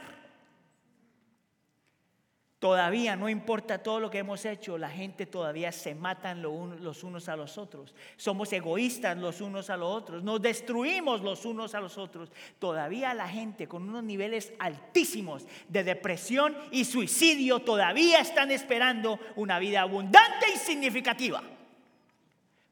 Todavía 2.67 3.15
no 3.15 3.29
importa 3.29 3.79
todo 3.79 4.01
lo 4.01 4.11
que 4.11 4.19
hemos 4.19 4.45
hecho, 4.45 4.77
la 4.77 4.91
gente 4.91 5.25
todavía 5.25 5.71
se 5.71 5.95
matan 5.95 6.43
los 6.43 7.05
unos 7.05 7.29
a 7.29 7.37
los 7.37 7.59
otros. 7.59 7.95
Somos 8.17 8.53
egoístas 8.53 9.17
los 9.17 9.41
unos 9.41 9.71
a 9.71 9.77
los 9.77 9.95
otros, 9.95 10.25
nos 10.25 10.43
destruimos 10.43 11.21
los 11.21 11.45
unos 11.45 11.77
a 11.77 11.81
los 11.81 11.97
otros. 11.97 12.33
Todavía 12.59 13.15
la 13.15 13.29
gente 13.29 13.69
con 13.69 13.89
unos 13.89 14.03
niveles 14.03 14.53
altísimos 14.59 15.47
de 15.69 15.85
depresión 15.85 16.57
y 16.73 16.85
suicidio 16.85 17.61
todavía 17.61 18.19
están 18.19 18.51
esperando 18.51 19.21
una 19.37 19.61
vida 19.61 19.83
abundante 19.83 20.47
y 20.53 20.59
significativa. 20.59 21.45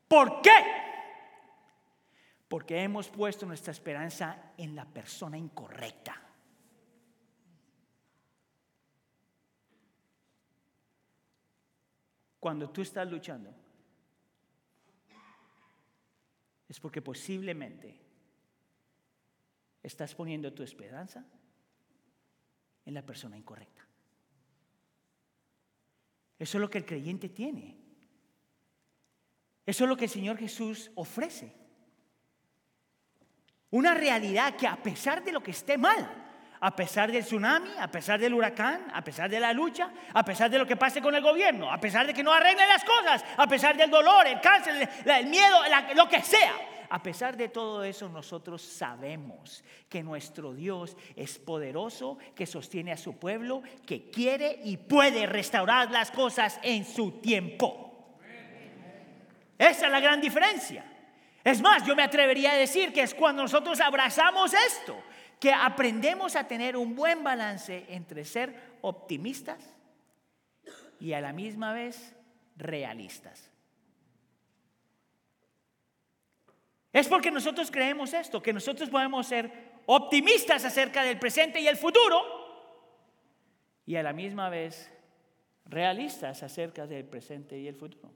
¿Por 0.09 0.43
qué? 0.43 0.51
Porque 2.49 2.83
hemos 2.83 3.09
puesto 3.11 3.47
nuestra 3.47 3.71
esperanza 3.71 4.39
en 4.59 4.75
la 4.75 4.87
persona 4.87 5.39
incorrecta. 5.39 6.24
Cuando 12.45 12.69
tú 12.69 12.83
estás 12.83 13.11
luchando, 13.11 13.51
es 16.69 16.79
porque 16.79 17.01
posiblemente 17.01 17.99
estás 19.83 20.15
poniendo 20.15 20.53
tu 20.53 20.63
esperanza 20.63 21.25
en 22.85 22.93
la 22.93 23.01
persona 23.01 23.39
incorrecta. 23.39 23.89
Eso 26.39 26.59
es 26.59 26.61
lo 26.61 26.69
que 26.69 26.77
el 26.77 26.85
creyente 26.85 27.31
tiene. 27.31 27.79
Eso 29.65 29.85
es 29.85 29.89
lo 29.89 29.97
que 29.97 30.05
el 30.05 30.11
Señor 30.11 30.37
Jesús 30.37 30.91
ofrece. 30.97 31.51
Una 33.71 33.95
realidad 33.95 34.55
que 34.55 34.67
a 34.67 34.83
pesar 34.83 35.25
de 35.25 35.33
lo 35.33 35.43
que 35.43 35.53
esté 35.53 35.79
mal, 35.79 36.24
a 36.65 36.75
pesar 36.75 37.13
del 37.13 37.23
tsunami, 37.23 37.69
a 37.79 37.89
pesar 37.89 38.19
del 38.19 38.33
huracán, 38.33 38.87
a 38.95 39.05
pesar 39.05 39.29
de 39.29 39.39
la 39.39 39.53
lucha, 39.53 39.91
a 40.15 40.25
pesar 40.25 40.51
de 40.51 40.59
lo 40.59 40.67
que 40.67 40.77
pase 40.77 41.03
con 41.03 41.15
el 41.15 41.23
gobierno, 41.23 41.71
a 41.71 41.79
pesar 41.79 42.07
de 42.07 42.15
que 42.15 42.23
no 42.23 42.33
arreglen 42.33 42.67
las 42.67 42.83
cosas, 42.83 43.23
a 43.37 43.47
pesar 43.47 43.77
del 43.77 43.91
dolor, 43.91 44.27
el 44.27 44.41
cáncer, 44.41 44.89
el 45.05 45.27
miedo, 45.27 45.59
lo 45.95 46.09
que 46.09 46.23
sea. 46.23 46.55
A 46.89 47.03
pesar 47.03 47.37
de 47.37 47.51
todo 47.51 47.85
eso, 47.85 48.09
nosotros 48.09 48.63
sabemos 48.63 49.63
que 49.91 50.03
nuestro 50.03 50.55
Dios 50.55 50.97
es 51.15 51.39
poderoso, 51.39 52.17
que 52.35 52.47
sostiene 52.47 52.93
a 52.93 52.97
su 52.97 53.19
pueblo, 53.19 53.63
que 53.87 54.09
quiere 54.11 54.59
y 54.65 54.79
puede 54.79 55.27
restaurar 55.27 55.91
las 55.91 56.11
cosas 56.11 56.59
en 56.63 56.87
su 56.87 57.21
tiempo. 57.21 58.17
Esa 59.59 59.85
es 59.85 59.93
la 59.93 60.01
gran 60.01 60.19
diferencia. 60.19 60.83
Es 61.45 61.61
más, 61.61 61.87
yo 61.87 61.95
me 61.95 62.03
atrevería 62.03 62.53
a 62.53 62.57
decir 62.57 62.91
que 62.91 63.03
es 63.03 63.13
cuando 63.13 63.43
nosotros 63.43 63.79
abrazamos 63.83 64.55
esto, 64.55 64.97
que 65.45 65.53
aprendemos 65.53 66.37
a 66.37 66.49
tener 66.49 66.75
un 66.75 66.97
buen 66.97 67.23
balance 67.23 67.85
entre 67.91 68.25
ser 68.25 68.79
optimistas 68.81 69.63
y 70.99 71.13
a 71.13 71.21
la 71.21 71.35
misma 71.35 71.75
vez 71.75 72.17
realistas. 72.57 73.51
Es 76.91 77.07
porque 77.09 77.31
nosotros 77.31 77.71
creemos 77.71 78.15
esto, 78.15 78.43
que 78.43 78.55
nosotros 78.55 78.89
podemos 78.89 79.27
ser 79.27 79.83
optimistas 79.85 80.65
acerca 80.65 81.03
del 81.03 81.19
presente 81.19 81.61
y 81.61 81.69
el 81.69 81.77
futuro 81.77 82.23
y 83.85 83.97
a 83.97 84.03
la 84.03 84.15
misma 84.15 84.49
vez 84.49 84.91
realistas 85.67 86.43
acerca 86.43 86.87
del 86.87 87.05
presente 87.05 87.59
y 87.59 87.69
el 87.69 87.75
futuro. 87.75 88.11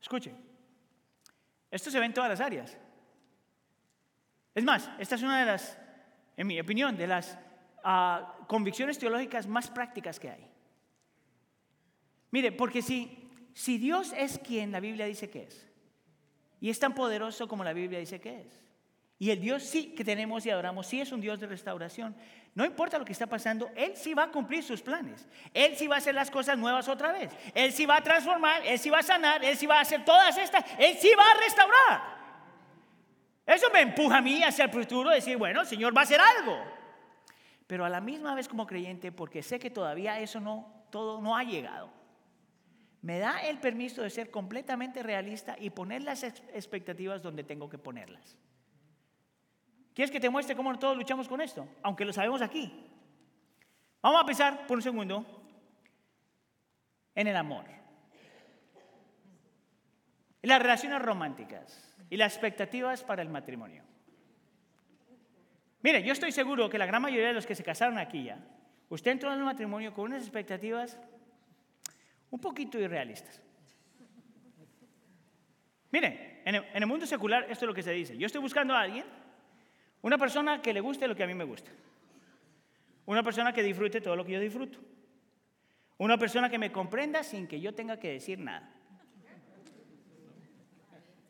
Escuchen, 0.00 0.36
esto 1.72 1.90
se 1.90 1.98
ve 1.98 2.06
en 2.06 2.14
todas 2.14 2.30
las 2.30 2.40
áreas. 2.40 2.78
Es 4.54 4.62
más, 4.62 4.88
esta 5.00 5.16
es 5.16 5.22
una 5.24 5.40
de 5.40 5.46
las 5.46 5.83
en 6.36 6.46
mi 6.46 6.58
opinión, 6.60 6.96
de 6.96 7.06
las 7.06 7.38
ah, 7.82 8.36
convicciones 8.46 8.98
teológicas 8.98 9.46
más 9.46 9.68
prácticas 9.68 10.18
que 10.18 10.30
hay. 10.30 10.46
Mire, 12.30 12.52
porque 12.52 12.82
si, 12.82 13.30
si 13.52 13.78
Dios 13.78 14.12
es 14.16 14.38
quien 14.38 14.72
la 14.72 14.80
Biblia 14.80 15.06
dice 15.06 15.30
que 15.30 15.44
es, 15.44 15.66
y 16.60 16.70
es 16.70 16.78
tan 16.78 16.94
poderoso 16.94 17.46
como 17.46 17.62
la 17.62 17.72
Biblia 17.72 17.98
dice 17.98 18.20
que 18.20 18.40
es, 18.40 18.64
y 19.18 19.30
el 19.30 19.40
Dios 19.40 19.62
sí 19.62 19.94
que 19.94 20.04
tenemos 20.04 20.44
y 20.44 20.50
adoramos, 20.50 20.86
sí 20.86 21.00
es 21.00 21.12
un 21.12 21.20
Dios 21.20 21.38
de 21.38 21.46
restauración, 21.46 22.16
no 22.54 22.64
importa 22.64 22.98
lo 22.98 23.04
que 23.04 23.12
está 23.12 23.26
pasando, 23.26 23.70
Él 23.76 23.92
sí 23.94 24.14
va 24.14 24.24
a 24.24 24.30
cumplir 24.30 24.64
sus 24.64 24.82
planes, 24.82 25.28
Él 25.52 25.76
sí 25.76 25.86
va 25.86 25.96
a 25.96 25.98
hacer 25.98 26.14
las 26.14 26.30
cosas 26.30 26.58
nuevas 26.58 26.88
otra 26.88 27.12
vez, 27.12 27.30
Él 27.54 27.72
sí 27.72 27.86
va 27.86 27.98
a 27.98 28.02
transformar, 28.02 28.66
Él 28.66 28.78
sí 28.78 28.90
va 28.90 28.98
a 28.98 29.02
sanar, 29.02 29.44
Él 29.44 29.56
sí 29.56 29.66
va 29.66 29.78
a 29.78 29.82
hacer 29.82 30.04
todas 30.04 30.36
estas, 30.36 30.64
Él 30.78 30.96
sí 30.98 31.10
va 31.16 31.30
a 31.30 31.40
restaurar. 31.40 32.23
Eso 33.46 33.68
me 33.72 33.80
empuja 33.80 34.18
a 34.18 34.22
mí 34.22 34.42
hacia 34.42 34.64
el 34.64 34.70
futuro, 34.70 35.10
decir, 35.10 35.36
bueno, 35.36 35.60
el 35.60 35.66
Señor 35.66 35.96
va 35.96 36.00
a 36.00 36.04
hacer 36.04 36.20
algo. 36.20 36.56
Pero 37.66 37.84
a 37.84 37.88
la 37.88 38.00
misma 38.00 38.34
vez 38.34 38.48
como 38.48 38.66
creyente, 38.66 39.12
porque 39.12 39.42
sé 39.42 39.58
que 39.58 39.70
todavía 39.70 40.18
eso 40.20 40.40
no, 40.40 40.86
todo 40.90 41.20
no 41.20 41.36
ha 41.36 41.44
llegado, 41.44 41.90
me 43.02 43.18
da 43.18 43.40
el 43.40 43.58
permiso 43.58 44.00
de 44.00 44.08
ser 44.08 44.30
completamente 44.30 45.02
realista 45.02 45.56
y 45.58 45.68
poner 45.68 46.02
las 46.02 46.22
expectativas 46.22 47.22
donde 47.22 47.44
tengo 47.44 47.68
que 47.68 47.76
ponerlas. 47.76 48.38
¿Quieres 49.94 50.10
que 50.10 50.20
te 50.20 50.30
muestre 50.30 50.56
cómo 50.56 50.76
todos 50.78 50.96
luchamos 50.96 51.28
con 51.28 51.42
esto? 51.42 51.68
Aunque 51.82 52.06
lo 52.06 52.12
sabemos 52.14 52.40
aquí. 52.40 52.72
Vamos 54.00 54.22
a 54.22 54.26
pensar 54.26 54.66
por 54.66 54.78
un 54.78 54.82
segundo 54.82 55.24
en 57.14 57.26
el 57.26 57.36
amor. 57.36 57.64
Las 60.44 60.60
relaciones 60.60 61.00
románticas 61.00 61.96
y 62.10 62.16
las 62.16 62.34
expectativas 62.34 63.02
para 63.02 63.22
el 63.22 63.28
matrimonio. 63.28 63.82
Mire, 65.82 66.02
yo 66.02 66.12
estoy 66.12 66.32
seguro 66.32 66.68
que 66.68 66.78
la 66.78 66.86
gran 66.86 67.02
mayoría 67.02 67.28
de 67.28 67.34
los 67.34 67.46
que 67.46 67.54
se 67.54 67.64
casaron 67.64 67.98
aquí 67.98 68.24
ya, 68.24 68.38
usted 68.88 69.10
entró 69.10 69.32
en 69.32 69.38
el 69.38 69.44
matrimonio 69.44 69.92
con 69.92 70.06
unas 70.06 70.22
expectativas 70.22 70.98
un 72.30 72.40
poquito 72.40 72.78
irrealistas. 72.78 73.40
Mire, 75.90 76.42
en 76.44 76.54
el, 76.54 76.86
mundo 76.86 77.06
secular 77.06 77.44
esto 77.44 77.64
es 77.64 77.68
lo 77.68 77.74
que 77.74 77.82
se 77.82 77.92
dice. 77.92 78.16
Yo 78.16 78.26
estoy 78.26 78.40
buscando 78.40 78.74
a 78.74 78.80
alguien, 78.80 79.04
una 80.02 80.18
persona 80.18 80.60
que 80.60 80.72
le 80.72 80.80
guste 80.80 81.06
lo 81.06 81.14
que 81.14 81.22
a 81.22 81.26
mí 81.26 81.34
me 81.34 81.44
gusta. 81.44 81.70
Una 83.06 83.22
persona 83.22 83.52
que 83.52 83.62
disfrute 83.62 84.00
todo 84.00 84.16
lo 84.16 84.24
que 84.24 84.32
yo 84.32 84.40
disfruto. 84.40 84.78
Una 85.98 86.18
persona 86.18 86.50
que 86.50 86.58
me 86.58 86.72
comprenda 86.72 87.22
sin 87.22 87.46
que 87.46 87.60
yo 87.60 87.74
tenga 87.74 87.98
que 87.98 88.12
decir 88.12 88.38
nada. 88.38 88.73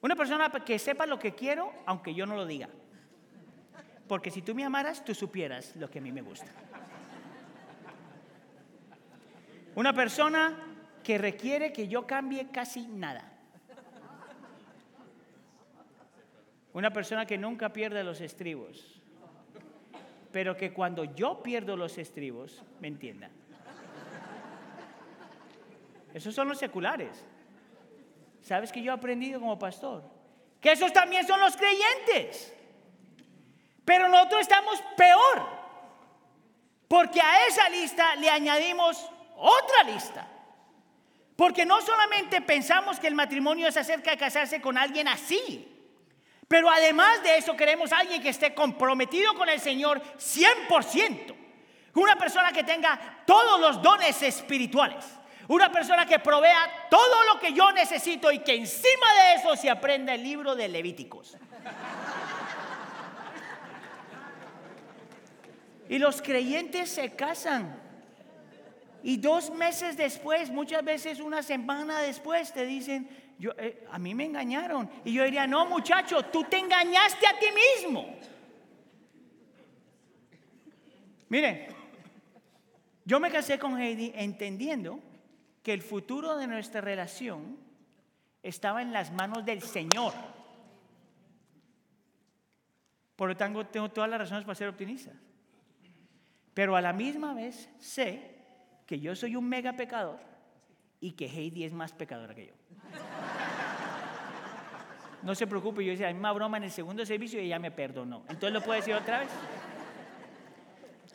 Una 0.04 0.16
persona 0.16 0.50
que 0.50 0.78
sepa 0.78 1.06
lo 1.06 1.18
que 1.18 1.34
quiero 1.34 1.72
aunque 1.86 2.12
yo 2.12 2.26
no 2.26 2.36
lo 2.36 2.44
diga. 2.44 2.68
Porque 4.06 4.30
si 4.30 4.42
tú 4.42 4.54
me 4.54 4.62
amaras, 4.62 5.02
tú 5.02 5.14
supieras 5.14 5.74
lo 5.76 5.88
que 5.88 5.98
a 5.98 6.02
mí 6.02 6.12
me 6.12 6.20
gusta. 6.20 6.52
Una 9.74 9.94
persona 9.94 10.58
que 11.02 11.16
requiere 11.16 11.72
que 11.72 11.88
yo 11.88 12.06
cambie 12.06 12.48
casi 12.50 12.86
nada. 12.86 13.32
Una 16.74 16.92
persona 16.92 17.24
que 17.24 17.38
nunca 17.38 17.72
pierde 17.72 18.04
los 18.04 18.20
estribos, 18.20 19.00
pero 20.32 20.54
que 20.54 20.74
cuando 20.74 21.04
yo 21.04 21.42
pierdo 21.42 21.78
los 21.78 21.96
estribos, 21.96 22.62
me 22.78 22.88
entienda. 22.88 23.30
Esos 26.12 26.34
son 26.34 26.48
los 26.48 26.58
seculares. 26.58 27.24
¿Sabes 28.44 28.70
que 28.70 28.82
yo 28.82 28.92
he 28.92 28.94
aprendido 28.94 29.40
como 29.40 29.58
pastor? 29.58 30.04
Que 30.60 30.72
esos 30.72 30.92
también 30.92 31.26
son 31.26 31.40
los 31.40 31.56
creyentes. 31.56 32.52
Pero 33.86 34.08
nosotros 34.08 34.42
estamos 34.42 34.82
peor. 34.96 35.48
Porque 36.86 37.22
a 37.22 37.46
esa 37.46 37.70
lista 37.70 38.14
le 38.16 38.28
añadimos 38.28 39.10
otra 39.36 39.82
lista. 39.84 40.28
Porque 41.36 41.64
no 41.64 41.80
solamente 41.80 42.42
pensamos 42.42 43.00
que 43.00 43.06
el 43.06 43.14
matrimonio 43.14 43.66
es 43.66 43.78
acerca 43.78 44.10
de 44.10 44.18
casarse 44.18 44.60
con 44.60 44.76
alguien 44.76 45.08
así, 45.08 45.68
pero 46.46 46.70
además 46.70 47.22
de 47.22 47.38
eso 47.38 47.56
queremos 47.56 47.92
a 47.92 47.98
alguien 47.98 48.22
que 48.22 48.28
esté 48.28 48.54
comprometido 48.54 49.34
con 49.34 49.48
el 49.48 49.58
Señor 49.58 50.00
100%. 50.18 51.34
Una 51.94 52.16
persona 52.16 52.52
que 52.52 52.62
tenga 52.62 53.22
todos 53.26 53.58
los 53.58 53.82
dones 53.82 54.22
espirituales. 54.22 55.04
Una 55.48 55.70
persona 55.70 56.06
que 56.06 56.18
provea 56.18 56.88
todo 56.90 57.24
lo 57.32 57.40
que 57.40 57.52
yo 57.52 57.70
necesito 57.72 58.32
y 58.32 58.38
que 58.38 58.54
encima 58.54 59.06
de 59.20 59.34
eso 59.40 59.56
se 59.56 59.68
aprenda 59.68 60.14
el 60.14 60.22
libro 60.22 60.54
de 60.54 60.68
Levíticos. 60.68 61.36
Y 65.88 65.98
los 65.98 66.22
creyentes 66.22 66.90
se 66.90 67.14
casan 67.14 67.78
y 69.02 69.18
dos 69.18 69.50
meses 69.50 69.98
después, 69.98 70.50
muchas 70.50 70.82
veces 70.82 71.20
una 71.20 71.42
semana 71.42 72.00
después, 72.00 72.54
te 72.54 72.64
dicen, 72.64 73.06
yo, 73.38 73.50
eh, 73.58 73.86
a 73.90 73.98
mí 73.98 74.14
me 74.14 74.24
engañaron. 74.24 74.90
Y 75.04 75.12
yo 75.12 75.24
diría, 75.24 75.46
no 75.46 75.66
muchacho, 75.66 76.22
tú 76.24 76.44
te 76.44 76.58
engañaste 76.58 77.26
a 77.26 77.38
ti 77.38 77.46
mismo. 77.82 78.16
Mire, 81.28 81.68
yo 83.04 83.20
me 83.20 83.30
casé 83.30 83.58
con 83.58 83.78
Heidi 83.78 84.10
entendiendo 84.14 85.00
que 85.64 85.72
el 85.72 85.80
futuro 85.80 86.36
de 86.36 86.46
nuestra 86.46 86.82
relación 86.82 87.56
estaba 88.42 88.82
en 88.82 88.92
las 88.92 89.10
manos 89.10 89.46
del 89.46 89.62
Señor. 89.62 90.12
Por 93.16 93.30
lo 93.30 93.36
tanto, 93.36 93.64
tengo 93.66 93.88
todas 93.88 94.10
las 94.10 94.20
razones 94.20 94.44
para 94.44 94.54
ser 94.54 94.68
optimista. 94.68 95.10
Pero 96.52 96.76
a 96.76 96.82
la 96.82 96.92
misma 96.92 97.32
vez 97.32 97.70
sé 97.78 98.36
que 98.86 99.00
yo 99.00 99.16
soy 99.16 99.36
un 99.36 99.48
mega 99.48 99.72
pecador 99.72 100.20
y 101.00 101.12
que 101.12 101.26
Heidi 101.26 101.64
es 101.64 101.72
más 101.72 101.94
pecadora 101.94 102.34
que 102.34 102.48
yo. 102.48 102.52
No 105.22 105.34
se 105.34 105.46
preocupe, 105.46 105.82
yo 105.82 105.92
hice 105.92 106.02
la 106.02 106.12
misma 106.12 106.32
broma 106.32 106.58
en 106.58 106.64
el 106.64 106.70
segundo 106.70 107.06
servicio 107.06 107.40
y 107.40 107.46
ella 107.46 107.58
me 107.58 107.70
perdonó. 107.70 108.18
Entonces 108.28 108.52
lo 108.52 108.60
puedo 108.60 108.76
decir 108.78 108.94
otra 108.94 109.20
vez. 109.20 109.30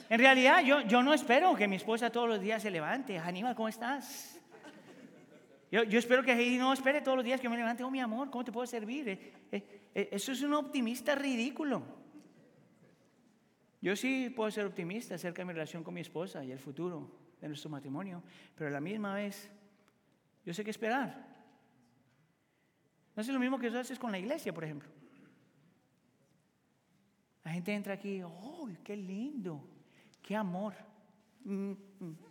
En 0.09 0.17
realidad, 0.19 0.63
yo, 0.63 0.81
yo 0.81 1.03
no 1.03 1.13
espero 1.13 1.55
que 1.55 1.67
mi 1.67 1.75
esposa 1.75 2.09
todos 2.09 2.27
los 2.27 2.41
días 2.41 2.63
se 2.63 2.71
levante. 2.71 3.19
Aníbal, 3.19 3.53
¿cómo 3.53 3.69
estás? 3.69 4.38
Yo, 5.71 5.83
espero 5.83 6.23
que 6.23 6.31
Heidi 6.31 6.57
no 6.57 6.73
espere 6.73 7.01
todos 7.01 7.17
los 7.17 7.25
días 7.25 7.39
que 7.39 7.47
me 7.47 7.55
levante. 7.55 7.83
Oh, 7.83 7.91
mi 7.91 7.99
amor, 7.99 8.31
¿cómo 8.31 8.43
te 8.43 8.51
puedo 8.51 8.65
servir? 8.65 9.07
Eh, 9.07 9.33
eh, 9.51 9.89
eh, 9.93 10.09
eso 10.11 10.31
es 10.31 10.41
un 10.41 10.53
optimista 10.55 11.13
ridículo. 11.13 11.83
Yo 13.79 13.95
sí 13.95 14.31
puedo 14.35 14.49
ser 14.49 14.65
optimista 14.65 15.15
acerca 15.15 15.41
de 15.41 15.45
mi 15.45 15.53
relación 15.53 15.83
con 15.83 15.93
mi 15.93 16.01
esposa 16.01 16.43
y 16.43 16.51
el 16.51 16.59
futuro 16.59 17.11
de 17.39 17.47
nuestro 17.47 17.69
matrimonio, 17.69 18.23
pero 18.55 18.67
a 18.67 18.73
la 18.73 18.81
misma 18.81 19.13
vez 19.13 19.49
yo 20.43 20.53
sé 20.53 20.63
qué 20.63 20.71
esperar. 20.71 21.27
No 23.15 23.21
es 23.21 23.27
lo 23.27 23.39
mismo 23.39 23.59
que 23.59 23.69
tú 23.69 23.77
haces 23.77 23.99
con 23.99 24.11
la 24.11 24.17
iglesia, 24.17 24.51
por 24.51 24.63
ejemplo. 24.63 24.89
La 27.43 27.51
gente 27.51 27.73
entra 27.73 27.93
aquí, 27.93 28.21
¡oh, 28.23 28.69
qué 28.83 28.97
lindo! 28.97 29.69
¡Qué 30.21 30.35
amor! 30.35 30.73
Mm, 31.43 31.71
mm. 31.99 32.28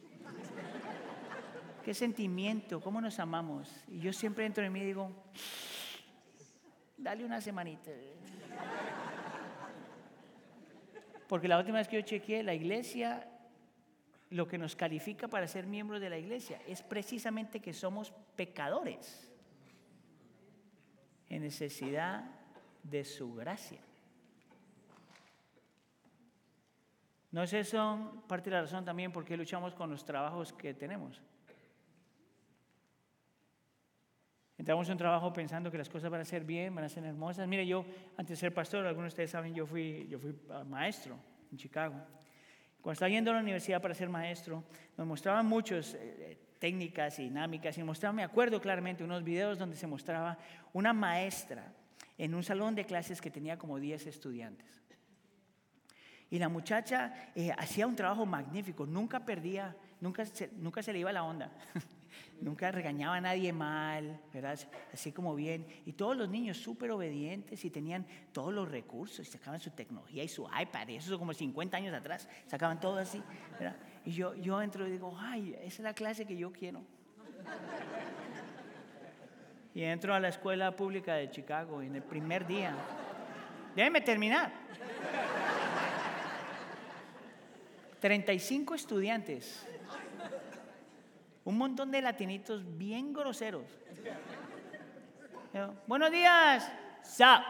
¡Qué 1.89 1.95
sentimiento! 1.95 2.82
¿Cómo 2.82 3.01
nos 3.01 3.18
amamos? 3.18 3.66
Y 3.89 3.99
yo 4.01 4.12
siempre 4.12 4.45
entro 4.45 4.62
en 4.62 4.70
mí 4.70 4.84
digo, 4.84 5.11
dale 6.99 7.24
una 7.24 7.41
semanita. 7.41 7.91
Porque 11.26 11.49
la 11.49 11.57
última 11.57 11.78
vez 11.78 11.89
que 11.89 11.97
yo 11.97 12.03
chequeé, 12.03 12.43
la 12.43 12.53
iglesia 12.53 13.26
lo 14.28 14.47
que 14.47 14.59
nos 14.59 14.76
califica 14.76 15.28
para 15.28 15.49
ser 15.49 15.66
miembros 15.66 16.03
de 16.03 16.11
la 16.11 16.18
iglesia 16.18 16.61
es 16.66 16.82
precisamente 16.82 17.61
que 17.61 17.72
somos 17.72 18.12
pecadores 18.36 19.32
en 21.30 21.41
necesidad 21.41 22.22
de 22.82 23.03
su 23.03 23.34
gracia. 23.34 23.80
¿No 27.30 27.43
es 27.43 27.55
eso 27.55 28.22
parte 28.28 28.51
de 28.51 28.57
la 28.57 28.61
razón 28.61 28.84
también 28.84 29.11
por 29.11 29.24
qué 29.24 29.39
luchamos 29.39 29.74
con 29.74 29.89
los 29.89 30.05
trabajos 30.05 30.53
que 30.53 30.74
tenemos? 30.74 31.22
Entramos 34.59 34.89
en 34.89 34.93
un 34.93 34.99
trabajo 34.99 35.33
pensando 35.33 35.71
que 35.71 35.79
las 35.79 35.89
cosas 35.89 36.11
van 36.11 36.21
a 36.21 36.25
ser 36.25 36.43
bien, 36.45 36.75
van 36.75 36.85
a 36.85 36.89
ser 36.89 37.05
hermosas. 37.05 37.47
Mire, 37.47 37.65
yo, 37.65 37.85
antes 38.17 38.31
de 38.31 38.37
ser 38.37 38.53
pastor, 38.53 38.85
algunos 38.85 39.05
de 39.05 39.15
ustedes 39.15 39.31
saben, 39.31 39.55
yo 39.55 39.65
fui, 39.65 40.09
yo 40.11 40.19
fui 40.19 40.35
maestro 40.67 41.17
en 41.53 41.59
Chicago. 41.59 41.95
Cuando 42.81 42.95
estaba 42.95 43.09
yendo 43.09 43.31
a 43.31 43.35
la 43.35 43.41
universidad 43.41 43.81
para 43.81 43.95
ser 43.95 44.09
maestro, 44.09 44.65
nos 44.97 45.07
mostraban 45.07 45.47
muchas 45.47 45.95
eh, 45.95 46.37
técnicas 46.59 47.21
y 47.21 47.25
dinámicas 47.25 47.79
y 47.79 47.85
mostraban, 47.85 48.17
me 48.17 48.25
acuerdo 48.25 48.61
claramente, 48.61 49.05
unos 49.05 49.23
videos 49.23 49.59
donde 49.59 49.77
se 49.77 49.87
mostraba 49.87 50.37
una 50.73 50.93
maestra 50.93 51.73
en 52.17 52.35
un 52.35 52.43
salón 52.43 52.75
de 52.75 52.85
clases 52.85 53.21
que 53.21 53.31
tenía 53.31 53.57
como 53.59 53.79
10 53.79 54.09
estudiantes. 54.09 54.83
Y 56.31 56.39
la 56.41 56.49
muchacha 56.49 57.31
eh, 57.37 57.53
hacía 57.57 57.87
un 57.87 57.95
trabajo 57.95 58.27
magnífico, 58.27 58.87
nunca 58.87 59.25
perdía, 59.25 59.77
nunca 60.01 60.25
nunca 60.57 60.83
se 60.83 60.93
le 60.93 60.99
iba 60.99 61.13
la 61.13 61.23
onda. 61.23 61.53
Nunca 62.41 62.71
regañaba 62.71 63.16
a 63.16 63.21
nadie 63.21 63.53
mal, 63.53 64.21
¿verdad? 64.33 64.59
Así 64.93 65.12
como 65.12 65.35
bien. 65.35 65.66
Y 65.87 65.93
todos 65.93 66.16
los 66.16 66.29
niños 66.29 66.57
súper 66.57 66.91
obedientes 66.91 67.64
y 67.64 67.71
tenían 67.71 68.07
todos 68.33 68.53
los 68.55 68.71
recursos, 68.71 69.27
y 69.27 69.31
sacaban 69.31 69.61
su 69.61 69.71
tecnología 69.71 70.23
y 70.23 70.29
su 70.29 70.47
iPad, 70.47 70.89
y 70.89 70.97
eso 70.97 71.12
es 71.12 71.19
como 71.19 71.35
50 71.35 71.77
años 71.77 71.95
atrás, 71.95 72.29
sacaban 72.47 72.79
todo 72.81 72.99
así. 72.99 73.23
Y 74.05 74.12
yo, 74.12 74.35
yo 74.37 74.62
entro 74.62 74.87
y 74.87 74.93
digo, 74.93 75.16
ay, 75.19 75.55
esa 75.61 75.66
es 75.66 75.81
la 75.81 75.95
clase 75.95 76.27
que 76.27 76.37
yo 76.37 76.53
quiero. 76.53 76.83
Y 79.75 79.83
entro 79.83 80.14
a 80.14 80.21
la 80.21 80.29
escuela 80.29 80.75
pública 80.75 81.14
de 81.14 81.31
Chicago 81.31 81.83
en 81.83 81.95
el 81.95 82.03
primer 82.03 82.47
día. 82.47 82.75
Déjeme 83.75 84.01
terminar. 84.01 84.53
35 88.01 88.75
estudiantes 88.75 89.66
un 91.49 91.57
montón 91.57 91.91
de 91.91 92.03
latinitos 92.03 92.63
bien 92.77 93.15
groseros. 93.15 93.65
Buenos 95.87 96.11
días, 96.11 96.71
Zap. 97.03 97.43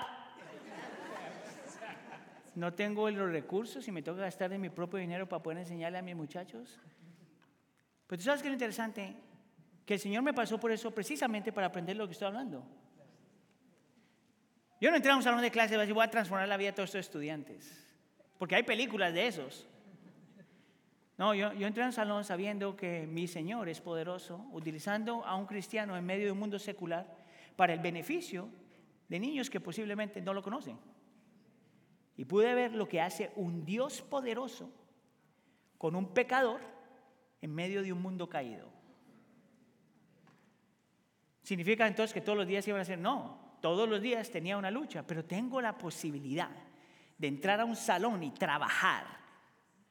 no 2.54 2.72
tengo 2.74 3.10
los 3.10 3.28
recursos 3.32 3.88
y 3.88 3.90
me 3.90 4.00
toca 4.00 4.20
gastar 4.20 4.50
de 4.50 4.58
mi 4.58 4.68
propio 4.68 5.00
dinero 5.00 5.28
para 5.28 5.42
poder 5.42 5.58
enseñarle 5.58 5.98
a 5.98 6.02
mis 6.02 6.14
muchachos. 6.14 6.78
Pero 8.06 8.18
tú 8.18 8.24
sabes 8.24 8.40
que 8.40 8.46
es 8.46 8.52
interesante, 8.52 9.16
que 9.84 9.94
el 9.94 10.00
Señor 10.00 10.22
me 10.22 10.32
pasó 10.32 10.60
por 10.60 10.70
eso 10.70 10.92
precisamente 10.92 11.52
para 11.52 11.66
aprender 11.66 11.96
lo 11.96 12.06
que 12.06 12.12
estoy 12.12 12.28
hablando. 12.28 12.64
Yo 14.80 14.90
no 14.90 14.96
entré 14.96 15.10
a 15.10 15.16
un 15.16 15.24
salón 15.24 15.42
de 15.42 15.50
clase 15.50 15.74
y 15.74 15.92
voy 15.92 16.04
a 16.04 16.08
transformar 16.08 16.46
la 16.46 16.56
vida 16.56 16.68
de 16.68 16.74
todos 16.74 16.90
estos 16.90 17.00
estudiantes, 17.00 17.84
porque 18.38 18.54
hay 18.54 18.62
películas 18.62 19.12
de 19.12 19.26
esos. 19.26 19.66
No, 21.18 21.34
yo, 21.34 21.52
yo 21.52 21.66
entré 21.66 21.82
a 21.82 21.86
un 21.86 21.92
salón 21.92 22.22
sabiendo 22.22 22.76
que 22.76 23.04
mi 23.08 23.26
Señor 23.26 23.68
es 23.68 23.80
poderoso, 23.80 24.46
utilizando 24.52 25.24
a 25.26 25.34
un 25.34 25.46
cristiano 25.46 25.96
en 25.96 26.06
medio 26.06 26.26
de 26.26 26.32
un 26.32 26.38
mundo 26.38 26.60
secular 26.60 27.12
para 27.56 27.72
el 27.72 27.80
beneficio 27.80 28.48
de 29.08 29.18
niños 29.18 29.50
que 29.50 29.58
posiblemente 29.58 30.20
no 30.20 30.32
lo 30.32 30.44
conocen. 30.44 30.78
Y 32.16 32.24
pude 32.24 32.54
ver 32.54 32.72
lo 32.72 32.88
que 32.88 33.00
hace 33.00 33.32
un 33.34 33.64
Dios 33.64 34.00
poderoso 34.00 34.70
con 35.76 35.96
un 35.96 36.14
pecador 36.14 36.60
en 37.42 37.52
medio 37.52 37.82
de 37.82 37.92
un 37.92 38.00
mundo 38.00 38.28
caído. 38.28 38.70
¿Significa 41.42 41.86
entonces 41.88 42.14
que 42.14 42.20
todos 42.20 42.38
los 42.38 42.46
días 42.46 42.66
iban 42.68 42.80
a 42.80 42.84
ser? 42.84 42.98
No, 42.98 43.56
todos 43.60 43.88
los 43.88 44.00
días 44.00 44.30
tenía 44.30 44.56
una 44.56 44.70
lucha, 44.70 45.04
pero 45.04 45.24
tengo 45.24 45.60
la 45.60 45.76
posibilidad 45.76 46.50
de 47.16 47.26
entrar 47.26 47.60
a 47.60 47.64
un 47.64 47.74
salón 47.74 48.22
y 48.22 48.30
trabajar 48.30 49.18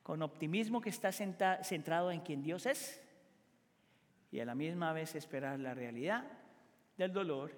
con 0.07 0.21
optimismo 0.21 0.79
que 0.79 0.89
está 0.89 1.11
centrado 1.11 2.11
en 2.13 2.21
quien 2.21 2.41
Dios 2.41 2.65
es 2.65 3.03
y 4.31 4.39
a 4.39 4.45
la 4.45 4.55
misma 4.55 4.93
vez 4.93 5.15
esperar 5.15 5.59
la 5.59 5.73
realidad 5.73 6.23
del 6.95 7.11
dolor 7.11 7.51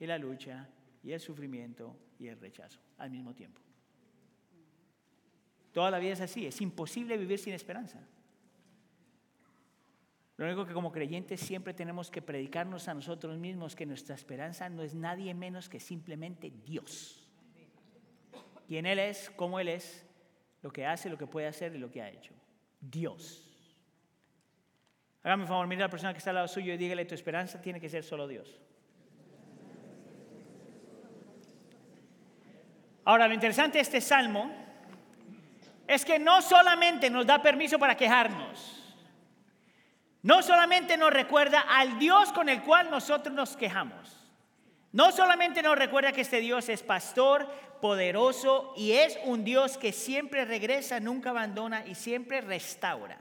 y 0.00 0.06
la 0.06 0.18
lucha 0.18 0.68
y 1.04 1.12
el 1.12 1.20
sufrimiento 1.20 1.96
y 2.18 2.26
el 2.26 2.40
rechazo 2.40 2.80
al 2.98 3.12
mismo 3.12 3.32
tiempo. 3.32 3.60
Toda 5.70 5.92
la 5.92 6.00
vida 6.00 6.14
es 6.14 6.20
así, 6.20 6.44
es 6.44 6.60
imposible 6.60 7.16
vivir 7.16 7.38
sin 7.38 7.52
esperanza. 7.52 8.00
Lo 10.36 10.46
único 10.46 10.66
que 10.66 10.74
como 10.74 10.90
creyentes 10.90 11.38
siempre 11.38 11.74
tenemos 11.74 12.10
que 12.10 12.22
predicarnos 12.22 12.88
a 12.88 12.94
nosotros 12.94 13.38
mismos 13.38 13.76
que 13.76 13.86
nuestra 13.86 14.16
esperanza 14.16 14.68
no 14.68 14.82
es 14.82 14.96
nadie 14.96 15.32
menos 15.32 15.68
que 15.68 15.78
simplemente 15.78 16.50
Dios. 16.66 17.30
Quién 18.66 18.84
Él 18.84 18.98
es, 18.98 19.30
cómo 19.36 19.60
Él 19.60 19.68
es, 19.68 20.04
lo 20.64 20.72
que 20.72 20.86
hace, 20.86 21.10
lo 21.10 21.18
que 21.18 21.26
puede 21.26 21.46
hacer 21.46 21.76
y 21.76 21.78
lo 21.78 21.90
que 21.90 22.00
ha 22.00 22.08
hecho. 22.08 22.32
Dios. 22.80 23.46
Hágame 25.22 25.46
favor, 25.46 25.66
mire 25.66 25.82
a 25.82 25.86
la 25.86 25.90
persona 25.90 26.14
que 26.14 26.18
está 26.18 26.30
al 26.30 26.36
lado 26.36 26.48
suyo 26.48 26.72
y 26.72 26.78
dígale, 26.78 27.04
tu 27.04 27.14
esperanza 27.14 27.60
tiene 27.60 27.78
que 27.78 27.90
ser 27.90 28.02
solo 28.02 28.26
Dios. 28.26 28.58
Ahora, 33.04 33.28
lo 33.28 33.34
interesante 33.34 33.76
de 33.76 33.82
este 33.82 34.00
salmo 34.00 34.50
es 35.86 36.02
que 36.02 36.18
no 36.18 36.40
solamente 36.40 37.10
nos 37.10 37.26
da 37.26 37.42
permiso 37.42 37.78
para 37.78 37.94
quejarnos, 37.94 38.96
no 40.22 40.42
solamente 40.42 40.96
nos 40.96 41.12
recuerda 41.12 41.60
al 41.60 41.98
Dios 41.98 42.32
con 42.32 42.48
el 42.48 42.62
cual 42.62 42.90
nosotros 42.90 43.34
nos 43.34 43.54
quejamos, 43.54 44.23
no 44.94 45.10
solamente 45.10 45.60
nos 45.60 45.76
recuerda 45.76 46.12
que 46.12 46.20
este 46.20 46.38
Dios 46.38 46.68
es 46.68 46.84
pastor, 46.84 47.48
poderoso 47.80 48.72
y 48.76 48.92
es 48.92 49.18
un 49.24 49.42
Dios 49.42 49.76
que 49.76 49.90
siempre 49.90 50.44
regresa, 50.44 51.00
nunca 51.00 51.30
abandona 51.30 51.84
y 51.84 51.96
siempre 51.96 52.40
restaura. 52.40 53.18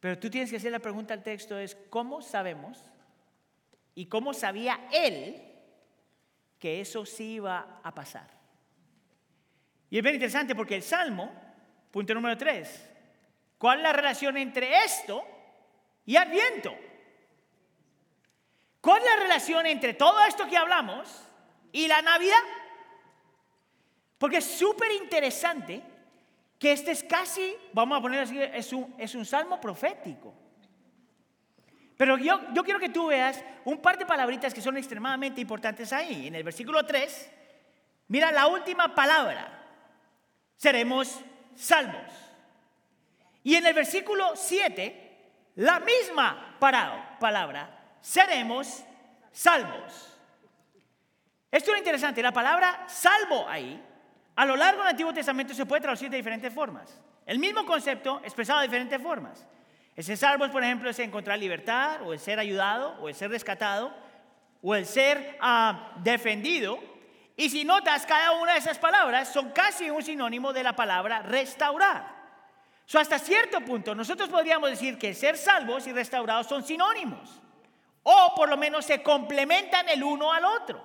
Pero 0.00 0.18
tú 0.18 0.30
tienes 0.30 0.50
que 0.50 0.56
hacer 0.56 0.72
la 0.72 0.78
pregunta 0.78 1.12
al 1.12 1.22
texto 1.22 1.58
es, 1.58 1.76
¿cómo 1.90 2.22
sabemos 2.22 2.82
y 3.94 4.06
cómo 4.06 4.32
sabía 4.32 4.88
él 4.90 5.42
que 6.58 6.80
eso 6.80 7.04
sí 7.04 7.34
iba 7.34 7.78
a 7.82 7.94
pasar? 7.94 8.30
Y 9.90 9.98
es 9.98 10.02
bien 10.02 10.14
interesante 10.14 10.54
porque 10.54 10.76
el 10.76 10.82
Salmo, 10.82 11.30
punto 11.90 12.14
número 12.14 12.38
3, 12.38 12.88
¿cuál 13.58 13.80
es 13.80 13.82
la 13.82 13.92
relación 13.92 14.38
entre 14.38 14.82
esto 14.82 15.22
y 16.06 16.16
Adviento? 16.16 16.87
¿Cuál 18.88 19.02
es 19.02 19.04
la 19.04 19.16
relación 19.16 19.66
entre 19.66 19.92
todo 19.92 20.18
esto 20.24 20.48
que 20.48 20.56
hablamos 20.56 21.06
y 21.72 21.86
la 21.86 22.00
Navidad? 22.00 22.38
Porque 24.16 24.38
es 24.38 24.46
súper 24.46 24.90
interesante 24.92 25.82
que 26.58 26.72
este 26.72 26.92
es 26.92 27.04
casi, 27.04 27.54
vamos 27.74 27.98
a 27.98 28.00
poner 28.00 28.20
así, 28.20 28.40
es 28.40 28.72
un, 28.72 28.94
es 28.96 29.14
un 29.14 29.26
salmo 29.26 29.60
profético. 29.60 30.32
Pero 31.98 32.16
yo, 32.16 32.40
yo 32.54 32.64
quiero 32.64 32.80
que 32.80 32.88
tú 32.88 33.08
veas 33.08 33.44
un 33.66 33.76
par 33.76 33.98
de 33.98 34.06
palabritas 34.06 34.54
que 34.54 34.62
son 34.62 34.78
extremadamente 34.78 35.42
importantes 35.42 35.92
ahí. 35.92 36.28
En 36.28 36.36
el 36.36 36.42
versículo 36.42 36.86
3, 36.86 37.30
mira 38.08 38.32
la 38.32 38.46
última 38.46 38.94
palabra 38.94 39.66
seremos 40.56 41.20
salvos. 41.54 42.10
Y 43.44 43.54
en 43.54 43.66
el 43.66 43.74
versículo 43.74 44.32
7, 44.34 45.50
la 45.56 45.78
misma 45.78 46.56
palabra, 46.58 47.77
seremos 48.00 48.84
salvos. 49.32 50.16
Esto 51.50 51.72
es 51.72 51.78
interesante, 51.78 52.22
la 52.22 52.32
palabra 52.32 52.84
salvo 52.88 53.48
ahí, 53.48 53.82
a 54.38 54.46
lo 54.46 54.54
largo 54.54 54.82
del 54.82 54.90
Antiguo 54.90 55.12
Testamento 55.12 55.52
se 55.52 55.66
puede 55.66 55.82
traducir 55.82 56.08
de 56.10 56.16
diferentes 56.16 56.54
formas. 56.54 56.96
El 57.26 57.40
mismo 57.40 57.66
concepto 57.66 58.20
expresado 58.22 58.60
de 58.60 58.68
diferentes 58.68 59.02
formas. 59.02 59.44
Ese 59.96 60.16
salvos, 60.16 60.50
por 60.50 60.62
ejemplo, 60.62 60.88
es 60.88 60.98
encontrar 61.00 61.40
libertad, 61.40 62.02
o 62.02 62.12
el 62.12 62.20
ser 62.20 62.38
ayudado, 62.38 62.96
o 63.00 63.08
el 63.08 63.16
ser 63.16 63.30
rescatado, 63.30 63.92
o 64.62 64.76
el 64.76 64.86
ser 64.86 65.36
ah, 65.40 65.92
defendido. 65.96 66.78
Y 67.36 67.50
si 67.50 67.64
notas, 67.64 68.06
cada 68.06 68.30
una 68.30 68.52
de 68.52 68.60
esas 68.60 68.78
palabras 68.78 69.32
son 69.32 69.50
casi 69.50 69.90
un 69.90 70.04
sinónimo 70.04 70.52
de 70.52 70.62
la 70.62 70.76
palabra 70.76 71.22
restaurar. 71.22 72.16
So, 72.86 73.00
hasta 73.00 73.18
cierto 73.18 73.60
punto, 73.62 73.92
nosotros 73.92 74.28
podríamos 74.28 74.70
decir 74.70 74.98
que 74.98 75.14
ser 75.14 75.36
salvos 75.36 75.88
y 75.88 75.92
restaurados 75.92 76.46
son 76.46 76.62
sinónimos. 76.62 77.42
O 78.10 78.34
por 78.34 78.48
lo 78.48 78.56
menos 78.56 78.86
se 78.86 79.02
complementan 79.02 79.86
el 79.90 80.02
uno 80.02 80.32
al 80.32 80.42
otro. 80.46 80.82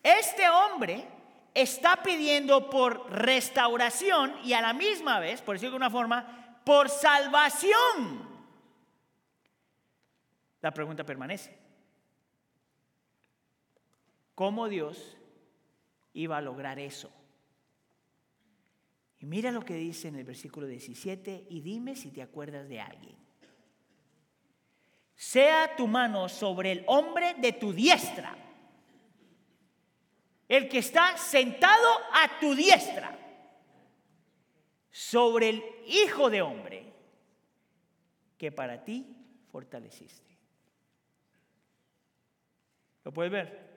Este 0.00 0.48
hombre 0.48 1.08
está 1.52 2.04
pidiendo 2.04 2.70
por 2.70 3.10
restauración 3.10 4.32
y 4.44 4.52
a 4.52 4.60
la 4.60 4.74
misma 4.74 5.18
vez, 5.18 5.42
por 5.42 5.56
decirlo 5.56 5.72
de 5.72 5.78
una 5.78 5.90
forma, 5.90 6.60
por 6.64 6.88
salvación. 6.88 8.30
La 10.60 10.72
pregunta 10.72 11.02
permanece. 11.02 11.58
¿Cómo 14.36 14.68
Dios 14.68 15.16
iba 16.12 16.36
a 16.36 16.42
lograr 16.42 16.78
eso? 16.78 17.10
Y 19.18 19.26
mira 19.26 19.50
lo 19.50 19.64
que 19.64 19.74
dice 19.74 20.06
en 20.06 20.14
el 20.14 20.24
versículo 20.24 20.68
17 20.68 21.48
y 21.50 21.60
dime 21.60 21.96
si 21.96 22.12
te 22.12 22.22
acuerdas 22.22 22.68
de 22.68 22.80
alguien. 22.80 23.21
Sea 25.22 25.76
tu 25.76 25.86
mano 25.86 26.28
sobre 26.28 26.72
el 26.72 26.84
hombre 26.88 27.34
de 27.34 27.52
tu 27.52 27.72
diestra, 27.72 28.36
el 30.48 30.68
que 30.68 30.78
está 30.78 31.16
sentado 31.16 31.88
a 32.12 32.40
tu 32.40 32.56
diestra, 32.56 33.16
sobre 34.90 35.50
el 35.50 35.64
Hijo 35.86 36.28
de 36.28 36.42
hombre 36.42 36.92
que 38.36 38.50
para 38.50 38.82
ti 38.82 39.16
fortaleciste. 39.52 40.36
¿Lo 43.04 43.12
puedes 43.12 43.30
ver? 43.30 43.76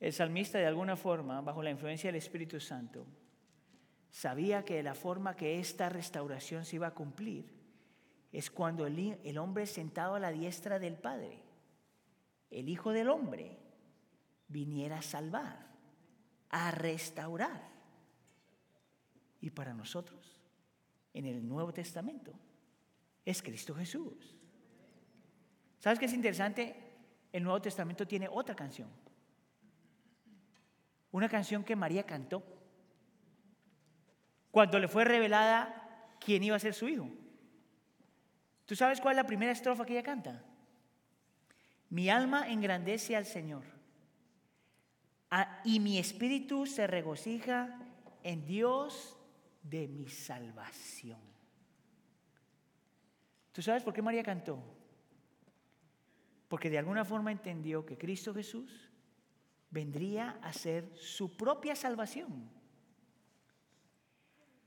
El 0.00 0.12
salmista 0.12 0.58
de 0.58 0.66
alguna 0.66 0.96
forma, 0.96 1.40
bajo 1.42 1.62
la 1.62 1.70
influencia 1.70 2.08
del 2.08 2.16
Espíritu 2.16 2.58
Santo, 2.58 3.06
sabía 4.10 4.64
que 4.64 4.82
la 4.82 4.96
forma 4.96 5.36
que 5.36 5.60
esta 5.60 5.88
restauración 5.88 6.64
se 6.64 6.74
iba 6.74 6.88
a 6.88 6.94
cumplir 6.94 7.59
es 8.32 8.50
cuando 8.50 8.86
el, 8.86 9.38
hombre 9.38 9.66
sentado 9.66 10.14
a 10.14 10.20
la 10.20 10.30
diestra 10.30 10.78
del 10.78 10.96
Padre, 10.96 11.42
el 12.50 12.68
Hijo 12.68 12.92
del 12.92 13.08
Hombre, 13.08 13.58
viniera 14.48 14.98
a 14.98 15.02
salvar, 15.02 15.66
a 16.48 16.70
restaurar. 16.70 17.68
Y 19.40 19.50
para 19.50 19.74
nosotros, 19.74 20.40
en 21.12 21.26
el 21.26 21.46
Nuevo 21.46 21.72
Testamento, 21.72 22.32
es 23.24 23.42
Cristo 23.42 23.74
Jesús. 23.74 24.36
¿Sabes 25.78 25.98
qué 25.98 26.04
es 26.04 26.12
interesante? 26.12 26.76
El 27.32 27.42
Nuevo 27.42 27.60
Testamento 27.60 28.06
tiene 28.06 28.28
otra 28.28 28.54
canción. 28.54 28.88
Una 31.10 31.28
canción 31.28 31.64
que 31.64 31.74
María 31.74 32.04
cantó 32.04 32.44
cuando 34.50 34.78
le 34.78 34.88
fue 34.88 35.04
revelada 35.04 36.16
quién 36.20 36.44
iba 36.44 36.56
a 36.56 36.60
ser 36.60 36.74
su 36.74 36.88
hijo. 36.88 37.08
¿Tú 38.70 38.76
sabes 38.76 39.00
cuál 39.00 39.14
es 39.14 39.16
la 39.16 39.26
primera 39.26 39.50
estrofa 39.50 39.84
que 39.84 39.94
ella 39.94 40.04
canta? 40.04 40.44
Mi 41.88 42.08
alma 42.08 42.48
engrandece 42.48 43.16
al 43.16 43.26
Señor 43.26 43.64
y 45.64 45.80
mi 45.80 45.98
espíritu 45.98 46.66
se 46.66 46.86
regocija 46.86 47.76
en 48.22 48.46
Dios 48.46 49.18
de 49.64 49.88
mi 49.88 50.08
salvación. 50.08 51.18
¿Tú 53.50 53.60
sabes 53.60 53.82
por 53.82 53.92
qué 53.92 54.02
María 54.02 54.22
cantó? 54.22 54.62
Porque 56.46 56.70
de 56.70 56.78
alguna 56.78 57.04
forma 57.04 57.32
entendió 57.32 57.84
que 57.84 57.98
Cristo 57.98 58.32
Jesús 58.32 58.88
vendría 59.68 60.38
a 60.42 60.52
ser 60.52 60.96
su 60.96 61.36
propia 61.36 61.74
salvación. 61.74 62.48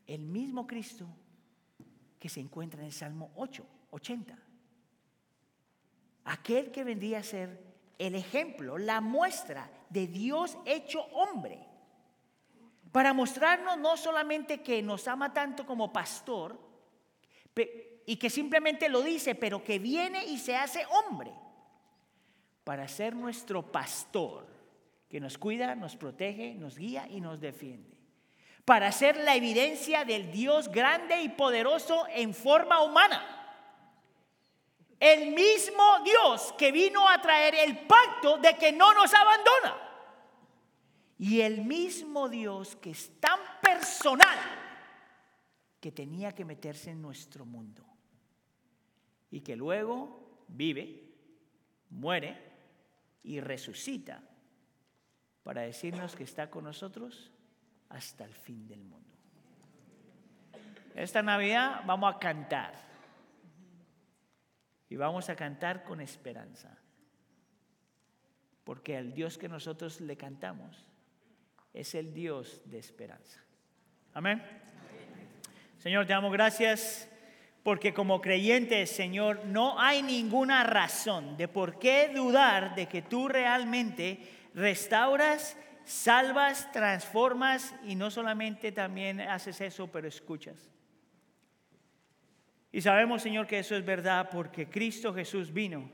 El 0.06 0.26
mismo 0.26 0.68
Cristo 0.68 1.08
que 2.20 2.28
se 2.28 2.42
encuentra 2.42 2.82
en 2.82 2.88
el 2.88 2.92
Salmo 2.92 3.32
8, 3.38 3.66
80. 3.94 4.38
Aquel 6.26 6.72
que 6.72 6.84
vendría 6.84 7.20
a 7.20 7.24
ser 7.24 7.62
el 8.00 8.16
ejemplo, 8.16 8.78
la 8.78 9.02
muestra 9.02 9.70
de 9.90 10.08
Dios 10.08 10.58
hecho 10.66 11.02
hombre. 11.14 11.68
Para 12.92 13.14
mostrarnos 13.14 13.78
no 13.78 13.96
solamente 13.98 14.62
que 14.62 14.82
nos 14.82 15.08
ama 15.08 15.34
tanto 15.34 15.66
como 15.66 15.94
pastor, 15.94 16.60
y 18.06 18.16
que 18.18 18.30
simplemente 18.30 18.90
lo 18.90 19.02
dice, 19.02 19.36
pero 19.36 19.64
que 19.64 19.80
viene 19.80 20.26
y 20.26 20.38
se 20.38 20.56
hace 20.56 20.86
hombre 20.88 21.32
para 22.64 22.88
ser 22.88 23.16
nuestro 23.16 23.72
pastor, 23.72 24.48
que 25.10 25.20
nos 25.20 25.38
cuida, 25.38 25.76
nos 25.76 25.96
protege, 25.96 26.56
nos 26.56 26.78
guía 26.78 27.08
y 27.08 27.22
nos 27.22 27.40
defiende. 27.40 27.98
Para 28.66 28.92
ser 28.92 29.18
la 29.18 29.36
evidencia 29.36 30.06
del 30.06 30.32
Dios 30.32 30.70
grande 30.70 31.22
y 31.22 31.30
poderoso 31.30 32.08
en 32.10 32.34
forma 32.34 32.82
humana. 32.82 33.43
El 35.04 35.32
mismo 35.32 35.84
Dios 36.06 36.54
que 36.58 36.72
vino 36.72 37.10
a 37.10 37.22
traer 37.22 37.56
el 37.56 37.80
pacto 37.80 38.38
de 38.38 38.56
que 38.56 38.72
no 38.72 38.94
nos 38.94 39.14
abandona. 39.14 39.76
Y 41.18 41.42
el 41.42 41.66
mismo 41.66 42.30
Dios 42.30 42.78
que 42.78 42.92
es 42.92 43.20
tan 43.20 43.38
personal 43.62 44.40
que 45.82 45.92
tenía 45.92 46.32
que 46.32 46.46
meterse 46.46 46.92
en 46.92 47.02
nuestro 47.02 47.44
mundo. 47.44 47.84
Y 49.30 49.42
que 49.42 49.58
luego 49.58 50.46
vive, 50.48 51.04
muere 51.90 52.42
y 53.24 53.42
resucita 53.42 54.24
para 55.44 55.64
decirnos 55.64 56.16
que 56.16 56.24
está 56.24 56.50
con 56.50 56.64
nosotros 56.64 57.30
hasta 57.90 58.24
el 58.24 58.34
fin 58.34 58.66
del 58.70 58.86
mundo. 58.86 59.18
Esta 60.96 61.22
Navidad 61.22 61.82
vamos 61.86 62.16
a 62.16 62.20
cantar 62.20 62.93
y 64.94 64.96
vamos 64.96 65.28
a 65.30 65.36
cantar 65.36 65.84
con 65.86 66.02
esperanza, 66.02 66.78
porque 68.64 68.96
el 68.96 69.12
Dios 69.16 69.40
que 69.40 69.50
nosotros 69.50 70.00
le 70.02 70.16
cantamos 70.16 70.88
es 71.74 71.96
el 71.96 72.14
Dios 72.14 72.62
de 72.66 72.78
esperanza. 72.78 73.44
Amén. 74.14 74.44
Señor, 75.80 76.06
te 76.06 76.14
damos 76.14 76.32
gracias 76.32 77.10
porque 77.64 77.92
como 77.92 78.22
creyentes, 78.22 78.92
Señor, 78.92 79.44
no 79.46 79.80
hay 79.80 80.04
ninguna 80.04 80.64
razón 80.64 81.38
de 81.38 81.48
por 81.48 81.80
qué 81.80 82.12
dudar 82.14 82.76
de 82.76 82.86
que 82.86 83.02
tú 83.02 83.28
realmente 83.28 84.20
restauras, 84.54 85.58
salvas, 85.86 86.72
transformas 86.72 87.74
y 87.84 87.96
no 87.96 88.12
solamente 88.12 88.72
también 88.72 89.22
haces 89.22 89.60
eso, 89.60 89.88
pero 89.88 90.08
escuchas. 90.08 90.73
Y 92.74 92.82
sabemos, 92.82 93.22
Señor, 93.22 93.46
que 93.46 93.60
eso 93.60 93.76
es 93.76 93.86
verdad 93.86 94.30
porque 94.32 94.68
Cristo 94.68 95.14
Jesús 95.14 95.54
vino, 95.54 95.92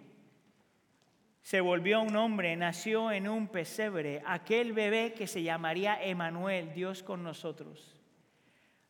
se 1.42 1.60
volvió 1.60 2.02
un 2.02 2.16
hombre, 2.16 2.56
nació 2.56 3.12
en 3.12 3.28
un 3.28 3.50
pesebre, 3.50 4.24
aquel 4.26 4.72
bebé 4.72 5.14
que 5.14 5.28
se 5.28 5.44
llamaría 5.44 6.02
Emanuel, 6.02 6.74
Dios 6.74 7.04
con 7.04 7.22
nosotros. 7.22 8.00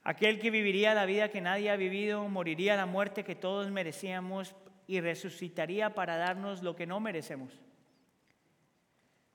Aquel 0.03 0.39
que 0.39 0.51
viviría 0.51 0.93
la 0.93 1.05
vida 1.05 1.29
que 1.29 1.41
nadie 1.41 1.71
ha 1.71 1.77
vivido, 1.77 2.27
moriría 2.29 2.75
la 2.75 2.85
muerte 2.85 3.23
que 3.23 3.35
todos 3.35 3.71
merecíamos 3.71 4.55
y 4.85 5.01
resucitaría 5.01 5.95
para 5.95 6.15
darnos 6.17 6.61
lo 6.61 6.75
que 6.75 6.85
no 6.85 6.99
merecemos. 6.99 7.59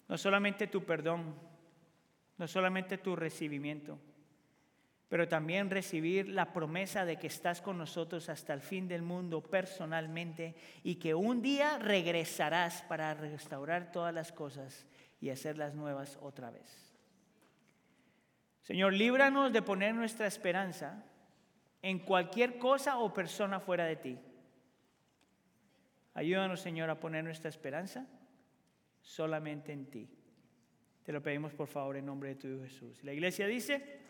No 0.07 0.17
solamente 0.17 0.69
tu 0.69 0.85
perdón, 0.85 1.35
no 2.39 2.47
solamente 2.47 2.99
tu 2.99 3.17
recibimiento, 3.17 3.99
pero 5.09 5.29
también 5.29 5.71
recibir 5.71 6.29
la 6.29 6.53
promesa 6.53 7.05
de 7.05 7.19
que 7.19 7.27
estás 7.27 7.61
con 7.61 7.79
nosotros 7.79 8.29
hasta 8.29 8.55
el 8.55 8.61
fin 8.61 8.89
del 8.89 9.03
mundo 9.03 9.43
personalmente 9.43 10.55
y 10.83 10.97
que 10.97 11.15
un 11.15 11.43
día 11.43 11.79
regresarás 11.79 12.83
para 12.83 13.15
restaurar 13.15 13.93
todas 13.93 14.15
las 14.15 14.33
cosas 14.33 14.87
y 15.21 15.31
hacerlas 15.31 15.75
nuevas 15.75 16.19
otra 16.21 16.51
vez. 16.51 16.93
Señor, 18.63 18.95
líbranos 18.95 19.53
de 19.53 19.63
poner 19.63 19.95
nuestra 19.95 20.27
esperanza 20.27 21.05
en 21.83 21.99
cualquier 21.99 22.59
cosa 22.59 22.99
o 22.99 23.13
persona 23.13 23.61
fuera 23.61 23.85
de 23.85 23.97
ti. 23.97 24.19
Ayúdanos, 26.15 26.61
Señor, 26.61 26.89
a 26.89 26.99
poner 26.99 27.25
nuestra 27.25 27.51
esperanza 27.51 28.07
solamente 29.03 29.73
en 29.73 29.91
ti. 29.91 30.09
Te 31.03 31.13
lo 31.13 31.23
pedimos 31.23 31.53
por 31.53 31.69
favor 31.69 31.97
en 31.99 32.07
nombre 32.07 32.31
de 32.31 32.35
tu 32.37 32.49
Hijo 32.49 32.63
Jesús. 32.63 33.05
La 33.05 33.13
iglesia 33.13 33.47
dice... 33.47 34.01